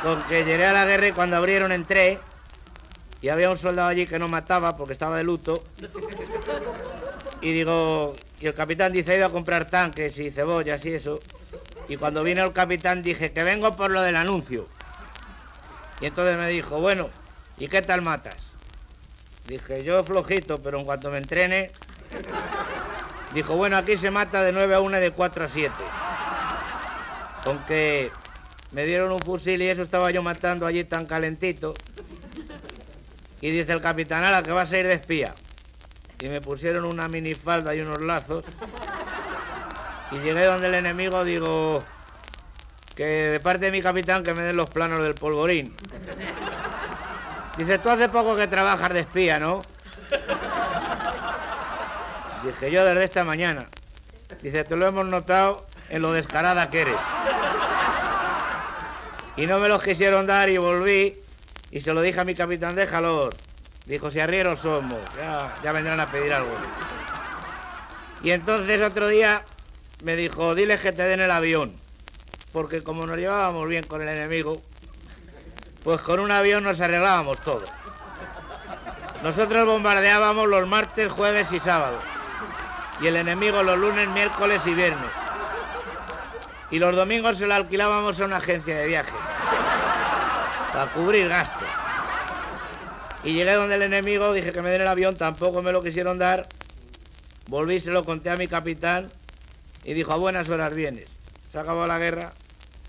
porque 0.07 0.45
llegué 0.45 0.65
a 0.65 0.73
la 0.73 0.85
guerra 0.85 1.09
y 1.09 1.13
cuando 1.13 1.37
abrieron 1.37 1.73
entré 1.73 2.21
y 3.21 3.29
había 3.29 3.51
un 3.51 3.59
soldado 3.59 3.89
allí 3.89 4.07
que 4.07 4.21
no 4.21 4.29
mataba 4.29 4.77
porque 4.77 4.93
estaba 4.93 5.17
de 5.17 5.25
luto. 5.25 5.65
Y 7.41 7.53
digo, 7.53 8.15
y 8.41 8.47
el 8.47 8.55
capitán 8.55 8.93
dice, 8.93 9.15
he 9.15 9.17
ido 9.17 9.27
a 9.27 9.31
comprar 9.31 9.69
tanques 9.69 10.17
y 10.19 10.31
cebollas 10.31 10.85
y 10.85 10.93
eso. 10.93 11.19
Y 11.89 11.97
cuando 11.97 12.23
vino 12.23 12.45
el 12.45 12.53
capitán 12.53 13.03
dije, 13.03 13.33
que 13.33 13.43
vengo 13.43 13.75
por 13.75 13.91
lo 13.91 14.01
del 14.03 14.15
anuncio. 14.15 14.69
Y 16.01 16.07
entonces 16.07 16.37
me 16.37 16.49
dijo, 16.49 16.79
bueno, 16.79 17.11
¿y 17.59 17.67
qué 17.67 17.83
tal 17.83 18.03
matas? 18.03 18.37
Dije, 19.47 19.85
yo 19.85 20.03
flojito, 20.05 20.61
pero 20.61 20.79
en 20.79 20.85
cuanto 20.85 21.11
me 21.11 21.19
entrene... 21.19 21.71
Dijo, 23.35 23.55
bueno, 23.57 23.77
aquí 23.77 23.97
se 23.97 24.11
mata 24.11 24.43
de 24.43 24.53
9 24.53 24.75
a 24.75 24.81
1 24.81 24.97
y 24.97 25.01
de 25.01 25.11
4 25.11 25.45
a 25.45 25.49
7. 25.49 25.73
Aunque 27.45 28.11
me 28.73 28.87
dieron 28.87 29.13
un 29.13 29.21
fusil 29.21 29.61
y 29.63 29.69
eso 29.69 29.83
estaba 29.83 30.11
yo 30.11 30.23
matando 30.23 30.67
allí 30.67 30.85
tan 30.85 31.07
calentito. 31.07 31.75
Y 33.41 33.51
dice 33.51 33.73
el 33.73 33.83
capitán, 33.83 34.25
ala, 34.25 34.43
que 34.43 34.53
vas 34.53 34.73
a 34.73 34.79
ir 34.79 34.87
de 34.87 34.95
espía. 34.95 35.35
Y 36.21 36.29
me 36.29 36.41
pusieron 36.41 36.85
una 36.85 37.09
minifalda 37.09 37.75
y 37.75 37.81
unos 37.81 38.01
lazos. 38.01 38.45
Y 40.13 40.19
llegué 40.21 40.45
donde 40.45 40.69
el 40.69 40.75
enemigo, 40.75 41.23
digo, 41.25 41.83
que 42.95 43.05
de 43.05 43.41
parte 43.41 43.67
de 43.67 43.73
mi 43.73 43.83
capitán 43.83 44.25
que 44.25 44.33
me 44.33 44.43
den 44.43 44.57
los 44.57 44.71
planos 44.71 45.05
del 45.05 45.15
polvorín. 45.15 45.77
Dice, 47.57 47.79
tú 47.79 47.91
hace 47.91 48.09
poco 48.09 48.37
que 48.37 48.47
trabajas 48.47 48.93
de 48.93 49.01
espía, 49.01 49.39
¿no? 49.39 49.63
Dije, 52.45 52.71
yo 52.71 52.85
desde 52.85 53.05
esta 53.05 53.25
mañana. 53.25 53.67
Dice, 54.43 54.65
te 54.65 54.77
lo 54.77 54.87
hemos 54.87 55.07
notado 55.07 55.67
en 55.89 56.03
lo 56.03 56.13
descarada 56.13 56.69
que 56.71 56.83
eres. 56.83 56.97
Y 59.37 59.47
no 59.47 59.59
me 59.59 59.69
los 59.69 59.83
quisieron 59.83 60.27
dar 60.27 60.49
y 60.49 60.59
volví 60.59 61.19
y 61.71 61.81
se 61.81 61.93
lo 61.93 62.03
dije 62.03 62.21
a 62.21 62.25
mi 62.25 62.35
capitán, 62.35 62.75
déjalo. 62.77 63.31
Dijo, 63.87 64.11
si 64.11 64.21
arrieros 64.21 64.61
somos, 64.61 65.01
ya, 65.17 65.55
ya 65.63 65.73
vendrán 65.73 66.01
a 66.01 66.11
pedir 66.11 66.33
algo. 66.33 66.57
Y 68.23 68.33
entonces 68.33 68.83
otro 68.83 69.09
día 69.09 69.45
me 70.03 70.17
dijo, 70.17 70.55
diles 70.55 70.81
que 70.81 70.93
te 70.93 71.05
den 71.05 71.21
el 71.21 71.31
avión. 71.31 71.75
Porque 72.53 72.83
como 72.83 73.07
nos 73.07 73.17
llevábamos 73.17 73.69
bien 73.69 73.85
con 73.85 74.03
el 74.03 74.09
enemigo, 74.09 74.63
pues 75.87 76.03
con 76.03 76.19
un 76.19 76.33
avión 76.33 76.65
nos 76.65 76.81
arreglábamos 76.81 77.39
todo. 77.43 77.63
Nosotros 79.23 79.67
bombardeábamos 79.67 80.49
los 80.49 80.67
martes, 80.67 81.13
jueves 81.13 81.47
y 81.53 81.61
sábados. 81.61 82.03
Y 83.01 83.07
el 83.07 83.15
enemigo 83.15 83.63
los 83.63 83.79
lunes, 83.79 84.09
miércoles 84.09 84.61
y 84.67 84.75
viernes. 84.75 85.09
Y 86.73 86.81
los 86.81 86.97
domingos 86.97 87.39
se 87.39 87.47
lo 87.47 87.55
alquilábamos 87.55 88.21
a 88.21 88.25
una 88.25 88.39
agencia 88.39 88.77
de 88.77 88.89
viajes. 88.89 89.15
Para 90.73 90.93
cubrir 90.93 91.29
gastos. 91.29 91.69
Y 93.23 93.35
llegué 93.35 93.53
donde 93.53 93.77
el 93.77 93.83
enemigo, 93.83 94.33
dije 94.33 94.51
que 94.51 94.63
me 94.63 94.71
den 94.71 94.81
el 94.81 94.89
avión, 94.89 95.15
tampoco 95.15 95.63
me 95.63 95.71
lo 95.71 95.85
quisieron 95.85 96.19
dar. 96.19 96.49
Volví, 97.47 97.79
se 97.79 97.93
lo 97.93 98.05
conté 98.05 98.31
a 98.31 98.37
mi 98.37 98.49
capitán 98.49 99.09
y 99.85 99.95
dijo, 99.95 100.13
a 100.13 100.17
buenas 100.17 100.49
horas 100.49 100.75
vienes. 100.75 101.09
Se 101.53 101.61
acabó 101.61 101.87
la 101.87 102.01
guerra 102.01 102.33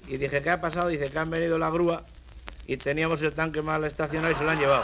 y 0.07 0.17
dije, 0.17 0.41
¿qué 0.41 0.49
ha 0.49 0.61
pasado? 0.61 0.87
Dice 0.87 1.11
que 1.11 1.19
han 1.19 1.29
venido 1.29 1.59
la 1.59 1.69
grúa 1.69 2.03
y 2.67 2.75
teníamos 2.75 3.21
el 3.21 3.33
tanque 3.33 3.61
mal 3.61 3.85
estacionado 3.85 4.33
y 4.33 4.35
se 4.35 4.43
lo 4.43 4.51
han 4.51 4.59
llevado. 4.59 4.83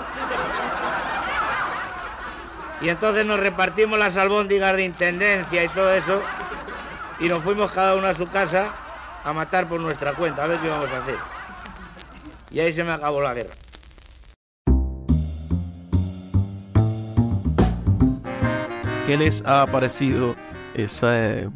Y 2.81 2.89
entonces 2.89 3.25
nos 3.25 3.39
repartimos 3.39 3.99
las 3.99 4.15
albóndigas 4.15 4.75
de 4.75 4.85
intendencia 4.85 5.63
y 5.63 5.67
todo 5.69 5.93
eso 5.93 6.21
y 7.19 7.27
nos 7.27 7.43
fuimos 7.43 7.71
cada 7.71 7.95
uno 7.95 8.07
a 8.07 8.15
su 8.15 8.25
casa 8.27 8.73
a 9.23 9.33
matar 9.33 9.67
por 9.67 9.79
nuestra 9.81 10.13
cuenta, 10.13 10.45
a 10.45 10.47
ver 10.47 10.59
qué 10.59 10.67
íbamos 10.67 10.89
a 10.89 10.97
hacer. 10.97 11.17
Y 12.51 12.59
ahí 12.61 12.73
se 12.73 12.83
me 12.83 12.91
acabó 12.91 13.21
la 13.21 13.33
guerra. 13.33 13.53
¿Qué 19.05 19.17
les 19.17 19.43
ha 19.45 19.65
parecido 19.67 20.35
ese 20.73 21.49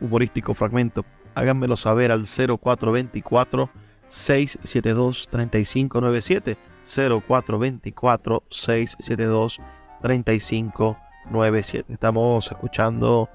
humorístico 0.00 0.54
fragmento? 0.54 1.04
Háganmelo 1.34 1.76
saber 1.76 2.12
al 2.12 2.24
0424 2.26 3.68
672 4.08 5.28
3597 5.30 6.56
0424 6.82 8.42
672 8.50 9.60
3597. 10.02 11.92
Estamos 11.92 12.46
escuchando 12.50 13.28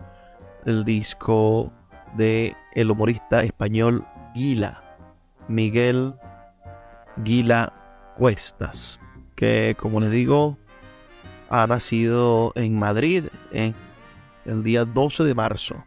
el 0.66 0.86
disco 0.86 1.72
de 2.16 2.56
el 2.74 2.92
humorista 2.92 3.44
español 3.44 4.06
Gila, 4.34 4.84
Miguel 5.48 6.14
Gila 7.24 7.74
Cuestas, 8.18 9.00
que 9.36 9.76
como 9.78 10.00
les 10.00 10.12
digo, 10.12 10.58
ha 11.50 11.68
nacido 11.68 12.54
en 12.56 12.80
Madrid 12.80 13.26
en 13.52 13.76
el 14.46 14.64
día 14.64 14.86
12 14.86 15.24
de 15.24 15.36
marzo 15.36 15.84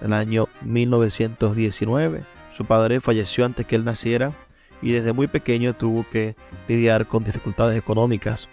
del 0.00 0.12
año 0.12 0.48
1919. 0.62 2.22
Su 2.52 2.66
padre 2.66 3.00
falleció 3.00 3.44
antes 3.44 3.66
que 3.66 3.76
él 3.76 3.84
naciera 3.84 4.32
y 4.82 4.92
desde 4.92 5.12
muy 5.12 5.26
pequeño 5.26 5.74
tuvo 5.74 6.04
que 6.10 6.36
lidiar 6.68 7.06
con 7.06 7.24
dificultades 7.24 7.78
económicas, 7.78 8.48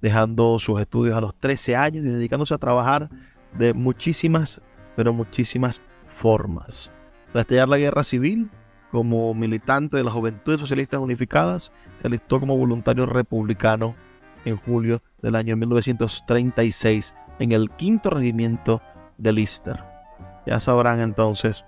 dejando 0.00 0.58
sus 0.58 0.80
estudios 0.80 1.16
a 1.16 1.20
los 1.20 1.34
13 1.38 1.76
años 1.76 2.04
y 2.04 2.08
dedicándose 2.08 2.54
a 2.54 2.58
trabajar 2.58 3.10
de 3.52 3.74
muchísimas, 3.74 4.62
pero 4.94 5.12
muchísimas 5.12 5.82
formas. 6.06 6.90
Tras 7.32 7.42
estallar 7.42 7.68
la 7.68 7.78
guerra 7.78 8.04
civil, 8.04 8.50
como 8.90 9.34
militante 9.34 9.96
de 9.98 10.04
las 10.04 10.14
Juventudes 10.14 10.60
Socialistas 10.60 11.00
Unificadas, 11.00 11.72
se 12.00 12.06
alistó 12.06 12.40
como 12.40 12.56
voluntario 12.56 13.04
republicano 13.04 13.94
en 14.46 14.56
julio 14.56 15.02
del 15.20 15.34
año 15.34 15.56
1936 15.56 17.14
en 17.38 17.52
el 17.52 17.70
quinto 17.72 18.10
regimiento 18.10 18.80
de 19.18 19.32
Lister. 19.32 19.84
Ya 20.46 20.60
sabrán 20.60 21.00
entonces 21.00 21.64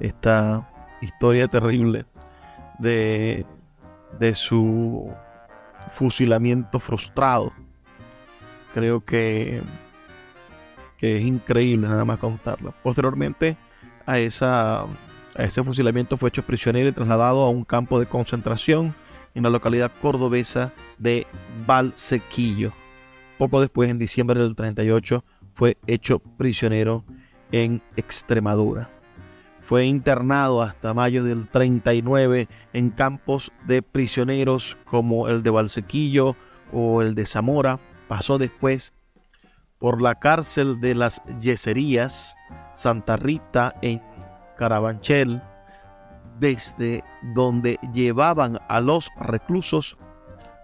esta 0.00 0.68
historia 1.00 1.48
terrible 1.48 2.06
de, 2.78 3.44
de 4.18 4.34
su 4.34 5.12
fusilamiento 5.88 6.78
frustrado. 6.80 7.52
Creo 8.74 9.04
que, 9.04 9.62
que 10.98 11.16
es 11.16 11.22
increíble 11.22 11.88
nada 11.88 12.04
más 12.04 12.18
contarlo. 12.18 12.74
Posteriormente 12.82 13.56
a, 14.04 14.18
esa, 14.18 14.82
a 14.82 14.86
ese 15.38 15.62
fusilamiento 15.62 16.16
fue 16.16 16.28
hecho 16.28 16.42
prisionero 16.42 16.88
y 16.88 16.92
trasladado 16.92 17.44
a 17.44 17.50
un 17.50 17.64
campo 17.64 17.98
de 17.98 18.06
concentración 18.06 18.94
en 19.34 19.42
la 19.42 19.50
localidad 19.50 19.92
cordobesa 20.00 20.72
de 20.98 21.26
Valsequillo. 21.66 22.72
Poco 23.38 23.60
después, 23.60 23.90
en 23.90 23.98
diciembre 23.98 24.40
del 24.40 24.54
38, 24.54 25.22
fue 25.54 25.76
hecho 25.86 26.18
prisionero 26.18 27.04
en 27.52 27.82
Extremadura. 27.96 28.95
Fue 29.66 29.84
internado 29.84 30.62
hasta 30.62 30.94
mayo 30.94 31.24
del 31.24 31.48
39 31.48 32.46
en 32.72 32.90
campos 32.90 33.50
de 33.66 33.82
prisioneros 33.82 34.78
como 34.84 35.26
el 35.26 35.42
de 35.42 35.50
Valsequillo 35.50 36.36
o 36.72 37.02
el 37.02 37.16
de 37.16 37.26
Zamora. 37.26 37.80
Pasó 38.06 38.38
después 38.38 38.92
por 39.80 40.00
la 40.00 40.14
cárcel 40.14 40.80
de 40.80 40.94
las 40.94 41.20
Yeserías, 41.40 42.36
Santa 42.76 43.16
Rita 43.16 43.74
en 43.82 44.00
Carabanchel, 44.56 45.42
desde 46.38 47.02
donde 47.34 47.80
llevaban 47.92 48.60
a 48.68 48.80
los 48.80 49.10
reclusos 49.18 49.98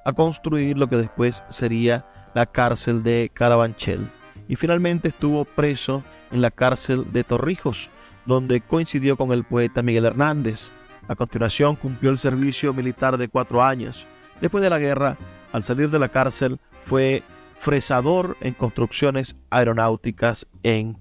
a 0.04 0.12
construir 0.12 0.78
lo 0.78 0.88
que 0.88 0.98
después 0.98 1.42
sería 1.48 2.06
la 2.34 2.46
cárcel 2.46 3.02
de 3.02 3.32
Carabanchel. 3.34 4.08
Y 4.46 4.54
finalmente 4.54 5.08
estuvo 5.08 5.44
preso 5.44 6.04
en 6.30 6.40
la 6.40 6.52
cárcel 6.52 7.12
de 7.12 7.24
Torrijos, 7.24 7.90
donde 8.26 8.60
coincidió 8.60 9.16
con 9.16 9.32
el 9.32 9.44
poeta 9.44 9.82
Miguel 9.82 10.04
Hernández. 10.04 10.70
A 11.08 11.14
continuación 11.16 11.76
cumplió 11.76 12.10
el 12.10 12.18
servicio 12.18 12.72
militar 12.72 13.18
de 13.18 13.28
cuatro 13.28 13.62
años. 13.62 14.06
Después 14.40 14.62
de 14.62 14.70
la 14.70 14.78
guerra, 14.78 15.16
al 15.52 15.64
salir 15.64 15.90
de 15.90 15.98
la 15.98 16.08
cárcel, 16.08 16.58
fue 16.80 17.22
fresador 17.56 18.36
en 18.40 18.54
construcciones 18.54 19.36
aeronáuticas 19.50 20.46
en 20.62 20.98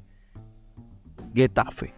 Getafe. 1.33 1.93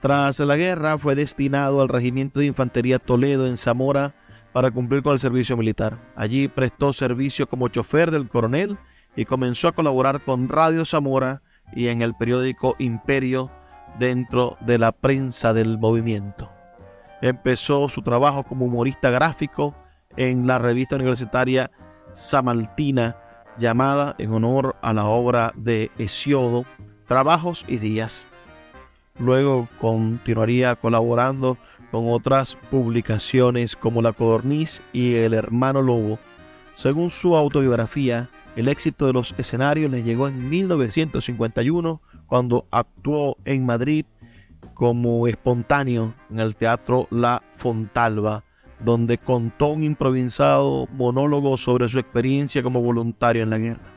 Tras 0.00 0.38
la 0.38 0.56
guerra 0.56 0.98
fue 0.98 1.14
destinado 1.14 1.82
al 1.82 1.88
Regimiento 1.88 2.40
de 2.40 2.46
Infantería 2.46 2.98
Toledo 2.98 3.46
en 3.46 3.56
Zamora 3.56 4.14
para 4.52 4.70
cumplir 4.70 5.02
con 5.02 5.12
el 5.12 5.18
servicio 5.18 5.56
militar. 5.56 5.98
Allí 6.16 6.48
prestó 6.48 6.92
servicio 6.92 7.48
como 7.48 7.68
chofer 7.68 8.10
del 8.10 8.28
coronel 8.28 8.78
y 9.16 9.24
comenzó 9.24 9.68
a 9.68 9.72
colaborar 9.72 10.20
con 10.20 10.48
Radio 10.48 10.84
Zamora 10.84 11.42
y 11.74 11.88
en 11.88 12.02
el 12.02 12.14
periódico 12.14 12.76
Imperio 12.78 13.50
dentro 13.98 14.56
de 14.60 14.78
la 14.78 14.92
prensa 14.92 15.52
del 15.52 15.78
movimiento. 15.78 16.50
Empezó 17.20 17.88
su 17.88 18.02
trabajo 18.02 18.44
como 18.44 18.66
humorista 18.66 19.10
gráfico 19.10 19.74
en 20.16 20.46
la 20.46 20.58
revista 20.58 20.96
universitaria 20.96 21.70
Samaltina 22.12 23.16
llamada 23.58 24.14
en 24.18 24.32
honor 24.32 24.76
a 24.82 24.92
la 24.92 25.06
obra 25.06 25.52
de 25.56 25.90
Hesiodo, 25.98 26.64
Trabajos 27.06 27.64
y 27.66 27.78
Días 27.78 28.28
Luego 29.18 29.68
continuaría 29.80 30.76
colaborando 30.76 31.58
con 31.90 32.08
otras 32.10 32.56
publicaciones 32.70 33.74
como 33.74 34.00
La 34.00 34.12
Codorniz 34.12 34.80
y 34.92 35.14
El 35.14 35.34
Hermano 35.34 35.82
Lobo. 35.82 36.18
Según 36.76 37.10
su 37.10 37.36
autobiografía, 37.36 38.28
el 38.54 38.68
éxito 38.68 39.06
de 39.06 39.12
los 39.12 39.34
escenarios 39.36 39.90
le 39.90 40.04
llegó 40.04 40.28
en 40.28 40.48
1951 40.48 42.00
cuando 42.28 42.66
actuó 42.70 43.36
en 43.44 43.66
Madrid 43.66 44.04
como 44.74 45.26
espontáneo 45.26 46.14
en 46.30 46.38
el 46.38 46.54
Teatro 46.54 47.08
La 47.10 47.42
Fontalba, 47.56 48.44
donde 48.78 49.18
contó 49.18 49.68
un 49.68 49.82
improvisado 49.82 50.86
monólogo 50.92 51.56
sobre 51.56 51.88
su 51.88 51.98
experiencia 51.98 52.62
como 52.62 52.80
voluntario 52.80 53.42
en 53.42 53.50
la 53.50 53.58
guerra. 53.58 53.92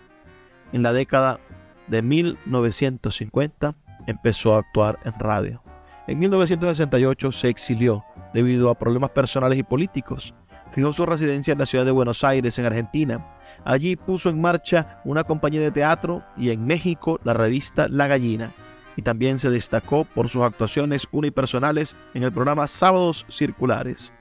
En 0.71 0.81
la 0.81 0.93
década 0.93 1.39
de 1.87 2.01
1950, 2.01 3.75
empezó 4.07 4.55
a 4.55 4.59
actuar 4.59 4.97
en 5.03 5.13
radio. 5.19 5.61
En 6.07 6.17
1968 6.19 7.31
se 7.31 7.49
exilió 7.49 8.03
debido 8.33 8.69
a 8.69 8.75
problemas 8.75 9.11
personales 9.11 9.59
y 9.59 9.63
políticos. 9.63 10.33
Fijó 10.73 10.93
su 10.93 11.05
residencia 11.05 11.51
en 11.51 11.59
la 11.59 11.65
ciudad 11.65 11.85
de 11.85 11.91
Buenos 11.91 12.23
Aires, 12.23 12.57
en 12.57 12.65
Argentina. 12.65 13.25
Allí 13.63 13.95
puso 13.95 14.30
en 14.30 14.41
marcha 14.41 15.02
una 15.06 15.24
compañía 15.24 15.62
de 15.62 15.71
teatro 15.71 16.24
y 16.38 16.50
en 16.50 16.65
México 16.65 17.19
la 17.24 17.34
revista 17.34 17.88
La 17.89 18.08
Gallina. 18.08 18.52
y 18.97 19.04
también 19.04 19.39
se 19.39 19.50
destacó 19.50 20.04
por 20.04 20.28
sus 20.28 20.41
actuaciones 20.41 21.08
unipersonales 21.12 21.95
en 22.13 22.24
el 22.24 22.32
programa 22.34 22.67
Sábados 22.67 23.26
Circulares. 23.30 24.12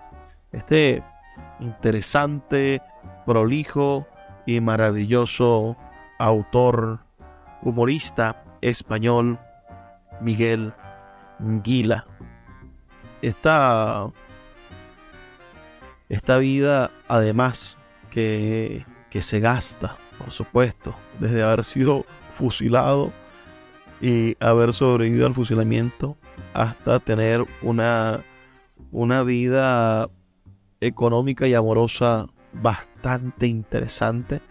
este 0.52 1.04
interesante, 1.60 2.82
prolijo 3.26 4.08
y 4.46 4.62
maravilloso 4.62 5.76
autor, 6.20 7.00
humorista 7.64 8.46
español, 8.62 9.38
Miguel 10.22 10.74
Guila. 11.40 12.06
Esta, 13.24 14.12
esta 16.10 16.38
vida, 16.38 16.92
además, 17.08 17.80
que, 18.12 18.86
que 19.10 19.24
se 19.24 19.40
gasta, 19.40 19.98
por 20.22 20.32
supuesto, 20.32 20.96
desde 21.20 21.42
haber 21.42 21.64
sido 21.64 22.06
fusilado 22.34 23.12
y 24.02 24.36
haber 24.40 24.74
sobrevivido 24.74 25.26
al 25.26 25.34
fusilamiento 25.34 26.16
hasta 26.54 27.00
tener 27.00 27.44
una, 27.62 28.22
una 28.92 29.24
vida 29.24 30.10
económica 30.80 31.48
y 31.48 31.56
amorosa 31.56 32.28
bastante 32.54 33.48
interesante, 33.48 34.42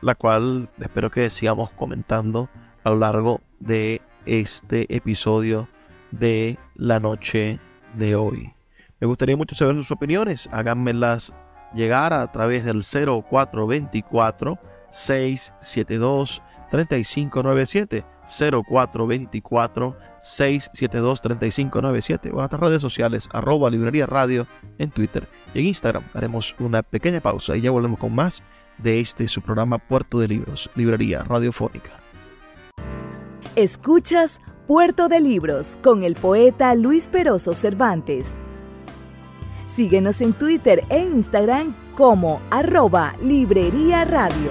la 0.00 0.14
cual 0.14 0.70
espero 0.80 1.10
que 1.10 1.28
sigamos 1.28 1.70
comentando 1.70 2.48
a 2.82 2.90
lo 2.90 2.98
largo 2.98 3.40
de 3.58 4.00
este 4.24 4.94
episodio 4.94 5.68
de 6.10 6.58
la 6.74 7.00
noche 7.00 7.58
de 7.94 8.14
hoy. 8.14 8.52
Me 8.98 9.06
gustaría 9.06 9.36
mucho 9.36 9.54
saber 9.54 9.76
sus 9.76 9.90
opiniones, 9.90 10.48
háganmelas 10.52 11.32
llegar 11.74 12.12
a 12.12 12.30
través 12.30 12.64
del 12.64 12.82
0424 12.82 14.58
672 14.88 16.42
3597 16.70 18.04
0424 18.26 19.96
672 20.20 21.20
3597 21.20 22.28
o 22.28 22.32
en 22.32 22.36
nuestras 22.36 22.60
redes 22.60 22.82
sociales 22.82 23.28
arroba 23.32 23.70
librería 23.70 24.06
radio 24.06 24.46
en 24.78 24.90
Twitter 24.90 25.28
y 25.54 25.60
en 25.60 25.66
Instagram. 25.66 26.04
Haremos 26.14 26.54
una 26.58 26.82
pequeña 26.82 27.20
pausa 27.20 27.56
y 27.56 27.62
ya 27.62 27.70
volvemos 27.70 27.98
con 27.98 28.14
más 28.14 28.42
de 28.78 29.00
este 29.00 29.28
su 29.28 29.42
programa 29.42 29.78
Puerto 29.78 30.18
de 30.18 30.28
Libros, 30.28 30.70
Librería 30.74 31.22
Radiofónica. 31.22 31.90
Escuchas 33.56 34.40
Puerto 34.66 35.08
de 35.08 35.20
Libros 35.20 35.78
con 35.82 36.04
el 36.04 36.14
poeta 36.14 36.74
Luis 36.74 37.08
Peroso 37.08 37.54
Cervantes. 37.54 38.40
Síguenos 39.72 40.20
en 40.20 40.32
Twitter 40.32 40.82
e 40.90 40.98
Instagram 40.98 41.76
como 41.94 42.42
arroba 42.50 43.14
Librería 43.22 44.04
Radio. 44.04 44.50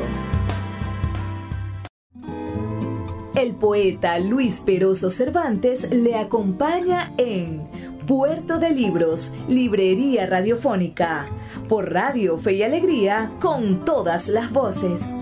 El 3.36 3.54
poeta 3.56 4.18
Luis 4.20 4.62
Peroso 4.66 5.10
Cervantes 5.10 5.94
le 5.94 6.16
acompaña 6.16 7.12
en 7.18 7.70
Puerto 8.08 8.60
de 8.60 8.70
Libros, 8.70 9.34
Librería 9.50 10.26
Radiofónica, 10.26 11.28
por 11.68 11.92
Radio 11.92 12.38
Fe 12.38 12.54
y 12.54 12.64
Alegría, 12.64 13.34
con 13.42 13.84
todas 13.84 14.30
las 14.30 14.52
voces. 14.54 15.18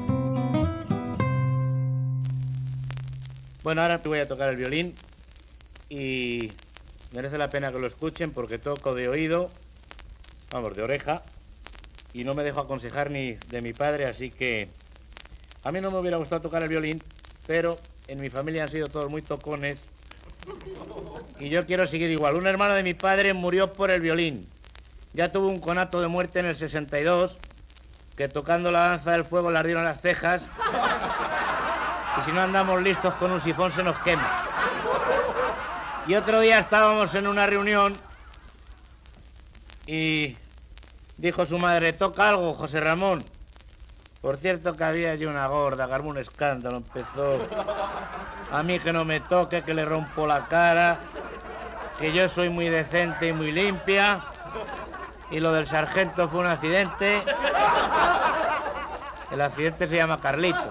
Bueno, 3.64 3.82
ahora 3.82 4.00
te 4.04 4.10
voy 4.10 4.20
a 4.20 4.28
tocar 4.28 4.50
el 4.50 4.58
violín 4.58 4.94
y 5.90 6.52
merece 7.14 7.40
la 7.40 7.50
pena 7.50 7.72
que 7.72 7.80
lo 7.80 7.88
escuchen 7.88 8.30
porque 8.30 8.60
toco 8.60 8.94
de 8.94 9.10
oído, 9.10 9.50
vamos, 10.52 10.76
de 10.76 10.84
oreja, 10.84 11.22
y 12.14 12.24
no 12.24 12.34
me 12.34 12.44
dejo 12.44 12.60
aconsejar 12.60 13.12
ni 13.12 13.34
de 13.34 13.62
mi 13.62 13.74
padre, 13.74 14.06
así 14.06 14.32
que 14.32 14.70
a 15.64 15.72
mí 15.72 15.82
no 15.82 15.92
me 15.92 16.00
hubiera 16.00 16.18
gustado 16.18 16.42
tocar 16.42 16.64
el 16.64 16.70
violín, 16.70 17.04
pero 17.46 17.78
en 18.08 18.22
mi 18.22 18.30
familia 18.30 18.64
han 18.64 18.72
sido 18.72 18.88
todos 18.88 19.10
muy 19.10 19.22
tocones 19.22 19.78
y 21.40 21.50
yo 21.50 21.66
quiero 21.66 21.88
seguir 21.88 22.10
igual. 22.10 22.36
Un 22.36 22.48
hermano 22.48 22.74
de 22.74 22.84
mi 22.84 22.94
padre 22.94 23.34
murió 23.34 23.74
por 23.74 23.92
el 23.92 24.02
violín. 24.02 24.48
Ya 25.14 25.32
tuvo 25.32 25.48
un 25.48 25.60
conato 25.60 26.02
de 26.02 26.08
muerte 26.08 26.40
en 26.40 26.46
el 26.46 26.56
62, 26.56 27.38
que 28.16 28.28
tocando 28.28 28.72
la 28.72 28.90
danza 28.90 29.12
del 29.12 29.26
fuego 29.26 29.52
le 29.52 29.60
ardieron 29.60 29.84
las 29.84 30.02
cejas 30.02 30.42
y 32.18 32.26
si 32.26 32.32
no 32.32 32.42
andamos 32.42 32.82
listos 32.82 33.14
con 33.16 33.32
un 33.32 33.42
sifón 33.42 33.72
se 33.74 33.84
nos 33.84 34.00
quema. 34.00 34.46
Y 36.08 36.16
otro 36.16 36.40
día 36.40 36.60
estábamos 36.60 37.14
en 37.16 37.28
una 37.28 37.46
reunión 37.46 37.98
y 39.88 40.38
dijo 41.18 41.46
su 41.46 41.58
madre, 41.58 41.94
toca 41.94 42.30
algo, 42.30 42.54
José 42.54 42.82
Ramón. 42.82 43.24
Por 44.22 44.38
cierto 44.38 44.76
que 44.76 44.84
había 44.84 45.12
allí 45.12 45.26
una 45.26 45.48
gorda, 45.48 45.88
que 45.88 46.02
un 46.02 46.18
escándalo, 46.18 46.78
empezó 46.78 47.48
a 48.52 48.64
mí 48.64 48.80
que 48.80 48.92
no 48.92 49.06
me 49.06 49.22
toque, 49.22 49.64
que 49.64 49.74
le 49.74 49.86
rompo 49.86 50.28
la 50.28 50.48
cara, 50.48 50.98
que 51.98 52.12
yo 52.12 52.28
soy 52.28 52.50
muy 52.50 52.68
decente 52.68 53.30
y 53.30 53.34
muy 53.34 53.52
limpia, 53.52 54.22
y 55.32 55.40
lo 55.40 55.54
del 55.54 55.68
sargento 55.68 56.28
fue 56.28 56.42
un 56.42 56.48
accidente. 56.48 57.24
El 59.32 59.42
accidente 59.42 59.88
se 59.88 59.96
llama 59.96 60.20
Carlito. 60.20 60.70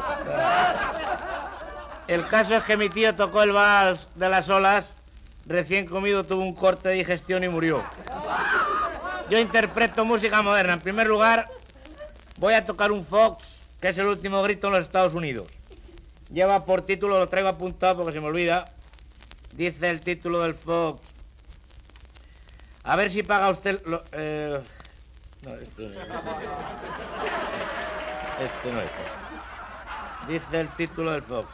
El 2.09 2.27
caso 2.27 2.57
es 2.57 2.65
que 2.65 2.77
mi 2.77 2.89
tío 2.89 3.15
tocó 3.15 3.43
el 3.43 3.53
vals 3.53 4.07
de 4.15 4.29
las 4.29 4.49
olas, 4.49 4.87
recién 5.47 5.87
comido 5.87 6.25
tuvo 6.25 6.43
un 6.43 6.55
corte 6.55 6.91
de 6.91 6.97
digestión 6.97 7.43
y 7.45 7.49
murió. 7.49 7.83
Yo 9.29 9.39
interpreto 9.41 10.05
música 10.05 10.41
moderna. 10.41 10.75
En 10.75 10.81
primer 10.81 11.07
lugar, 11.09 11.49
voy 12.39 12.55
a 12.55 12.65
tocar 12.65 12.93
un 12.93 13.05
Fox, 13.05 13.45
que 13.81 13.89
es 13.89 13.99
el 13.99 14.07
último 14.07 14.43
grito 14.43 14.69
en 14.69 14.75
los 14.75 14.85
Estados 14.85 15.15
Unidos. 15.15 15.49
Lleva 16.33 16.65
por 16.65 16.83
título, 16.83 17.19
lo 17.19 17.29
traigo 17.29 17.49
apuntado 17.49 17.97
porque 17.97 18.13
se 18.13 18.21
me 18.21 18.29
olvida. 18.29 18.73
Dice 19.53 19.91
el 19.91 20.01
título 20.01 20.41
del 20.41 20.55
Fox. 20.55 21.01
A 22.85 22.95
ver 22.95 23.11
si 23.11 23.23
paga 23.23 23.51
usted... 23.51 23.85
Lo, 23.85 24.05
eh, 24.13 24.61
No, 25.43 25.55
esto 25.55 25.83
no 25.83 25.89
es. 25.89 25.97
Este 28.41 28.73
no 28.73 28.81
es. 28.81 28.91
Dice 30.29 30.61
el 30.61 30.69
título 30.71 31.13
del 31.13 31.23
Fox. 31.23 31.49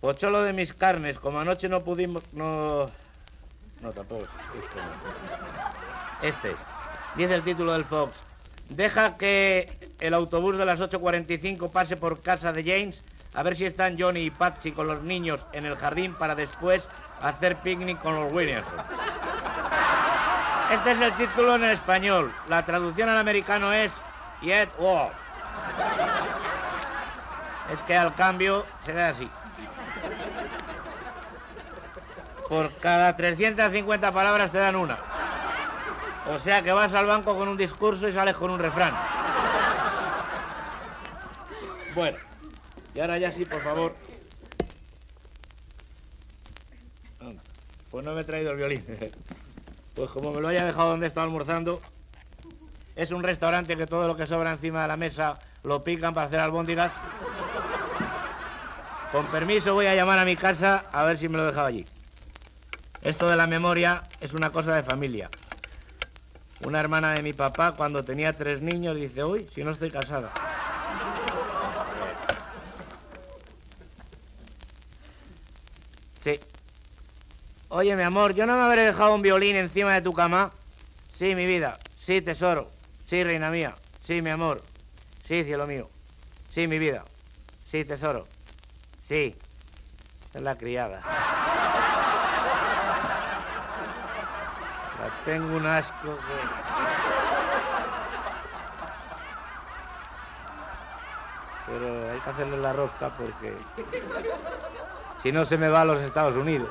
Pocholo 0.00 0.42
de 0.42 0.52
mis 0.52 0.74
carnes, 0.74 1.18
como 1.18 1.40
anoche 1.40 1.68
no 1.68 1.84
pudimos... 1.84 2.22
No... 2.32 2.90
No, 3.80 3.92
tampoco. 3.92 4.26
Este, 4.54 4.76
no. 4.76 6.28
este 6.28 6.50
es. 6.52 6.56
Dice 7.16 7.34
el 7.34 7.42
título 7.42 7.72
del 7.72 7.84
Fox. 7.84 8.14
Deja 8.68 9.16
que 9.16 9.92
el 9.98 10.14
autobús 10.14 10.56
de 10.56 10.64
las 10.64 10.80
8.45 10.80 11.70
pase 11.70 11.96
por 11.96 12.20
casa 12.22 12.52
de 12.52 12.62
James 12.62 13.02
a 13.34 13.42
ver 13.42 13.56
si 13.56 13.64
están 13.64 13.98
Johnny 13.98 14.20
y 14.20 14.30
Patsy 14.30 14.72
con 14.72 14.86
los 14.86 15.02
niños 15.02 15.40
en 15.52 15.66
el 15.66 15.76
jardín 15.76 16.14
para 16.14 16.34
después 16.34 16.82
hacer 17.20 17.56
picnic 17.56 18.00
con 18.00 18.14
los 18.14 18.32
Williamson. 18.32 18.74
Este 20.72 20.92
es 20.92 21.00
el 21.00 21.12
título 21.14 21.56
en 21.56 21.64
español. 21.64 22.32
La 22.48 22.64
traducción 22.64 23.08
al 23.08 23.18
americano 23.18 23.72
es 23.72 23.90
Yet 24.42 24.70
War. 24.78 25.12
Es 27.72 27.80
que 27.82 27.96
al 27.96 28.14
cambio 28.14 28.66
se 28.84 28.92
queda 28.92 29.08
así. 29.10 29.30
Por 32.50 32.74
cada 32.78 33.16
350 33.16 34.12
palabras 34.12 34.50
te 34.50 34.58
dan 34.58 34.74
una. 34.74 34.98
O 36.26 36.40
sea 36.40 36.62
que 36.62 36.72
vas 36.72 36.92
al 36.92 37.06
banco 37.06 37.38
con 37.38 37.46
un 37.46 37.56
discurso 37.56 38.08
y 38.08 38.12
sales 38.12 38.34
con 38.34 38.50
un 38.50 38.58
refrán. 38.58 38.92
Bueno, 41.94 42.18
y 42.92 42.98
ahora 42.98 43.18
ya 43.18 43.30
sí, 43.30 43.44
por 43.44 43.62
favor. 43.62 43.94
Pues 47.92 48.04
no 48.04 48.14
me 48.14 48.22
he 48.22 48.24
traído 48.24 48.50
el 48.50 48.56
violín. 48.56 48.84
Pues 49.94 50.08
como 50.12 50.32
me 50.32 50.40
lo 50.40 50.48
haya 50.48 50.64
dejado 50.64 50.90
donde 50.90 51.08
estaba 51.08 51.24
almorzando, 51.24 51.82
es 52.96 53.10
un 53.10 53.22
restaurante 53.22 53.76
que 53.76 53.86
todo 53.86 54.06
lo 54.06 54.16
que 54.16 54.26
sobra 54.26 54.52
encima 54.52 54.82
de 54.82 54.88
la 54.88 54.96
mesa 54.96 55.40
lo 55.62 55.84
pican 55.84 56.14
para 56.14 56.28
hacer 56.28 56.40
albóndigas. 56.40 56.90
Con 59.12 59.26
permiso 59.26 59.74
voy 59.74 59.86
a 59.86 59.94
llamar 59.94 60.18
a 60.20 60.24
mi 60.24 60.36
casa 60.36 60.84
a 60.92 61.02
ver 61.02 61.18
si 61.18 61.28
me 61.28 61.36
lo 61.36 61.44
he 61.44 61.46
dejado 61.48 61.66
allí. 61.66 61.84
Esto 63.02 63.28
de 63.28 63.36
la 63.36 63.46
memoria 63.46 64.02
es 64.20 64.34
una 64.34 64.50
cosa 64.52 64.74
de 64.74 64.82
familia. 64.82 65.30
Una 66.60 66.80
hermana 66.80 67.12
de 67.12 67.22
mi 67.22 67.32
papá, 67.32 67.72
cuando 67.72 68.04
tenía 68.04 68.36
tres 68.36 68.60
niños, 68.60 68.96
dice, 68.96 69.24
uy, 69.24 69.48
si 69.54 69.64
no 69.64 69.70
estoy 69.70 69.90
casada. 69.90 70.30
Sí. 76.22 76.38
Oye, 77.70 77.96
mi 77.96 78.02
amor, 78.02 78.34
¿yo 78.34 78.44
no 78.44 78.56
me 78.56 78.62
habré 78.62 78.82
dejado 78.82 79.14
un 79.14 79.22
violín 79.22 79.56
encima 79.56 79.94
de 79.94 80.02
tu 80.02 80.12
cama? 80.12 80.52
Sí, 81.18 81.34
mi 81.34 81.46
vida. 81.46 81.78
Sí, 82.04 82.20
tesoro. 82.20 82.70
Sí, 83.08 83.24
reina 83.24 83.50
mía. 83.50 83.76
Sí, 84.06 84.20
mi 84.20 84.28
amor. 84.28 84.62
Sí, 85.26 85.44
cielo 85.44 85.66
mío. 85.66 85.88
Sí, 86.52 86.66
mi 86.66 86.78
vida. 86.78 87.06
Sí, 87.70 87.84
tesoro. 87.84 88.28
Sí. 89.08 89.34
Es 90.34 90.42
la 90.42 90.56
criada. 90.56 91.00
La 95.00 95.09
tengo 95.24 95.56
un 95.56 95.66
asco 95.66 96.18
Pero 101.66 102.10
hay 102.10 102.18
que 102.18 102.30
hacerle 102.30 102.56
la 102.56 102.72
rosca 102.72 103.10
porque 103.10 103.56
si 105.22 105.30
no 105.30 105.44
se 105.44 105.56
me 105.56 105.68
va 105.68 105.82
a 105.82 105.84
los 105.84 106.02
Estados 106.02 106.34
Unidos. 106.34 106.68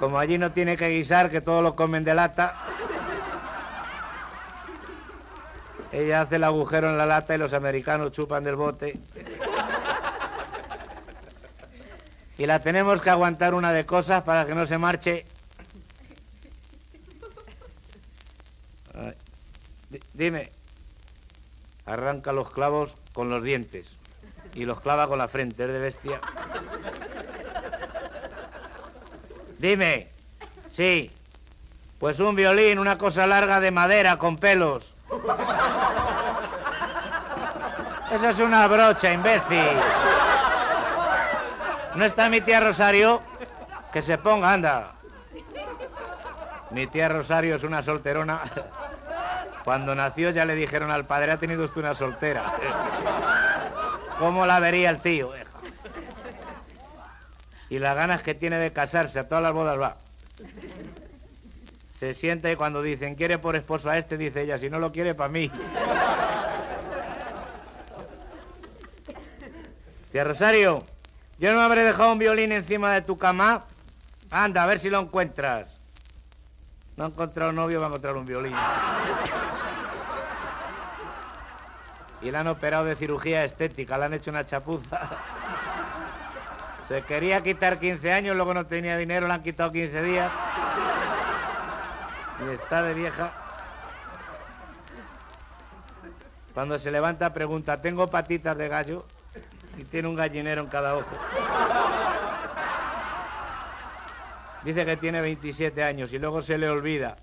Como 0.00 0.18
allí 0.18 0.36
no 0.36 0.50
tiene 0.50 0.76
que 0.76 0.88
guisar, 0.88 1.30
que 1.30 1.40
todos 1.40 1.62
lo 1.62 1.76
comen 1.76 2.02
de 2.02 2.14
lata, 2.14 2.54
ella 5.92 6.22
hace 6.22 6.36
el 6.36 6.44
agujero 6.44 6.90
en 6.90 6.98
la 6.98 7.06
lata 7.06 7.34
y 7.34 7.38
los 7.38 7.52
americanos 7.52 8.12
chupan 8.12 8.44
del 8.44 8.56
bote. 8.56 8.98
Y 12.36 12.46
la 12.46 12.60
tenemos 12.60 13.00
que 13.00 13.10
aguantar 13.10 13.54
una 13.54 13.72
de 13.72 13.86
cosas 13.86 14.22
para 14.22 14.44
que 14.46 14.54
no 14.54 14.66
se 14.66 14.78
marche. 14.78 15.26
Dime, 20.12 20.52
arranca 21.86 22.32
los 22.32 22.50
clavos 22.50 22.92
con 23.12 23.30
los 23.30 23.42
dientes 23.42 23.86
y 24.54 24.64
los 24.64 24.80
clava 24.80 25.08
con 25.08 25.18
la 25.18 25.28
frente, 25.28 25.64
es 25.64 25.72
de 25.72 25.78
bestia. 25.78 26.20
Dime, 29.58 30.08
sí, 30.72 31.10
pues 31.98 32.20
un 32.20 32.36
violín, 32.36 32.78
una 32.78 32.96
cosa 32.98 33.26
larga 33.26 33.60
de 33.60 33.70
madera 33.70 34.18
con 34.18 34.36
pelos. 34.36 34.84
Esa 38.12 38.30
es 38.30 38.38
una 38.38 38.66
brocha, 38.68 39.12
imbécil. 39.12 39.76
¿No 41.94 42.04
está 42.04 42.30
mi 42.30 42.40
tía 42.40 42.60
Rosario? 42.60 43.20
Que 43.92 44.02
se 44.02 44.16
ponga, 44.18 44.52
anda. 44.52 44.92
Mi 46.70 46.86
tía 46.86 47.08
Rosario 47.08 47.56
es 47.56 47.62
una 47.64 47.82
solterona. 47.82 48.42
Cuando 49.68 49.94
nació 49.94 50.30
ya 50.30 50.46
le 50.46 50.54
dijeron 50.54 50.90
al 50.90 51.04
padre, 51.04 51.30
ha 51.30 51.36
tenido 51.36 51.62
usted 51.62 51.82
una 51.82 51.94
soltera. 51.94 52.54
¿Cómo 54.18 54.46
la 54.46 54.60
vería 54.60 54.88
el 54.88 55.02
tío? 55.02 55.32
Y 57.68 57.78
las 57.78 57.94
ganas 57.94 58.22
que 58.22 58.34
tiene 58.34 58.56
de 58.56 58.72
casarse, 58.72 59.18
a 59.18 59.28
todas 59.28 59.44
las 59.44 59.52
bodas 59.52 59.78
va. 59.78 59.98
Se 62.00 62.14
siente 62.14 62.50
y 62.50 62.56
cuando 62.56 62.80
dicen, 62.80 63.14
quiere 63.14 63.36
por 63.36 63.56
esposo 63.56 63.90
a 63.90 63.98
este, 63.98 64.16
dice 64.16 64.40
ella, 64.40 64.58
si 64.58 64.70
no 64.70 64.78
lo 64.78 64.90
quiere, 64.90 65.14
para 65.14 65.28
mí. 65.28 65.50
Tía 70.12 70.24
Rosario, 70.24 70.82
yo 71.38 71.52
no 71.52 71.60
habré 71.60 71.84
dejado 71.84 72.10
un 72.12 72.18
violín 72.18 72.52
encima 72.52 72.94
de 72.94 73.02
tu 73.02 73.18
cama. 73.18 73.66
Anda, 74.30 74.62
a 74.62 74.66
ver 74.66 74.80
si 74.80 74.88
lo 74.88 74.98
encuentras. 74.98 75.78
No 76.96 77.04
ha 77.04 77.08
encontrado 77.08 77.52
novio, 77.52 77.80
va 77.80 77.86
a 77.86 77.88
encontrar 77.90 78.16
un 78.16 78.24
violín. 78.24 78.54
Y 82.20 82.30
le 82.30 82.38
han 82.38 82.48
operado 82.48 82.84
de 82.84 82.96
cirugía 82.96 83.44
estética, 83.44 83.96
le 83.98 84.06
han 84.06 84.14
hecho 84.14 84.30
una 84.30 84.44
chapuza. 84.44 85.08
Se 86.88 87.02
quería 87.02 87.42
quitar 87.42 87.78
15 87.78 88.12
años, 88.12 88.34
luego 88.34 88.54
no 88.54 88.66
tenía 88.66 88.96
dinero, 88.96 89.28
le 89.28 89.34
han 89.34 89.42
quitado 89.42 89.70
15 89.70 90.02
días. 90.02 90.32
Y 92.40 92.54
está 92.54 92.82
de 92.82 92.94
vieja. 92.94 93.30
Cuando 96.54 96.78
se 96.78 96.90
levanta 96.90 97.32
pregunta, 97.32 97.80
¿tengo 97.80 98.08
patitas 98.08 98.56
de 98.56 98.68
gallo? 98.68 99.04
Y 99.76 99.84
tiene 99.84 100.08
un 100.08 100.16
gallinero 100.16 100.62
en 100.62 100.68
cada 100.68 100.96
ojo. 100.96 101.16
Dice 104.64 104.84
que 104.84 104.96
tiene 104.96 105.20
27 105.20 105.84
años 105.84 106.12
y 106.12 106.18
luego 106.18 106.42
se 106.42 106.58
le 106.58 106.68
olvida. 106.68 107.18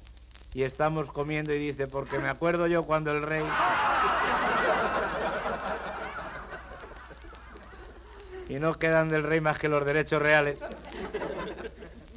Y 0.53 0.63
estamos 0.63 1.11
comiendo 1.11 1.53
y 1.53 1.59
dice, 1.59 1.85
porque 1.85 2.17
me 2.17 2.29
acuerdo 2.29 2.67
yo 2.67 2.85
cuando 2.85 3.11
el 3.11 3.23
rey... 3.23 3.43
Y 8.47 8.55
no 8.55 8.77
quedan 8.77 9.09
del 9.09 9.23
rey 9.23 9.41
más 9.41 9.57
que 9.57 9.69
los 9.69 9.85
derechos 9.85 10.21
reales. 10.21 10.57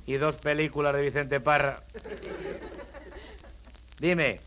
Y 0.06 0.14
dos 0.14 0.36
películas 0.36 0.94
de 0.94 1.02
Vicente 1.02 1.40
Parra. 1.40 1.82
Dime. 3.98 4.40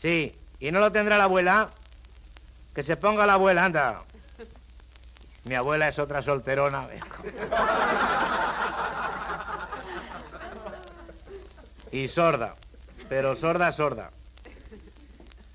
Sí. 0.00 0.36
¿Y 0.60 0.70
no 0.70 0.80
lo 0.80 0.92
tendrá 0.92 1.18
la 1.18 1.24
abuela? 1.24 1.70
Que 2.74 2.82
se 2.82 2.96
ponga 2.96 3.26
la 3.26 3.34
abuela, 3.34 3.64
anda. 3.64 4.02
Mi 5.44 5.54
abuela 5.54 5.88
es 5.88 5.98
otra 5.98 6.22
solterona. 6.22 6.86
y 11.90 12.08
sorda, 12.08 12.54
pero 13.08 13.36
sorda, 13.36 13.72
sorda. 13.72 14.10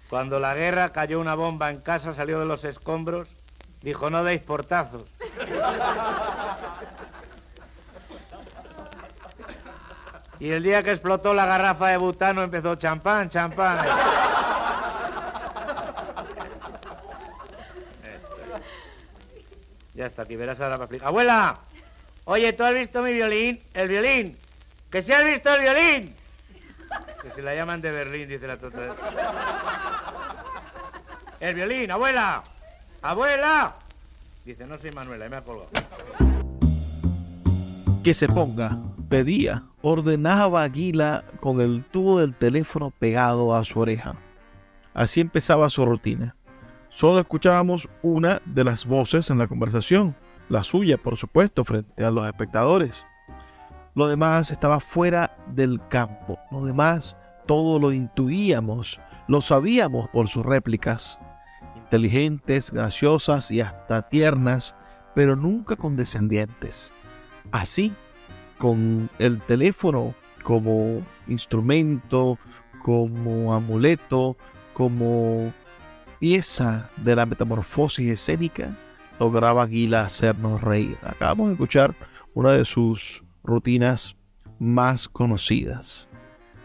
Cuando 0.09 0.39
la 0.39 0.55
guerra 0.55 0.91
cayó 0.91 1.19
una 1.19 1.35
bomba 1.35 1.69
en 1.69 1.79
casa, 1.81 2.13
salió 2.13 2.39
de 2.39 2.45
los 2.45 2.63
escombros, 2.63 3.27
dijo, 3.81 4.09
no 4.09 4.23
deis 4.23 4.41
portazos. 4.41 5.03
Y 10.39 10.51
el 10.51 10.63
día 10.63 10.83
que 10.83 10.91
explotó 10.91 11.33
la 11.33 11.45
garrafa 11.45 11.87
de 11.87 11.97
butano 11.97 12.43
empezó 12.43 12.75
champán, 12.75 13.29
champán. 13.29 13.85
Ya 19.95 20.05
está, 20.05 20.21
aquí 20.21 20.35
verás 20.35 20.61
ahora 20.61 20.77
para. 20.77 21.07
¡Abuela! 21.07 21.57
Oye, 22.25 22.53
¿tú 22.53 22.63
has 22.63 22.73
visto 22.73 23.01
mi 23.01 23.13
violín? 23.13 23.63
¿El 23.73 23.87
violín? 23.87 24.37
¡Que 24.91 25.01
si 25.01 25.11
has 25.11 25.25
visto 25.25 25.51
el 25.55 25.61
violín! 25.61 26.15
Que 27.23 27.31
se 27.31 27.41
la 27.41 27.55
llaman 27.55 27.81
de 27.81 27.91
Berlín, 27.91 28.29
dice 28.29 28.47
la 28.47 28.57
tota. 28.57 28.95
El 31.39 31.55
violín, 31.55 31.89
abuela. 31.89 32.43
Abuela. 33.07 33.75
Dice, 34.43 34.67
no 34.67 34.77
soy 34.77 34.91
Manuela, 34.91 35.25
y 35.25 35.29
me 35.29 35.37
ha 35.37 35.41
colgado. 35.41 35.69
Que 38.03 38.13
se 38.13 38.27
ponga, 38.27 38.77
pedía, 39.07 39.63
ordenaba 39.81 40.63
Aguila 40.63 41.23
con 41.39 41.61
el 41.61 41.85
tubo 41.85 42.19
del 42.19 42.35
teléfono 42.35 42.91
pegado 42.91 43.55
a 43.55 43.63
su 43.63 43.79
oreja. 43.79 44.15
Así 44.93 45.21
empezaba 45.21 45.69
su 45.69 45.85
rutina. 45.85 46.35
Solo 46.89 47.21
escuchábamos 47.21 47.87
una 48.01 48.41
de 48.43 48.65
las 48.65 48.85
voces 48.85 49.29
en 49.29 49.37
la 49.37 49.47
conversación, 49.47 50.13
la 50.49 50.65
suya, 50.65 50.97
por 50.97 51.15
supuesto, 51.15 51.63
frente 51.63 52.03
a 52.03 52.11
los 52.11 52.25
espectadores. 52.27 53.05
Lo 53.95 54.07
demás 54.07 54.51
estaba 54.51 54.81
fuera 54.81 55.37
del 55.55 55.79
campo. 55.87 56.37
Lo 56.51 56.65
demás 56.65 57.15
todo 57.45 57.79
lo 57.79 57.93
intuíamos, 57.93 58.99
lo 59.29 59.39
sabíamos 59.39 60.09
por 60.09 60.27
sus 60.27 60.45
réplicas, 60.45 61.17
inteligentes, 61.87 62.69
graciosas 62.69 63.49
y 63.49 63.61
hasta 63.61 64.09
tiernas, 64.09 64.75
pero 65.15 65.37
nunca 65.37 65.77
condescendientes. 65.77 66.93
Así, 67.51 67.93
con 68.57 69.09
el 69.19 69.41
teléfono 69.43 70.13
como 70.43 71.01
instrumento, 71.27 72.37
como 72.83 73.53
amuleto, 73.53 74.35
como 74.73 75.53
pieza 76.19 76.89
de 76.97 77.15
la 77.15 77.25
metamorfosis 77.25 78.09
escénica, 78.09 78.75
lograba 79.17 79.63
Aguila 79.63 80.01
hacernos 80.01 80.61
reír. 80.61 80.97
Acabamos 81.03 81.47
de 81.47 81.53
escuchar 81.53 81.95
una 82.33 82.51
de 82.51 82.65
sus 82.65 83.23
rutinas 83.45 84.17
más 84.59 85.07
conocidas. 85.07 86.09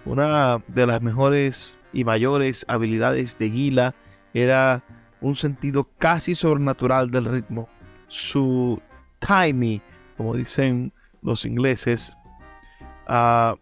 Una 0.05 0.59
de 0.67 0.85
las 0.85 1.01
mejores 1.01 1.77
y 1.93 2.03
mayores 2.03 2.65
habilidades 2.67 3.39
de 3.39 3.51
Gila 3.51 3.95
era 4.35 4.83
un 5.23 5.37
sentido 5.37 5.89
casi 5.99 6.35
sobrenatural 6.35 7.11
del 7.11 7.25
ritmo. 7.25 7.69
Su 8.09 8.81
timing, 9.21 9.81
como 10.17 10.37
dicen 10.37 10.93
los 11.23 11.45
ingleses, 11.47 12.15
ah, 13.07 13.57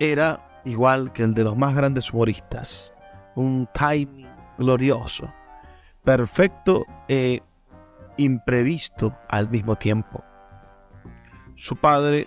era 0.00 0.60
igual 0.64 1.12
que 1.12 1.22
el 1.22 1.34
de 1.34 1.44
los 1.44 1.56
más 1.56 1.74
grandes 1.74 2.12
humoristas. 2.12 2.92
Un 3.36 3.68
timing 3.72 4.26
glorioso, 4.58 5.32
perfecto 6.02 6.84
e 7.08 7.42
imprevisto 8.16 9.16
al 9.28 9.48
mismo 9.48 9.76
tiempo. 9.76 10.24
Su 11.54 11.76
padre 11.76 12.26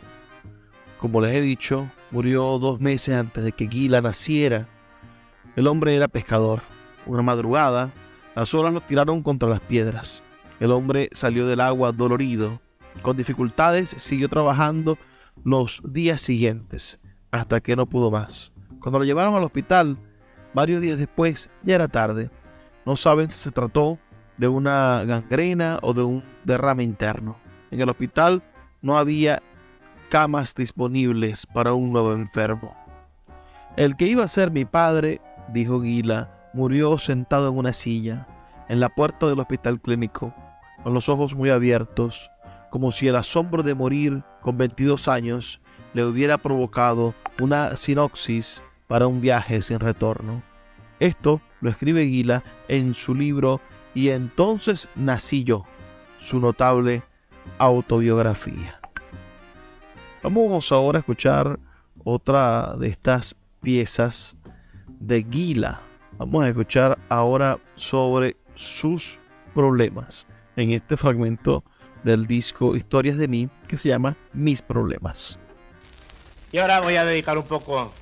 como 0.99 1.21
les 1.21 1.33
he 1.33 1.41
dicho, 1.41 1.89
murió 2.11 2.59
dos 2.59 2.81
meses 2.81 3.15
antes 3.15 3.43
de 3.43 3.53
que 3.53 3.69
Gila 3.69 4.01
naciera. 4.01 4.67
El 5.55 5.67
hombre 5.67 5.95
era 5.95 6.09
pescador. 6.09 6.59
Una 7.05 7.21
madrugada, 7.21 7.89
las 8.39 8.53
olas 8.53 8.71
lo 8.71 8.79
tiraron 8.79 9.21
contra 9.21 9.49
las 9.49 9.59
piedras. 9.59 10.23
El 10.61 10.71
hombre 10.71 11.09
salió 11.11 11.45
del 11.45 11.59
agua 11.59 11.91
dolorido, 11.91 12.61
Con 13.01 13.17
dificultades 13.17 13.89
siguió 13.89 14.29
trabajando 14.29 14.97
los 15.43 15.81
días 15.83 16.21
siguientes, 16.21 16.99
hasta 17.31 17.59
que 17.59 17.75
no 17.75 17.85
pudo 17.85 18.11
más. 18.11 18.53
Cuando 18.79 18.99
lo 18.99 19.03
llevaron 19.03 19.35
al 19.35 19.43
hospital, 19.43 19.97
varios 20.53 20.79
días 20.79 20.97
después, 20.97 21.49
ya 21.63 21.75
era 21.75 21.89
tarde. 21.89 22.31
No 22.85 22.95
saben 22.95 23.29
si 23.29 23.37
se 23.37 23.51
trató 23.51 23.99
de 24.37 24.47
una 24.47 25.03
gangrena 25.03 25.77
o 25.81 25.93
de 25.93 26.03
un 26.03 26.23
derrame 26.45 26.83
interno. 26.83 27.35
En 27.71 27.81
el 27.81 27.89
hospital 27.89 28.41
no 28.81 28.97
había 28.97 29.43
camas 30.07 30.55
disponibles 30.55 31.45
para 31.45 31.73
un 31.73 31.91
nuevo 31.91 32.13
enfermo. 32.13 32.73
El 33.75 33.97
que 33.97 34.07
iba 34.07 34.23
a 34.23 34.29
ser 34.29 34.49
mi 34.49 34.63
padre, 34.63 35.19
dijo 35.49 35.81
Guila, 35.81 36.38
murió 36.53 36.97
sentado 36.97 37.49
en 37.49 37.57
una 37.57 37.73
silla, 37.73 38.27
en 38.67 38.79
la 38.79 38.89
puerta 38.89 39.27
del 39.27 39.39
hospital 39.39 39.79
clínico, 39.81 40.33
con 40.83 40.93
los 40.93 41.09
ojos 41.09 41.35
muy 41.35 41.49
abiertos, 41.49 42.29
como 42.69 42.91
si 42.91 43.07
el 43.07 43.15
asombro 43.15 43.63
de 43.63 43.75
morir 43.75 44.23
con 44.41 44.57
22 44.57 45.07
años 45.07 45.61
le 45.93 46.05
hubiera 46.05 46.37
provocado 46.37 47.13
una 47.39 47.75
sinopsis 47.75 48.61
para 48.87 49.07
un 49.07 49.21
viaje 49.21 49.61
sin 49.61 49.79
retorno. 49.79 50.43
Esto 50.99 51.41
lo 51.61 51.69
escribe 51.69 52.03
Guila 52.03 52.43
en 52.67 52.93
su 52.93 53.15
libro 53.15 53.61
Y 53.95 54.09
entonces 54.09 54.87
nací 54.95 55.43
yo, 55.43 55.65
su 56.19 56.39
notable 56.39 57.03
autobiografía. 57.57 58.79
Vamos 60.21 60.71
ahora 60.71 60.99
a 60.99 61.01
escuchar 61.01 61.59
otra 62.03 62.75
de 62.77 62.87
estas 62.87 63.35
piezas 63.61 64.37
de 64.99 65.23
Guila. 65.23 65.81
Vamos 66.19 66.43
a 66.43 66.49
escuchar 66.49 66.99
ahora 67.07 67.59
sobre 67.77 68.35
sus 68.53 69.19
problemas 69.55 70.27
en 70.57 70.71
este 70.71 70.97
fragmento 70.97 71.63
del 72.03 72.27
disco 72.27 72.75
Historias 72.75 73.17
de 73.17 73.29
mí 73.29 73.49
que 73.69 73.77
se 73.77 73.87
llama 73.87 74.17
Mis 74.33 74.61
problemas. 74.61 75.39
Y 76.51 76.57
ahora 76.57 76.81
voy 76.81 76.97
a 76.97 77.05
dedicar 77.05 77.37
un 77.37 77.45
poco 77.45 77.93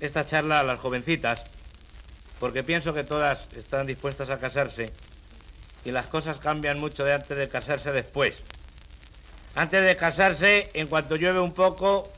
esta 0.00 0.24
charla 0.24 0.60
a 0.60 0.62
las 0.62 0.80
jovencitas, 0.80 1.44
porque 2.38 2.62
pienso 2.62 2.94
que 2.94 3.04
todas 3.04 3.48
están 3.54 3.86
dispuestas 3.86 4.30
a 4.30 4.38
casarse 4.38 4.90
y 5.84 5.90
las 5.90 6.06
cosas 6.06 6.38
cambian 6.38 6.80
mucho 6.80 7.04
de 7.04 7.12
antes 7.12 7.36
de 7.36 7.50
casarse 7.50 7.92
después. 7.92 8.38
Antes 9.54 9.84
de 9.84 9.94
casarse, 9.94 10.70
en 10.72 10.86
cuanto 10.86 11.16
llueve 11.16 11.40
un 11.40 11.52
poco, 11.52 12.10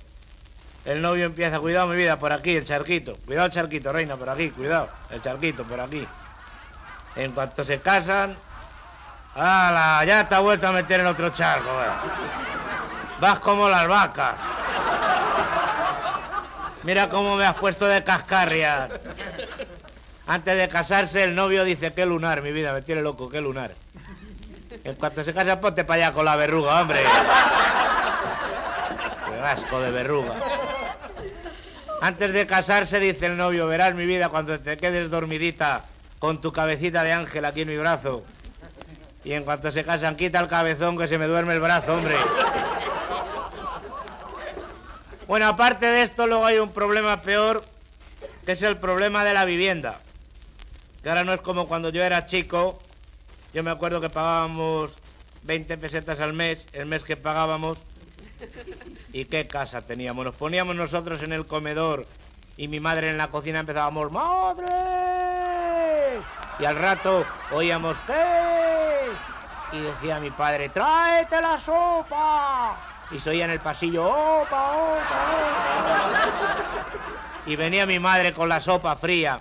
el 0.85 1.01
novio 1.01 1.26
empieza, 1.26 1.61
cuidado 1.61 1.87
mi 1.87 1.97
vida, 1.97 2.18
por 2.18 2.33
aquí, 2.33 2.57
el 2.57 2.64
charquito. 2.64 3.14
Cuidado 3.24 3.47
el 3.47 3.53
charquito, 3.53 3.93
reina, 3.93 4.16
por 4.16 4.28
aquí, 4.28 4.51
cuidado. 4.51 4.89
El 5.11 5.22
charquito, 5.22 5.64
por 5.64 5.80
aquí. 5.80 6.07
En 7.16 7.33
cuanto 7.33 7.64
se 7.64 7.80
casan, 7.80 8.37
¡Hala! 9.35 10.05
Ya 10.05 10.28
te 10.28 10.35
ha 10.35 10.41
vuelto 10.41 10.66
a 10.66 10.72
meter 10.72 11.01
en 11.01 11.07
otro 11.07 11.30
charco, 11.30 11.70
Vas 13.20 13.39
como 13.39 13.68
las 13.68 13.87
vacas. 13.87 14.35
Mira 16.83 17.09
cómo 17.09 17.37
me 17.37 17.47
has 17.47 17.55
puesto 17.55 17.87
de 17.87 18.03
cascarrias. 18.03 18.91
Antes 20.26 20.57
de 20.57 20.68
casarse, 20.68 21.22
el 21.22 21.35
novio 21.35 21.64
dice, 21.64 21.93
qué 21.93 22.05
lunar, 22.05 22.43
mi 22.43 22.53
vida, 22.53 22.72
me 22.72 22.83
tiene 22.83 23.03
loco, 23.03 23.28
qué 23.28 23.41
lunar. 23.41 23.72
En 24.85 24.97
cuanto 24.97 25.22
se 25.22 25.33
casa, 25.33 25.61
ponte 25.61 25.85
para 25.85 26.07
allá 26.07 26.14
con 26.14 26.24
la 26.24 26.35
verruga, 26.37 26.80
hombre. 26.80 27.05
Qué 29.28 29.41
asco 29.41 29.80
de 29.80 29.91
verruga. 29.91 30.33
Antes 32.03 32.32
de 32.32 32.48
casarse, 32.48 32.98
dice 32.98 33.26
el 33.26 33.36
novio, 33.36 33.68
verás 33.68 33.94
mi 33.94 34.05
vida 34.07 34.28
cuando 34.28 34.59
te 34.59 34.76
quedes 34.76 35.09
dormidita 35.09 35.84
con 36.18 36.40
tu 36.40 36.50
cabecita 36.50 37.05
de 37.05 37.12
ángel 37.12 37.44
aquí 37.44 37.61
en 37.61 37.68
mi 37.68 37.76
brazo. 37.76 38.24
Y 39.22 39.34
en 39.34 39.44
cuanto 39.44 39.70
se 39.70 39.84
casan, 39.84 40.16
quita 40.16 40.40
el 40.40 40.48
cabezón 40.48 40.98
que 40.98 41.07
se 41.07 41.16
me 41.16 41.28
duerme 41.28 41.55
el 41.55 41.61
brazo, 41.61 41.94
hombre. 41.94 42.16
Bueno, 45.28 45.46
aparte 45.46 45.86
de 45.86 46.03
esto, 46.03 46.26
luego 46.26 46.44
hay 46.44 46.59
un 46.59 46.72
problema 46.72 47.22
peor, 47.22 47.62
que 48.44 48.50
es 48.50 48.62
el 48.62 48.78
problema 48.78 49.22
de 49.22 49.34
la 49.34 49.44
vivienda. 49.44 50.00
Que 51.05 51.09
ahora 51.09 51.22
no 51.22 51.32
es 51.32 51.40
como 51.40 51.68
cuando 51.68 51.90
yo 51.90 52.03
era 52.03 52.26
chico. 52.26 52.80
Yo 53.55 53.62
me 53.62 53.70
acuerdo 53.70 54.00
que 54.00 54.11
pagábamos 54.11 54.92
20 55.44 55.78
pesetas 55.78 56.18
al 56.18 56.32
mes, 56.32 56.66
el 56.72 56.86
mes 56.86 57.05
que 57.05 57.16
pagábamos. 57.16 57.78
¿Y 59.12 59.24
qué 59.26 59.47
casa 59.47 59.82
teníamos? 59.82 60.24
Nos 60.24 60.34
poníamos 60.34 60.74
nosotros 60.76 61.22
en 61.22 61.32
el 61.32 61.47
comedor 61.47 62.07
y 62.57 62.68
mi 62.68 62.80
madre 62.80 63.11
en 63.11 63.18
la 63.18 63.28
cocina 63.28 63.61
empezábamos, 63.61 64.11
¡Madre! 64.12 64.72
Y 66.59 66.64
al 66.64 66.76
rato 66.76 67.24
oíamos, 67.53 67.97
¿qué? 68.07 69.12
Y 69.72 69.80
decía 69.80 70.20
mi 70.20 70.30
padre, 70.30 70.68
¡tráete 70.68 71.40
la 71.40 71.59
sopa! 71.59 72.76
Y 73.11 73.18
se 73.18 73.30
oía 73.30 73.47
en 73.47 73.53
el 73.53 73.61
pasillo, 73.61 74.07
¡opa, 74.07 74.72
opa, 74.72 75.30
opa! 75.78 76.11
Y 77.47 77.57
venía 77.57 77.86
mi 77.86 77.99
madre 77.99 78.32
con 78.32 78.49
la 78.49 78.61
sopa 78.61 78.95
fría. 78.97 79.40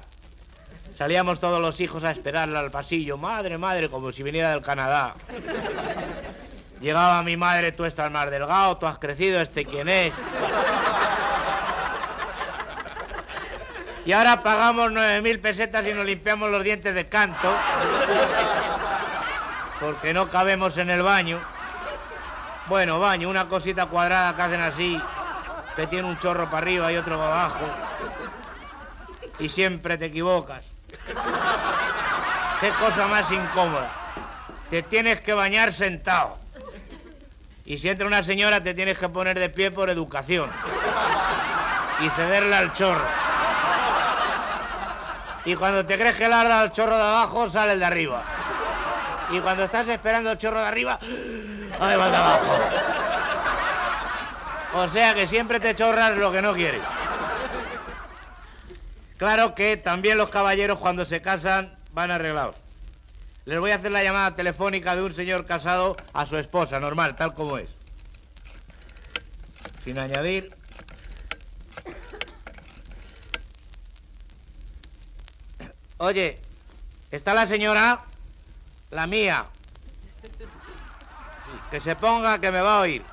Salíamos 0.98 1.40
todos 1.40 1.60
los 1.60 1.80
hijos 1.80 2.04
a 2.04 2.12
esperarla 2.12 2.60
al 2.60 2.72
pasillo, 2.72 3.18
madre, 3.18 3.58
madre, 3.58 3.90
como 3.90 4.12
si 4.12 4.24
viniera 4.24 4.52
del 4.52 4.62
Canadá. 4.62 5.16
Llegaba 6.82 7.22
mi 7.22 7.38
madre, 7.38 7.72
tú 7.72 7.86
estás 7.86 8.12
más 8.12 8.30
delgado, 8.32 8.76
tú 8.78 8.88
has 8.88 8.98
crecido, 8.98 9.40
este 9.40 9.66
quién 9.66 9.88
es. 9.88 10.14
Y 14.04 14.14
ahora 14.14 14.42
pagamos 14.42 14.92
9.000 14.92 15.42
pesetas 15.42 15.86
y 15.86 15.94
nos 15.94 16.06
limpiamos 16.06 16.50
los 16.50 16.64
dientes 16.64 16.96
de 16.96 17.08
canto. 17.08 17.54
Porque 19.80 20.12
no 20.12 20.28
cabemos 20.28 20.76
en 20.78 20.90
el 20.90 21.04
baño. 21.04 21.40
Bueno, 22.66 23.00
baño, 23.00 23.30
una 23.30 23.48
cosita 23.48 23.86
cuadrada 23.86 24.36
que 24.36 24.42
hacen 24.42 24.62
así, 24.62 25.00
que 25.76 25.86
tiene 25.86 26.08
un 26.08 26.18
chorro 26.18 26.46
para 26.46 26.58
arriba 26.58 26.92
y 26.92 26.98
otro 26.98 27.20
para 27.20 27.32
abajo. 27.32 27.66
Y 29.38 29.50
siempre 29.50 30.00
te 30.00 30.06
equivocas. 30.06 30.64
Qué 32.60 32.70
cosa 32.70 33.06
más 33.06 33.30
incómoda. 33.32 33.92
Te 34.72 34.82
tienes 34.82 35.22
que 35.22 35.34
bañar 35.34 35.74
sentado. 35.74 36.41
Y 37.66 37.78
si 37.78 37.90
entra 37.90 38.08
una 38.08 38.24
señora 38.24 38.62
te 38.62 38.74
tienes 38.74 38.98
que 38.98 39.10
poner 39.10 39.40
de 39.40 39.50
pie 39.50 39.72
por 39.72 39.90
educación. 39.90 40.50
Y 42.02 42.10
cederle 42.10 42.56
al 42.56 42.74
chorro. 42.74 43.06
Y 45.46 45.56
cuando 45.56 45.86
te 45.86 45.98
crees 45.98 46.16
que 46.16 46.28
le 46.28 46.34
arda 46.34 46.64
el 46.64 46.72
chorro 46.72 46.96
de 46.96 47.04
abajo, 47.04 47.50
sale 47.50 47.74
el 47.74 47.80
de 47.80 47.86
arriba. 47.86 48.24
Y 49.32 49.40
cuando 49.40 49.64
estás 49.64 49.88
esperando 49.88 50.32
el 50.32 50.38
chorro 50.38 50.60
de 50.60 50.68
arriba, 50.68 51.00
ahí 51.80 51.96
va 51.96 52.10
de 52.10 52.16
abajo. 52.16 52.60
O 54.74 54.90
sea 54.90 55.14
que 55.14 55.28
siempre 55.28 55.60
te 55.60 55.76
chorras 55.76 56.16
lo 56.18 56.32
que 56.32 56.42
no 56.42 56.54
quieres. 56.54 56.82
Claro 59.18 59.54
que 59.54 59.78
también 59.78 60.18
los 60.18 60.30
caballeros 60.30 60.80
cuando 60.80 61.06
se 61.06 61.22
casan 61.22 61.78
van 61.92 62.12
arreglados. 62.12 62.56
Les 63.46 63.60
voy 63.60 63.72
a 63.72 63.76
hacer 63.76 63.92
la 63.92 64.04
llamada 64.04 64.36
telefónica 64.36 64.96
de 64.96 65.02
un 65.02 65.14
señor 65.14 65.46
casado 65.46 65.98
a 66.14 66.26
su 66.26 66.38
esposa, 66.38 66.80
normal, 66.80 67.16
tal 67.16 67.34
como 67.34 67.58
es. 67.58 67.70
Sin 69.84 69.98
añadir 69.98 70.56
Oye, 76.04 76.40
¿está 77.12 77.36
la 77.36 77.46
señora? 77.46 78.06
La 78.90 79.06
mía. 79.06 79.46
Que 81.70 81.80
se 81.80 81.96
ponga 81.96 82.42
que 82.42 82.52
me 82.52 82.60
va 82.60 82.80
a 82.80 82.82
oír. 82.82 83.04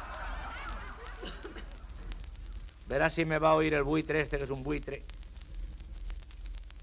Verás 2.86 3.12
si 3.12 3.26
me 3.26 3.38
va 3.38 3.50
a 3.50 3.54
oír 3.56 3.74
el 3.74 3.82
buitre 3.82 4.22
este, 4.22 4.38
que 4.38 4.44
es 4.44 4.50
un 4.50 4.62
buitre. 4.62 5.02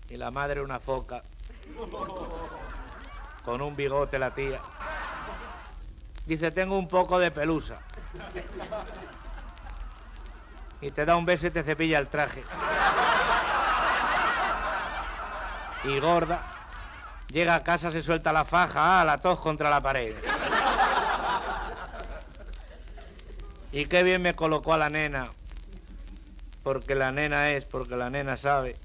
Y 0.07 0.17
la 0.17 0.29
madre 0.29 0.61
una 0.61 0.79
foca. 0.79 1.23
Con 3.45 3.61
un 3.61 3.75
bigote 3.75 4.19
la 4.19 4.31
tía. 4.31 4.59
Dice, 6.25 6.51
tengo 6.51 6.77
un 6.77 6.87
poco 6.87 7.19
de 7.19 7.31
pelusa. 7.31 7.79
Y 10.81 10.91
te 10.91 11.05
da 11.05 11.15
un 11.15 11.25
beso 11.25 11.47
y 11.47 11.51
te 11.51 11.63
cepilla 11.63 11.99
el 11.99 12.07
traje 12.07 12.43
y 15.87 15.99
gorda. 15.99 16.43
Llega 17.29 17.55
a 17.55 17.63
casa, 17.63 17.91
se 17.91 18.03
suelta 18.03 18.31
la 18.31 18.45
faja, 18.45 19.01
ah, 19.01 19.05
la 19.05 19.19
tos 19.19 19.39
contra 19.39 19.69
la 19.69 19.81
pared. 19.81 20.15
Y 23.71 23.85
qué 23.85 24.03
bien 24.03 24.21
me 24.21 24.35
colocó 24.35 24.73
a 24.73 24.77
la 24.77 24.89
nena. 24.89 25.29
Porque 26.63 26.95
la 26.95 27.11
nena 27.11 27.51
es, 27.51 27.65
porque 27.65 27.95
la 27.95 28.09
nena 28.09 28.37
sabe. 28.37 28.75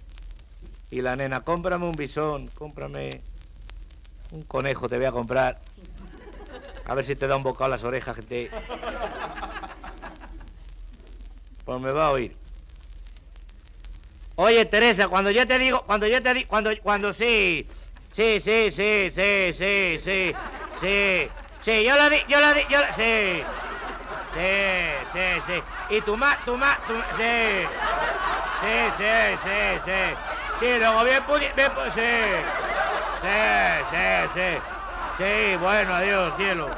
Y 0.91 1.03
la 1.03 1.17
nena, 1.17 1.43
cómprame 1.43 1.87
un 1.87 1.95
bisón, 1.95 2.49
cómprame 2.49 3.23
un 4.31 4.43
conejo 4.45 4.89
te 4.89 4.97
voy 4.97 5.07
a 5.07 5.13
comprar. 5.13 5.59
A 6.85 6.95
ver 6.95 7.05
si 7.05 7.17
te 7.17 7.27
da 7.27 7.37
un 7.37 7.43
bocado 7.43 7.65
a 7.65 7.69
las 7.69 7.85
orejas, 7.85 8.17
gente. 8.17 8.51
Pues 11.65 11.81
me 11.81 11.91
va 11.91 12.07
a 12.07 12.11
oír. 12.13 12.37
Oye, 14.37 14.65
Teresa, 14.65 15.09
cuando 15.09 15.31
yo 15.31 15.47
te 15.47 15.59
digo, 15.59 15.83
cuando 15.83 16.07
yo 16.07 16.23
te 16.23 16.33
digo, 16.33 16.49
cuando, 16.49 16.71
cuando 16.83 17.13
sí. 17.13 17.67
Sí, 18.13 18.41
sí, 18.41 18.71
sí, 18.73 19.11
sí, 19.13 19.53
sí, 19.53 20.01
sí, 20.03 20.35
sí. 20.81 21.29
Sí, 21.63 21.85
yo 21.85 21.97
lo 21.97 22.09
di, 22.11 22.17
yo 22.27 22.41
lo 22.41 22.55
di, 22.55 22.61
yo 22.71 22.81
lo... 22.81 22.87
Sí. 22.95 23.43
Sí, 24.33 25.11
sí, 25.13 25.43
sí. 25.47 25.97
Y 25.97 26.01
tu 26.01 26.17
ma, 26.17 26.39
tu 26.45 26.57
ma, 26.57 26.79
tu 26.87 26.95
ma... 26.95 27.05
Sí. 27.17 27.67
Sí, 28.61 28.77
sí, 28.97 29.39
sí, 29.45 29.81
sí. 29.85 30.01
Sí, 30.61 30.79
luego 30.79 31.05
bien 31.05 31.23
pudi... 31.25 31.47
Bien, 31.55 31.71
sí. 31.95 32.60
Sí, 33.23 33.29
sí, 33.91 34.31
sí. 34.35 34.81
Sí, 35.19 35.57
bueno, 35.61 35.93
adiós, 35.93 36.33
cielo. 36.39 36.69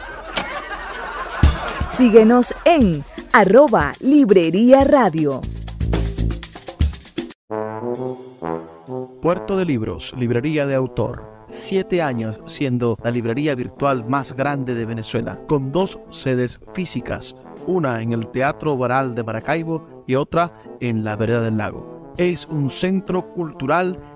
Síguenos 1.90 2.54
en 2.64 3.04
arroba 3.32 3.92
Librería 4.00 4.82
Radio. 4.82 5.40
Puerto 9.20 9.56
de 9.56 9.64
Libros, 9.64 10.12
librería 10.18 10.66
de 10.66 10.74
autor. 10.74 11.22
Siete 11.46 12.02
años 12.02 12.40
siendo 12.46 12.96
la 13.04 13.10
librería 13.12 13.54
virtual 13.54 14.04
más 14.08 14.32
grande 14.32 14.74
de 14.74 14.86
Venezuela, 14.86 15.38
con 15.46 15.70
dos 15.70 16.00
sedes 16.10 16.58
físicas, 16.74 17.36
una 17.66 18.02
en 18.02 18.12
el 18.12 18.26
Teatro 18.28 18.76
Baral 18.76 19.14
de 19.14 19.22
Maracaibo 19.22 20.04
y 20.08 20.16
otra 20.16 20.52
en 20.80 21.04
la 21.04 21.14
Vereda 21.14 21.42
del 21.42 21.58
Lago. 21.58 22.12
Es 22.16 22.46
un 22.46 22.68
centro 22.68 23.32
cultural 23.34 23.98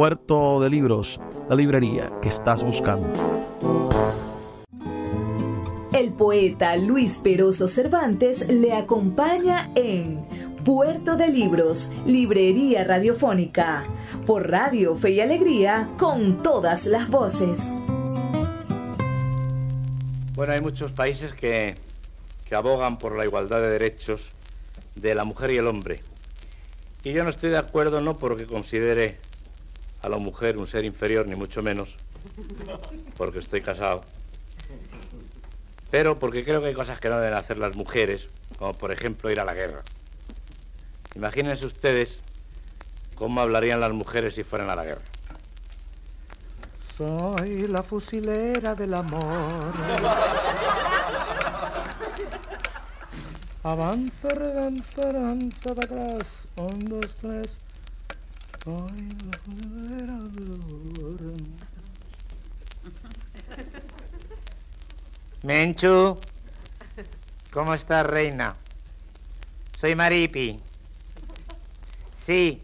Puerto 0.00 0.60
de 0.60 0.70
Libros, 0.70 1.20
la 1.50 1.54
librería 1.54 2.10
que 2.22 2.30
estás 2.30 2.62
buscando. 2.62 3.06
El 5.92 6.14
poeta 6.14 6.74
Luis 6.76 7.20
Peroso 7.22 7.68
Cervantes 7.68 8.48
le 8.48 8.72
acompaña 8.72 9.70
en 9.74 10.24
Puerto 10.64 11.18
de 11.18 11.28
Libros, 11.28 11.92
Librería 12.06 12.82
Radiofónica, 12.82 13.84
por 14.24 14.50
Radio 14.50 14.96
Fe 14.96 15.10
y 15.10 15.20
Alegría, 15.20 15.90
con 15.98 16.42
todas 16.42 16.86
las 16.86 17.10
voces. 17.10 17.60
Bueno, 20.34 20.54
hay 20.54 20.62
muchos 20.62 20.92
países 20.92 21.34
que, 21.34 21.74
que 22.48 22.54
abogan 22.54 22.96
por 22.96 23.18
la 23.18 23.26
igualdad 23.26 23.60
de 23.60 23.68
derechos 23.68 24.30
de 24.94 25.14
la 25.14 25.24
mujer 25.24 25.50
y 25.50 25.58
el 25.58 25.66
hombre. 25.66 26.00
Y 27.04 27.12
yo 27.12 27.22
no 27.22 27.28
estoy 27.28 27.50
de 27.50 27.58
acuerdo 27.58 28.00
no 28.00 28.16
porque 28.16 28.46
considere 28.46 29.18
a 30.02 30.08
la 30.08 30.18
mujer 30.18 30.56
un 30.58 30.66
ser 30.66 30.84
inferior, 30.84 31.26
ni 31.26 31.36
mucho 31.36 31.62
menos, 31.62 31.94
porque 33.16 33.38
estoy 33.38 33.60
casado, 33.60 34.02
pero 35.90 36.18
porque 36.18 36.44
creo 36.44 36.60
que 36.60 36.68
hay 36.68 36.74
cosas 36.74 37.00
que 37.00 37.08
no 37.08 37.18
deben 37.18 37.34
hacer 37.34 37.58
las 37.58 37.76
mujeres, 37.76 38.28
como 38.58 38.74
por 38.74 38.92
ejemplo 38.92 39.30
ir 39.30 39.40
a 39.40 39.44
la 39.44 39.54
guerra. 39.54 39.82
Imagínense 41.14 41.66
ustedes 41.66 42.20
cómo 43.14 43.40
hablarían 43.40 43.80
las 43.80 43.92
mujeres 43.92 44.34
si 44.34 44.44
fueran 44.44 44.70
a 44.70 44.76
la 44.76 44.84
guerra. 44.84 45.02
Soy 46.96 47.66
la 47.66 47.82
fusilera 47.82 48.74
del 48.74 48.94
amor. 48.94 49.72
Avanza, 53.62 54.28
redanza, 54.30 55.02
avanza 55.02 55.74
para 55.74 55.84
atrás. 55.84 56.48
Un, 56.56 56.78
dos, 56.88 57.14
tres. 57.20 57.48
Soy 57.50 57.50
la 57.50 57.50
fusilera 57.50 57.58
del 57.60 58.48
amor. 58.48 58.49
Menchu, 65.42 66.18
¿cómo 67.50 67.74
estás, 67.74 68.04
reina? 68.04 68.54
Soy 69.80 69.94
Maripi. 69.94 70.60
Sí. 72.18 72.62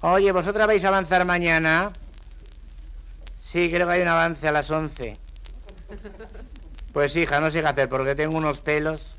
Oye, 0.00 0.30
¿vosotras 0.30 0.68
vais 0.68 0.84
a 0.84 0.88
avanzar 0.88 1.24
mañana? 1.24 1.90
Sí, 3.42 3.68
creo 3.68 3.88
que 3.88 3.94
hay 3.94 4.02
un 4.02 4.08
avance 4.08 4.46
a 4.46 4.52
las 4.52 4.70
11. 4.70 5.16
Pues 6.92 7.16
hija, 7.16 7.40
no 7.40 7.50
sé 7.50 7.60
qué 7.62 7.66
hacer 7.66 7.88
porque 7.88 8.14
tengo 8.14 8.38
unos 8.38 8.60
pelos. 8.60 9.16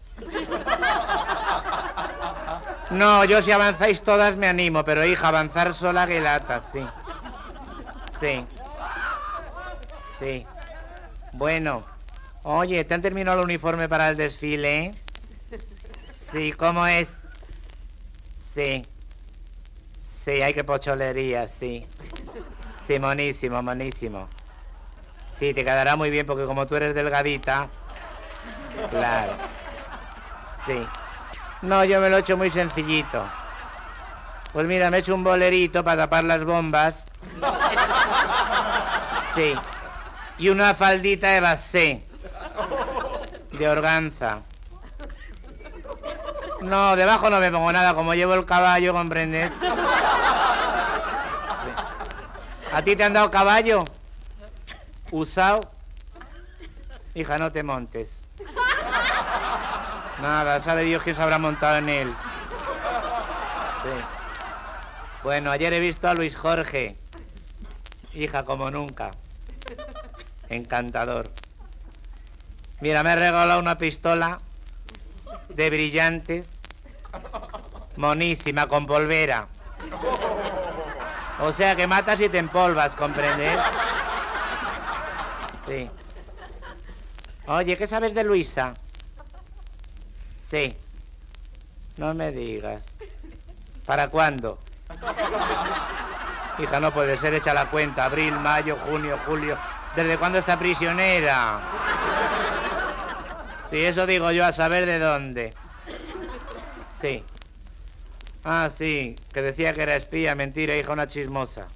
No, 2.91 3.23
yo 3.23 3.41
si 3.41 3.51
avanzáis 3.51 4.01
todas 4.01 4.35
me 4.35 4.47
animo, 4.47 4.83
pero 4.83 5.05
hija, 5.05 5.29
avanzar 5.29 5.73
sola 5.73 6.05
que 6.07 6.19
lata, 6.19 6.61
sí. 6.73 6.89
Sí. 8.19 8.45
Sí. 10.19 10.45
Bueno. 11.31 11.85
Oye, 12.43 12.83
¿te 12.83 12.93
han 12.93 13.01
terminado 13.01 13.37
el 13.37 13.45
uniforme 13.45 13.87
para 13.87 14.09
el 14.09 14.17
desfile? 14.17 14.93
Sí, 16.31 16.51
¿cómo 16.51 16.85
es? 16.85 17.07
Sí. 18.55 18.85
Sí, 20.25 20.41
hay 20.41 20.53
que 20.53 20.63
pocholería, 20.63 21.47
sí. 21.47 21.85
Sí, 22.87 22.99
monísimo, 22.99 23.61
monísimo. 23.63 24.27
Sí, 25.37 25.53
te 25.53 25.63
quedará 25.63 25.95
muy 25.95 26.09
bien 26.09 26.25
porque 26.25 26.45
como 26.45 26.67
tú 26.67 26.75
eres 26.75 26.93
delgadita. 26.93 27.69
Claro. 28.89 29.37
Sí. 30.65 30.87
No, 31.61 31.83
yo 31.85 32.01
me 32.01 32.09
lo 32.09 32.17
he 32.17 32.19
hecho 32.21 32.37
muy 32.37 32.49
sencillito. 32.49 33.23
Pues 34.51 34.65
mira, 34.67 34.89
me 34.89 34.97
he 34.97 34.99
hecho 34.99 35.15
un 35.15 35.23
bolerito 35.23 35.83
para 35.83 36.03
tapar 36.03 36.23
las 36.23 36.43
bombas. 36.43 37.03
Sí. 39.35 39.53
Y 40.37 40.49
una 40.49 40.73
faldita 40.73 41.29
de 41.29 41.39
basé. 41.39 42.03
De 43.51 43.69
organza. 43.69 44.39
No, 46.61 46.95
debajo 46.95 47.29
no 47.29 47.39
me 47.39 47.51
pongo 47.51 47.71
nada, 47.71 47.93
como 47.93 48.13
llevo 48.13 48.33
el 48.33 48.45
caballo, 48.45 48.93
¿comprendes? 48.93 49.51
¿A 52.73 52.81
ti 52.83 52.95
te 52.95 53.03
han 53.03 53.13
dado 53.13 53.31
caballo? 53.31 53.83
¿Usado? 55.11 55.61
Hija, 57.13 57.37
no 57.37 57.51
te 57.51 57.63
montes. 57.63 58.20
Nada, 60.21 60.59
sabe 60.61 60.83
Dios 60.83 61.01
quién 61.01 61.15
se 61.15 61.21
habrá 61.21 61.39
montado 61.39 61.77
en 61.77 61.89
él. 61.89 62.13
Sí. 63.83 63.89
Bueno, 65.23 65.49
ayer 65.49 65.73
he 65.73 65.79
visto 65.79 66.07
a 66.07 66.13
Luis 66.13 66.35
Jorge. 66.35 66.95
Hija, 68.13 68.45
como 68.45 68.69
nunca. 68.69 69.11
Encantador. 70.49 71.31
Mira, 72.81 73.01
me 73.01 73.11
ha 73.11 73.15
regalado 73.15 73.59
una 73.59 73.77
pistola 73.77 74.39
de 75.49 75.69
brillantes, 75.69 76.45
monísima, 77.95 78.67
con 78.67 78.85
polvera. 78.85 79.47
O 81.39 81.51
sea 81.53 81.75
que 81.75 81.87
matas 81.87 82.19
y 82.21 82.29
te 82.29 82.37
empolvas, 82.37 82.93
¿comprendes? 82.93 83.59
Sí. 85.67 85.89
Oye, 87.47 87.75
¿qué 87.75 87.87
sabes 87.87 88.13
de 88.13 88.23
Luisa? 88.23 88.75
Sí. 90.51 90.75
No 91.95 92.13
me 92.13 92.31
digas. 92.31 92.83
¿Para 93.85 94.09
cuándo? 94.09 94.59
Hija, 96.59 96.79
no 96.81 96.91
puede 96.91 97.17
ser 97.17 97.33
hecha 97.33 97.53
la 97.53 97.69
cuenta. 97.69 98.05
Abril, 98.05 98.33
mayo, 98.33 98.77
junio, 98.85 99.17
julio. 99.25 99.57
¿Desde 99.95 100.17
cuándo 100.17 100.39
está 100.39 100.59
prisionera? 100.59 101.61
Sí, 103.69 103.77
eso 103.77 104.05
digo 104.05 104.29
yo, 104.31 104.45
a 104.45 104.51
saber 104.51 104.85
de 104.85 104.99
dónde. 104.99 105.53
Sí. 106.99 107.23
Ah, 108.43 108.69
sí, 108.77 109.15
que 109.33 109.41
decía 109.41 109.73
que 109.73 109.83
era 109.83 109.95
espía, 109.95 110.35
mentira, 110.35 110.75
hija, 110.75 110.91
una 110.91 111.07
chismosa. 111.07 111.67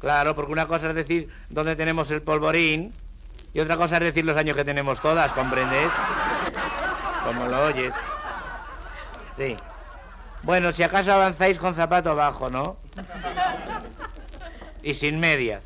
Claro, 0.00 0.34
porque 0.34 0.50
una 0.50 0.66
cosa 0.66 0.88
es 0.88 0.96
decir 0.96 1.32
dónde 1.48 1.76
tenemos 1.76 2.10
el 2.10 2.22
polvorín 2.22 2.92
y 3.54 3.60
otra 3.60 3.76
cosa 3.76 3.98
es 3.98 4.02
decir 4.02 4.24
los 4.24 4.36
años 4.36 4.56
que 4.56 4.64
tenemos 4.64 5.00
todas, 5.00 5.30
¿comprendes? 5.32 5.88
Como 7.24 7.46
lo 7.46 7.64
oyes. 7.64 7.92
Sí. 9.36 9.56
Bueno, 10.42 10.72
si 10.72 10.82
acaso 10.82 11.12
avanzáis 11.12 11.58
con 11.58 11.74
zapato 11.74 12.14
bajo, 12.16 12.50
¿no? 12.50 12.76
Y 14.82 14.94
sin 14.94 15.20
medias. 15.20 15.62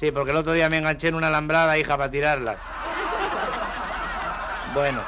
Sí, 0.00 0.10
porque 0.10 0.30
el 0.30 0.36
otro 0.36 0.52
día 0.52 0.68
me 0.68 0.78
enganché 0.78 1.08
en 1.08 1.14
una 1.14 1.26
alambrada, 1.26 1.76
hija, 1.76 1.96
para 1.96 2.10
tirarlas. 2.10 2.58
Bueno, 4.72 5.02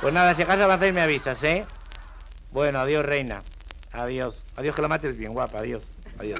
pues 0.00 0.12
nada, 0.12 0.34
si 0.34 0.42
acaso 0.42 0.64
avanzáis 0.64 0.92
me 0.92 1.00
avisas, 1.00 1.42
¿eh? 1.42 1.66
Bueno, 2.52 2.80
adiós, 2.80 3.04
reina. 3.04 3.42
Adiós. 3.92 4.44
Adiós, 4.56 4.74
que 4.74 4.82
la 4.82 4.88
mates 4.88 5.16
bien, 5.16 5.32
guapa. 5.32 5.58
Adiós. 5.58 5.82
Adiós. 6.18 6.38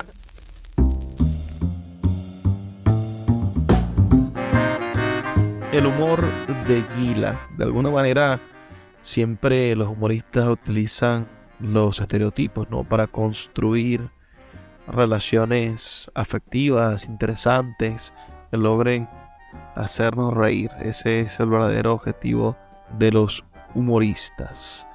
El 5.73 5.87
humor 5.87 6.25
de 6.67 6.83
Gila. 6.97 7.39
De 7.57 7.65
alguna 7.65 7.91
manera, 7.91 8.41
siempre 9.03 9.77
los 9.77 9.89
humoristas 9.89 10.49
utilizan 10.49 11.29
los 11.61 12.01
estereotipos, 12.01 12.69
¿no? 12.71 12.83
Para 12.83 13.07
construir 13.07 14.11
relaciones 14.89 16.11
afectivas, 16.15 17.05
interesantes, 17.05 18.13
que 18.51 18.57
logren 18.57 19.09
hacernos 19.77 20.35
reír. 20.35 20.71
Ese 20.81 21.21
es 21.21 21.39
el 21.39 21.51
verdadero 21.51 21.95
objetivo 21.95 22.57
de 22.99 23.13
los 23.13 23.45
humoristas. 23.75 24.89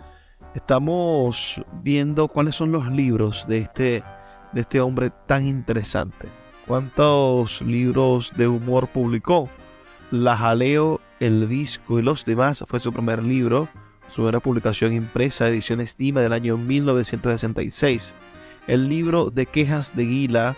Estamos 0.55 1.61
viendo 1.83 2.27
cuáles 2.27 2.55
son 2.55 2.73
los 2.73 2.87
libros 2.91 3.47
de 3.47 3.59
este, 3.59 4.03
de 4.51 4.61
este 4.61 4.81
hombre 4.81 5.11
tan 5.25 5.45
interesante. 5.45 6.27
¿Cuántos 6.67 7.61
libros 7.61 8.33
de 8.35 8.47
humor 8.47 8.87
publicó? 8.87 9.49
La 10.11 10.37
Jaleo, 10.37 11.01
El 11.19 11.49
Disco 11.49 11.99
y 11.99 12.03
los 12.03 12.25
demás 12.25 12.63
fue 12.67 12.79
su 12.79 12.93
primer 12.93 13.23
libro, 13.23 13.67
su 14.07 14.17
primera 14.17 14.39
publicación 14.39 14.93
impresa, 14.93 15.47
edición 15.47 15.81
estima 15.81 16.21
del 16.21 16.33
año 16.33 16.57
1966. 16.57 18.13
El 18.67 18.87
libro 18.87 19.31
de 19.31 19.47
quejas 19.47 19.95
de 19.95 20.05
Guila, 20.05 20.55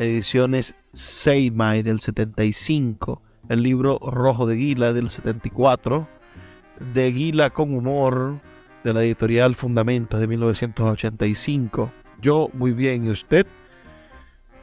ediciones 0.00 0.74
Seimai 0.92 1.82
del 1.84 2.00
75. 2.00 3.22
El 3.48 3.62
libro 3.62 3.98
Rojo 4.00 4.46
de 4.46 4.56
Guila 4.56 4.92
del 4.92 5.10
74. 5.10 6.08
De 6.92 7.12
Guila 7.12 7.50
con 7.50 7.74
humor 7.74 8.40
de 8.82 8.92
la 8.94 9.04
editorial 9.04 9.54
Fundamentos 9.54 10.18
de 10.18 10.26
1985. 10.26 11.92
Yo 12.20 12.50
muy 12.52 12.72
bien, 12.72 13.06
¿y 13.06 13.10
usted? 13.10 13.46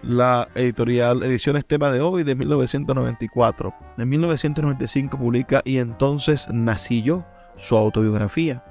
La 0.08 0.48
editorial 0.54 1.24
Ediciones 1.24 1.66
Tema 1.66 1.92
de 1.92 2.00
Hoy 2.00 2.24
de 2.24 2.36
1994. 2.36 3.74
En 3.98 4.10
1995 4.10 5.18
publica 5.18 5.62
Y 5.66 5.78
entonces 5.78 6.48
nací 6.52 7.02
yo, 7.02 7.26
su 7.58 7.76
autobiografía. 7.76 8.64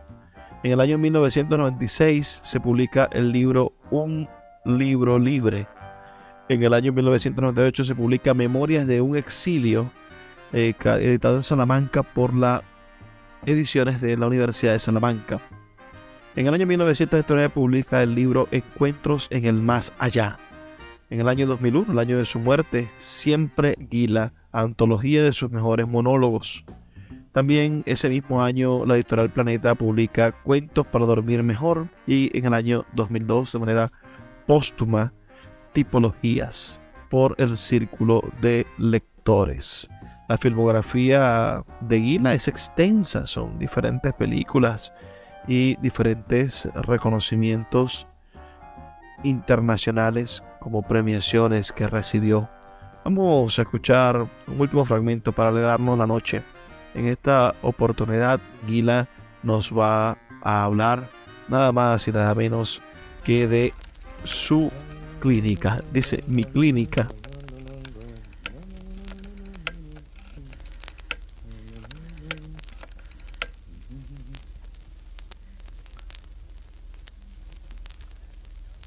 En 0.63 0.73
el 0.73 0.81
año 0.81 0.97
1996 0.97 2.41
se 2.43 2.61
publica 2.61 3.09
el 3.13 3.33
libro 3.33 3.73
Un 3.91 4.29
libro 4.65 5.19
libre. 5.19 5.67
En 6.49 6.63
el 6.63 6.73
año 6.73 6.93
1998 6.93 7.85
se 7.85 7.95
publica 7.95 8.33
Memorias 8.33 8.87
de 8.87 9.01
un 9.01 9.17
exilio, 9.17 9.91
eh, 10.53 10.75
editado 10.83 11.37
en 11.37 11.43
Salamanca 11.43 12.03
por 12.03 12.33
la 12.33 12.63
Ediciones 13.45 14.01
de 14.01 14.17
la 14.17 14.27
Universidad 14.27 14.73
de 14.73 14.79
Salamanca. 14.79 15.41
En 16.37 16.47
el 16.47 16.55
año 16.55 16.67
1909 16.67 17.49
publica 17.51 18.03
el 18.03 18.15
libro 18.15 18.49
Encuentros 18.51 19.29
en 19.31 19.45
el 19.45 19.55
Más 19.55 19.93
Allá 19.99 20.39
en 21.15 21.21
el 21.21 21.29
año 21.29 21.47
2001, 21.47 21.93
el 21.93 21.99
año 22.01 22.19
de 22.19 22.25
su 22.25 22.41
muerte, 22.41 22.91
Siempre 22.99 23.77
Guila, 23.79 24.33
antología 24.51 25.23
de 25.23 25.33
sus 25.33 25.49
mejores 25.49 25.87
monólogos. 25.87 26.65
También 27.31 27.85
ese 27.87 28.09
mismo 28.09 28.43
año 28.43 28.85
la 28.85 28.97
editorial 28.97 29.31
Planeta 29.31 29.77
publica 29.77 30.33
Cuentos 30.33 30.85
para 30.89 31.07
dormir 31.07 31.45
mejor 31.45 31.87
y 32.05 32.37
en 32.37 32.47
el 32.47 32.55
año 32.55 32.85
2002 32.95 33.53
de 33.53 33.59
manera 33.61 33.93
póstuma 34.49 35.13
Tipologías 35.73 36.81
por 37.11 37.37
el 37.39 37.57
Círculo 37.57 38.21
de 38.41 38.67
Lectores. 38.77 39.89
La 40.29 40.37
filmografía 40.37 41.63
de 41.81 41.97
Guila 41.97 42.35
es 42.35 42.49
extensa, 42.49 43.29
son 43.29 43.57
diferentes 43.61 44.13
películas 44.15 44.93
y 45.47 45.77
diferentes 45.77 46.69
reconocimientos 46.75 48.09
internacionales 49.23 50.43
como 50.65 50.81
premiaciones 50.81 51.73
que 51.73 51.87
recibió. 51.87 52.49
Vamos 53.05 53.59
a 53.59 53.63
escuchar 53.63 54.17
un 54.17 54.59
último 54.59 54.87
fragmento 54.87 55.31
para 55.31 55.51
alegrarnos 55.51 55.99
la 55.99 56.07
noche. 56.07 56.43
En 56.95 57.07
esta 57.07 57.55
oportunidad, 57.61 58.41
Gila 58.67 59.07
nos 59.43 59.77
va 59.77 60.17
a 60.43 60.65
hablar 60.65 61.07
nada 61.49 61.71
más 61.71 62.09
y 62.09 62.13
nada 62.13 62.35
menos 62.35 62.81
que 63.25 63.47
de 63.47 63.75
su 64.25 64.73
clínica. 65.21 65.83
Dice, 65.93 66.25
mi 66.27 66.45
clínica 66.45 67.09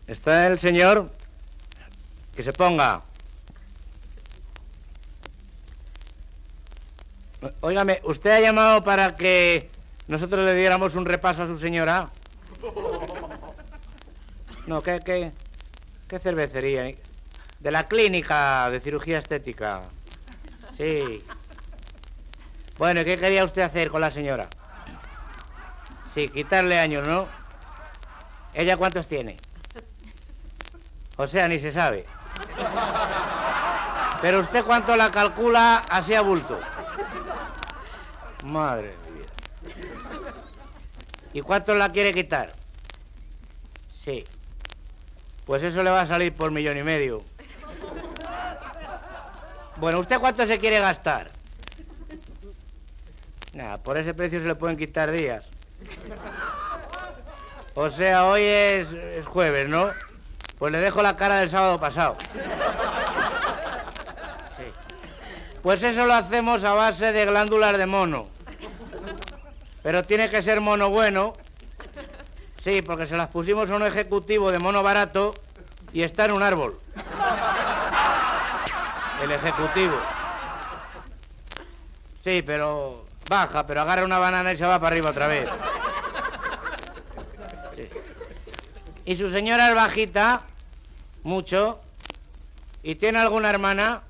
¿Está 0.07 0.47
el 0.47 0.57
señor? 0.57 1.16
Que 2.37 2.43
se 2.43 2.53
ponga. 2.53 3.01
Óigame, 7.61 7.99
¿usted 8.03 8.29
ha 8.29 8.39
llamado 8.39 8.83
para 8.83 9.15
que 9.15 9.71
nosotros 10.07 10.45
le 10.45 10.53
diéramos 10.53 10.93
un 10.93 11.05
repaso 11.05 11.41
a 11.41 11.47
su 11.47 11.57
señora? 11.57 12.11
No, 14.67 14.83
¿qué, 14.83 14.99
qué, 15.03 15.31
qué 16.07 16.19
cervecería? 16.19 16.95
De 17.59 17.71
la 17.71 17.87
clínica 17.87 18.69
de 18.69 18.81
cirugía 18.81 19.17
estética. 19.17 19.81
Sí. 20.77 21.25
Bueno, 22.77 23.01
¿y 23.01 23.05
qué 23.05 23.17
quería 23.17 23.45
usted 23.45 23.63
hacer 23.63 23.89
con 23.89 24.01
la 24.01 24.11
señora? 24.11 24.47
Sí, 26.13 26.29
quitarle 26.29 26.77
años, 26.77 27.07
¿no? 27.07 27.27
¿Ella 28.53 28.77
cuántos 28.77 29.07
tiene? 29.07 29.37
O 31.15 31.25
sea, 31.25 31.47
ni 31.47 31.57
se 31.57 31.71
sabe. 31.71 32.05
Pero 34.21 34.39
usted 34.39 34.63
cuánto 34.65 34.95
la 34.95 35.11
calcula 35.11 35.83
así 35.89 36.13
a 36.13 36.21
bulto. 36.21 36.59
Madre 38.43 38.95
mía. 39.13 39.73
¿Y 41.33 41.41
cuánto 41.41 41.75
la 41.75 41.91
quiere 41.91 42.13
quitar? 42.13 42.53
Sí. 44.03 44.25
Pues 45.45 45.63
eso 45.63 45.83
le 45.83 45.89
va 45.89 46.01
a 46.01 46.07
salir 46.07 46.33
por 46.33 46.51
millón 46.51 46.77
y 46.77 46.83
medio. 46.83 47.23
Bueno, 49.77 49.99
¿usted 49.99 50.19
cuánto 50.19 50.47
se 50.47 50.57
quiere 50.57 50.79
gastar? 50.79 51.31
Nada, 53.53 53.77
por 53.77 53.97
ese 53.97 54.13
precio 54.13 54.41
se 54.41 54.47
le 54.47 54.55
pueden 54.55 54.77
quitar 54.77 55.11
días. 55.11 55.45
O 57.75 57.89
sea, 57.89 58.25
hoy 58.25 58.41
es, 58.41 58.91
es 58.91 59.25
jueves, 59.27 59.69
¿no? 59.69 59.91
Pues 60.59 60.71
le 60.71 60.79
dejo 60.79 61.01
la 61.01 61.15
cara 61.15 61.35
del 61.35 61.49
sábado 61.49 61.79
pasado. 61.79 62.17
Pues 65.61 65.83
eso 65.83 66.05
lo 66.05 66.13
hacemos 66.13 66.63
a 66.63 66.73
base 66.73 67.11
de 67.11 67.25
glándulas 67.25 67.77
de 67.77 67.85
mono. 67.85 68.27
Pero 69.83 70.03
tiene 70.03 70.29
que 70.29 70.41
ser 70.41 70.61
mono 70.61 70.89
bueno. 70.89 71.33
Sí, 72.63 72.81
porque 72.81 73.07
se 73.07 73.17
las 73.17 73.27
pusimos 73.27 73.69
a 73.69 73.75
un 73.75 73.85
ejecutivo 73.85 74.51
de 74.51 74.59
mono 74.59 74.81
barato 74.81 75.33
y 75.93 76.03
está 76.03 76.25
en 76.25 76.31
un 76.31 76.43
árbol. 76.43 76.79
El 79.21 79.31
ejecutivo. 79.31 79.97
Sí, 82.23 82.43
pero 82.45 83.05
baja, 83.29 83.65
pero 83.65 83.81
agarra 83.81 84.03
una 84.05 84.19
banana 84.19 84.53
y 84.53 84.57
se 84.57 84.65
va 84.65 84.79
para 84.79 84.95
arriba 84.95 85.11
otra 85.11 85.27
vez. 85.27 85.47
¿Y 89.07 89.15
su 89.15 89.31
señora 89.31 89.69
es 89.69 89.75
bajita? 89.75 90.41
Mucho. 91.23 91.79
¿Y 92.83 92.95
tiene 92.95 93.19
alguna 93.19 93.49
hermana? 93.49 94.01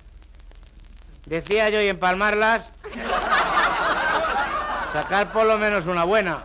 Decía 1.28 1.70
yo, 1.70 1.80
y 1.80 1.88
empalmarlas. 1.88 2.64
Sacar 4.92 5.32
por 5.32 5.46
lo 5.46 5.60
menos 5.60 5.86
una 5.86 6.04
buena. 6.04 6.40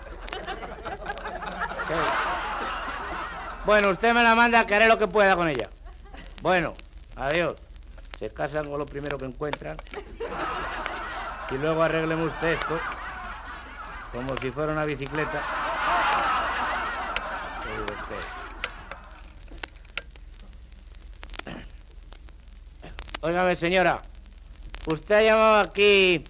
Bueno, 3.64 3.88
usted 3.88 4.12
me 4.12 4.22
la 4.22 4.34
manda 4.34 4.66
que 4.66 4.74
haré 4.74 4.86
lo 4.86 4.98
que 4.98 5.09
pueda 5.09 5.34
con 5.34 5.48
ella. 5.48 5.70
Bueno, 6.42 6.74
adiós. 7.16 7.57
Se 8.18 8.28
casan 8.28 8.68
con 8.68 8.78
lo 8.78 8.84
primero 8.84 9.16
que 9.16 9.24
encuentran. 9.24 9.78
Y 11.50 11.55
luego 11.55 11.82
arreglemos 11.82 12.34
usted 12.34 12.48
esto. 12.48 12.78
Como 14.12 14.36
si 14.36 14.50
fuera 14.50 14.72
una 14.72 14.84
bicicleta. 14.84 15.40
Óigame, 23.25 23.55
señora, 23.55 24.03
usted 24.85 25.14
ha 25.14 25.23
llamado 25.23 25.61
aquí 25.61 26.25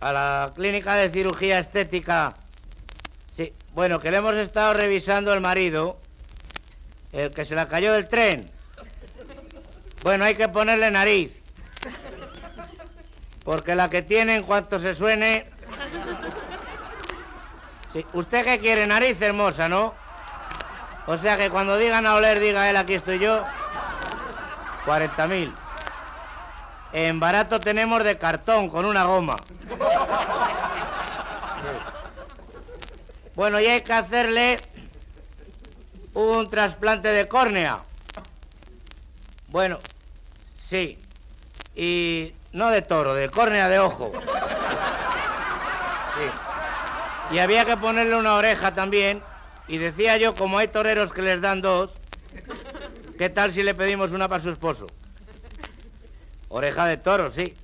a 0.00 0.12
la 0.12 0.52
clínica 0.56 0.96
de 0.96 1.08
cirugía 1.08 1.60
estética. 1.60 2.34
Sí, 3.36 3.52
bueno, 3.74 4.00
que 4.00 4.10
le 4.10 4.16
hemos 4.16 4.34
estado 4.34 4.74
revisando 4.74 5.32
el 5.32 5.40
marido, 5.40 6.00
el 7.12 7.30
que 7.30 7.44
se 7.44 7.54
la 7.54 7.68
cayó 7.68 7.92
del 7.92 8.08
tren. 8.08 8.50
Bueno, 10.02 10.24
hay 10.24 10.34
que 10.34 10.48
ponerle 10.48 10.90
nariz. 10.90 11.30
Porque 13.44 13.76
la 13.76 13.88
que 13.88 14.02
tiene 14.02 14.34
en 14.34 14.42
cuanto 14.42 14.80
se 14.80 14.96
suene... 14.96 15.48
Sí, 17.92 18.04
¿usted 18.14 18.44
qué 18.44 18.58
quiere? 18.58 18.84
Nariz 18.88 19.22
hermosa, 19.22 19.68
¿no? 19.68 19.94
O 21.06 21.16
sea 21.18 21.36
que 21.36 21.50
cuando 21.50 21.78
digan 21.78 22.04
a 22.04 22.16
oler, 22.16 22.40
diga 22.40 22.68
él, 22.68 22.76
aquí 22.76 22.94
estoy 22.94 23.20
yo. 23.20 23.44
40.000. 24.86 25.69
En 26.92 27.20
barato 27.20 27.60
tenemos 27.60 28.02
de 28.02 28.18
cartón 28.18 28.68
con 28.68 28.84
una 28.84 29.04
goma. 29.04 29.36
Bueno, 33.34 33.60
y 33.60 33.66
hay 33.66 33.82
que 33.82 33.92
hacerle 33.92 34.58
un 36.14 36.50
trasplante 36.50 37.08
de 37.08 37.28
córnea. 37.28 37.80
Bueno, 39.48 39.78
sí. 40.66 40.98
Y 41.76 42.34
no 42.52 42.70
de 42.70 42.82
toro, 42.82 43.14
de 43.14 43.30
córnea 43.30 43.68
de 43.68 43.78
ojo. 43.78 44.12
Y 47.30 47.38
había 47.38 47.64
que 47.64 47.76
ponerle 47.76 48.16
una 48.16 48.34
oreja 48.34 48.74
también. 48.74 49.22
Y 49.68 49.78
decía 49.78 50.16
yo, 50.16 50.34
como 50.34 50.58
hay 50.58 50.66
toreros 50.66 51.12
que 51.12 51.22
les 51.22 51.40
dan 51.40 51.62
dos, 51.62 51.92
¿qué 53.16 53.30
tal 53.30 53.52
si 53.52 53.62
le 53.62 53.74
pedimos 53.74 54.10
una 54.10 54.28
para 54.28 54.42
su 54.42 54.50
esposo? 54.50 54.88
Oreja 56.50 56.86
de 56.86 56.96
toro, 56.96 57.30
sí. 57.30 57.56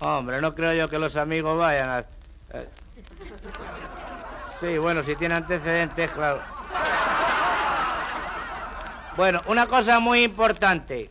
Hombre, 0.00 0.40
no 0.40 0.54
creo 0.54 0.74
yo 0.74 0.88
que 0.88 0.98
los 0.98 1.16
amigos 1.16 1.56
vayan 1.56 1.88
a... 1.88 1.98
Eh. 2.00 2.68
Sí, 4.60 4.76
bueno, 4.78 5.04
si 5.04 5.14
tiene 5.14 5.36
antecedentes, 5.36 6.10
claro. 6.10 6.40
Bueno, 9.16 9.40
una 9.46 9.66
cosa 9.66 10.00
muy 10.00 10.24
importante. 10.24 11.10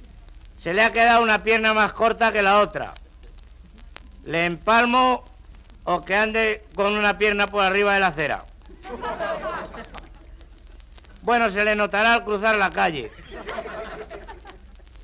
Se 0.60 0.74
le 0.74 0.84
ha 0.84 0.92
quedado 0.92 1.24
una 1.24 1.44
pierna 1.44 1.74
más 1.74 1.94
corta 1.94 2.34
que 2.34 2.42
la 2.42 2.60
otra. 2.60 2.94
Le 4.26 4.46
empalmo 4.46 5.24
o 5.86 6.04
que 6.04 6.16
ande 6.16 6.66
con 6.76 6.94
una 6.94 7.18
pierna 7.18 7.48
por 7.48 7.64
arriba 7.64 7.94
de 7.94 8.00
la 8.02 8.08
acera. 8.08 8.46
Bueno, 11.22 11.50
se 11.50 11.64
le 11.64 11.76
notará 11.76 12.16
al 12.16 12.26
cruzar 12.26 12.56
la 12.56 12.70
calle. 12.70 13.12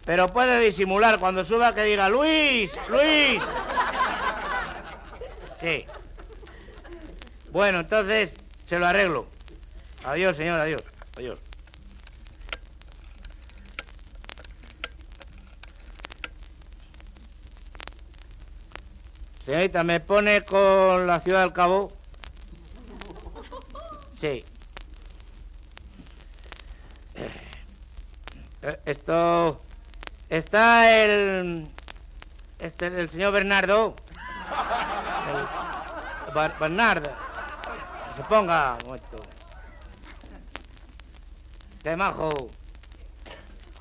Pero 0.05 0.27
puede 0.27 0.59
disimular 0.59 1.19
cuando 1.19 1.45
suba 1.45 1.73
que 1.73 1.83
diga, 1.83 2.09
Luis, 2.09 2.71
Luis. 2.89 3.41
Sí. 5.61 5.85
Bueno, 7.51 7.79
entonces 7.79 8.33
se 8.67 8.79
lo 8.79 8.85
arreglo. 8.85 9.27
Adiós, 10.03 10.35
señor, 10.35 10.59
adiós. 10.59 10.83
Adiós. 11.15 11.39
Señorita, 19.45 19.83
¿me 19.83 19.99
pone 19.99 20.43
con 20.43 21.05
la 21.05 21.19
ciudad 21.21 21.41
del 21.41 21.53
Cabo? 21.53 21.93
Sí. 24.19 24.43
Eh, 28.61 28.79
esto... 28.85 29.61
Está 30.29 30.91
el... 30.91 31.67
Este, 32.59 32.87
el 32.87 33.09
señor 33.09 33.33
Bernardo. 33.33 33.95
Bernardo. 36.59 37.11
se 38.15 38.23
ponga 38.23 38.77
muerto. 38.85 39.17
Qué 41.83 41.95
majo. 41.95 42.49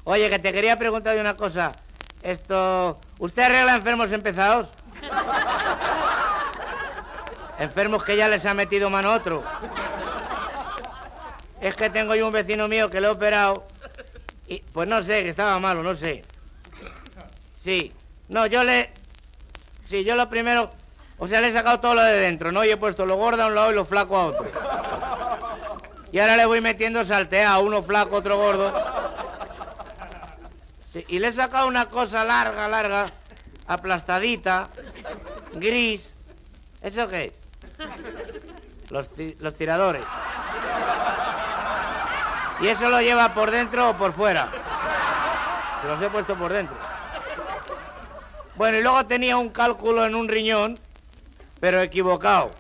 Oye, 0.05 0.29
que 0.29 0.39
te 0.39 0.53
quería 0.53 0.79
preguntar 0.79 1.17
una 1.17 1.37
cosa. 1.37 1.73
Esto... 2.23 2.99
¿Usted 3.19 3.43
arregla 3.43 3.77
enfermos 3.77 4.11
empezados? 4.13 4.69
Enfermos 7.59 8.05
que 8.05 8.17
ya 8.17 8.29
les 8.29 8.45
ha 8.45 8.55
metido 8.55 8.91
mano 8.91 9.13
otro. 9.13 9.45
Es 11.61 11.77
que 11.77 11.91
tengo 11.91 12.17
yo 12.17 12.27
un 12.27 12.33
vecino 12.33 12.67
mío 12.67 12.91
que 12.91 13.01
le 13.01 13.07
he 13.07 13.11
operado 13.11 13.65
y 14.49 14.59
pues 14.73 14.89
no 14.89 15.03
sé, 15.03 15.23
que 15.23 15.31
estaba 15.31 15.59
malo, 15.61 15.83
no 15.83 15.97
sé. 15.97 16.25
Sí. 17.63 17.93
No, 18.29 18.47
yo 18.47 18.65
le... 18.65 18.93
Sí, 19.89 20.05
yo 20.05 20.17
lo 20.17 20.29
primero... 20.29 20.73
O 21.19 21.29
sea, 21.29 21.41
le 21.41 21.49
he 21.49 21.53
sacado 21.53 21.79
todo 21.79 21.95
lo 21.95 22.03
de 22.03 22.19
dentro, 22.19 22.51
¿no? 22.51 22.65
Y 22.65 22.71
he 22.71 22.77
puesto 22.77 23.07
lo 23.07 23.17
gordo 23.17 23.45
a 23.45 23.47
un 23.47 23.55
lado 23.55 23.71
y 23.71 23.75
lo 23.75 23.85
flaco 23.85 24.17
a 24.17 24.27
otro. 24.27 24.51
Y 26.11 26.19
ahora 26.19 26.37
le 26.37 26.47
voy 26.47 26.61
metiendo 26.61 27.05
saltea, 27.05 27.59
uno 27.59 27.83
flaco, 27.83 28.17
otro 28.17 28.37
gordo. 28.37 28.75
Y 31.07 31.21
le 31.21 31.29
he 31.29 31.33
sacado 31.33 31.69
una 31.69 31.89
cosa 31.89 32.25
larga, 32.25 32.67
larga, 32.67 33.07
aplastadita, 33.69 34.69
gris. 35.55 36.03
¿Eso 36.83 37.09
qué 37.09 37.25
es? 37.27 37.33
Los, 38.91 39.09
los 39.39 39.55
tiradores. 39.57 40.03
¿Y 42.61 42.69
eso 42.69 42.91
lo 42.91 43.01
lleva 43.01 43.33
por 43.33 43.51
dentro 43.51 43.91
o 43.91 43.97
por 43.97 44.13
fuera? 44.13 44.49
Se 45.81 45.89
los 45.89 46.03
he 46.03 46.11
puesto 46.11 46.35
por 46.37 46.53
dentro. 46.53 46.92
Bueno, 48.63 48.79
y 48.79 48.83
luego 48.83 49.05
tenía 49.07 49.37
un 49.39 49.49
cálculo 49.49 50.07
en 50.07 50.15
un 50.15 50.29
riñón, 50.29 50.79
pero 51.59 51.81
equivocado. 51.81 52.53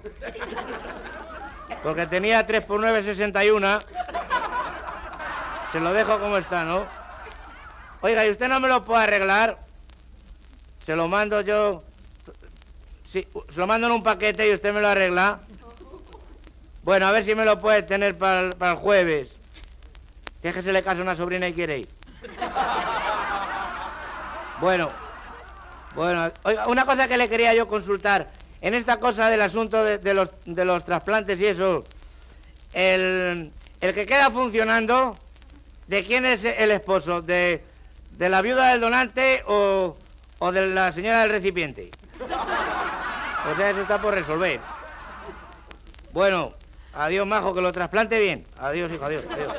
Porque 1.80 2.08
tenía 2.08 2.44
3 2.44 2.64
por 2.64 2.80
9, 2.80 3.04
61. 3.04 3.78
Se 5.70 5.78
lo 5.78 5.92
dejo 5.92 6.18
como 6.18 6.38
está, 6.38 6.64
¿no? 6.64 6.88
Oiga, 8.00 8.26
¿y 8.26 8.32
usted 8.32 8.48
no 8.48 8.58
me 8.58 8.66
lo 8.66 8.84
puede 8.84 9.04
arreglar? 9.04 9.58
Se 10.84 10.96
lo 10.96 11.06
mando 11.06 11.40
yo... 11.40 11.84
Sí, 13.06 13.28
se 13.50 13.60
lo 13.60 13.68
mando 13.68 13.86
en 13.86 13.92
un 13.92 14.02
paquete 14.02 14.48
y 14.48 14.54
usted 14.54 14.74
me 14.74 14.80
lo 14.80 14.88
arregla. 14.88 15.38
Bueno, 16.82 17.06
a 17.06 17.12
ver 17.12 17.24
si 17.24 17.36
me 17.36 17.44
lo 17.44 17.60
puede 17.60 17.82
tener 17.82 18.18
para, 18.18 18.48
el 18.48 18.76
jueves. 18.76 19.28
Que 20.42 20.48
es 20.48 20.54
que 20.56 20.62
se 20.62 20.72
le 20.72 20.82
casa 20.82 21.00
una 21.00 21.14
sobrina 21.14 21.46
y 21.46 21.52
quiere 21.52 21.78
ir. 21.78 21.88
Bueno, 24.60 24.90
bueno, 25.94 26.32
oiga, 26.42 26.68
una 26.68 26.86
cosa 26.86 27.08
que 27.08 27.16
le 27.16 27.28
quería 27.28 27.54
yo 27.54 27.68
consultar. 27.68 28.30
En 28.60 28.74
esta 28.74 28.98
cosa 29.00 29.28
del 29.28 29.42
asunto 29.42 29.82
de, 29.82 30.14
los, 30.14 30.84
trasplantes 30.84 31.38
y 31.40 31.46
eso, 31.46 31.84
el, 32.72 33.52
que 33.80 34.06
queda 34.06 34.30
funcionando, 34.30 35.18
¿de 35.88 36.04
quién 36.04 36.24
es 36.24 36.44
el 36.44 36.70
esposo? 36.70 37.22
¿De, 37.22 37.64
de 38.12 38.28
la 38.28 38.40
viuda 38.40 38.70
del 38.70 38.80
donante 38.80 39.42
o, 39.48 39.96
o 40.38 40.52
de 40.52 40.68
la 40.68 40.92
señora 40.92 41.22
del 41.22 41.30
recipiente? 41.30 41.90
O 42.20 43.56
sea, 43.56 43.70
eso 43.70 43.82
está 43.82 44.00
por 44.00 44.14
resolver. 44.14 44.60
Bueno, 46.12 46.52
adiós, 46.94 47.26
majo, 47.26 47.52
que 47.52 47.60
lo 47.60 47.72
trasplante 47.72 48.20
bien. 48.20 48.46
Adiós, 48.58 48.92
hijo, 48.92 49.04
adiós. 49.04 49.24
adiós. 49.28 49.52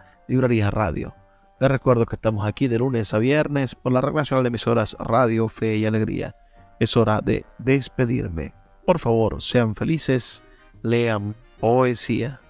radio. 0.71 1.13
Les 1.59 1.69
recuerdo 1.69 2.07
que 2.07 2.15
estamos 2.15 2.47
aquí 2.47 2.67
de 2.67 2.79
lunes 2.79 3.13
a 3.13 3.19
viernes 3.19 3.75
por 3.75 3.93
la 3.93 4.01
Red 4.01 4.13
Nacional 4.13 4.43
de 4.43 4.47
Emisoras 4.47 4.97
Radio, 4.99 5.47
Fe 5.49 5.77
y 5.77 5.85
Alegría. 5.85 6.35
Es 6.79 6.97
hora 6.97 7.21
de 7.21 7.45
despedirme. 7.59 8.55
Por 8.87 8.97
favor, 8.97 9.39
sean 9.43 9.75
felices, 9.75 10.43
lean 10.81 11.35
poesía. 11.59 12.41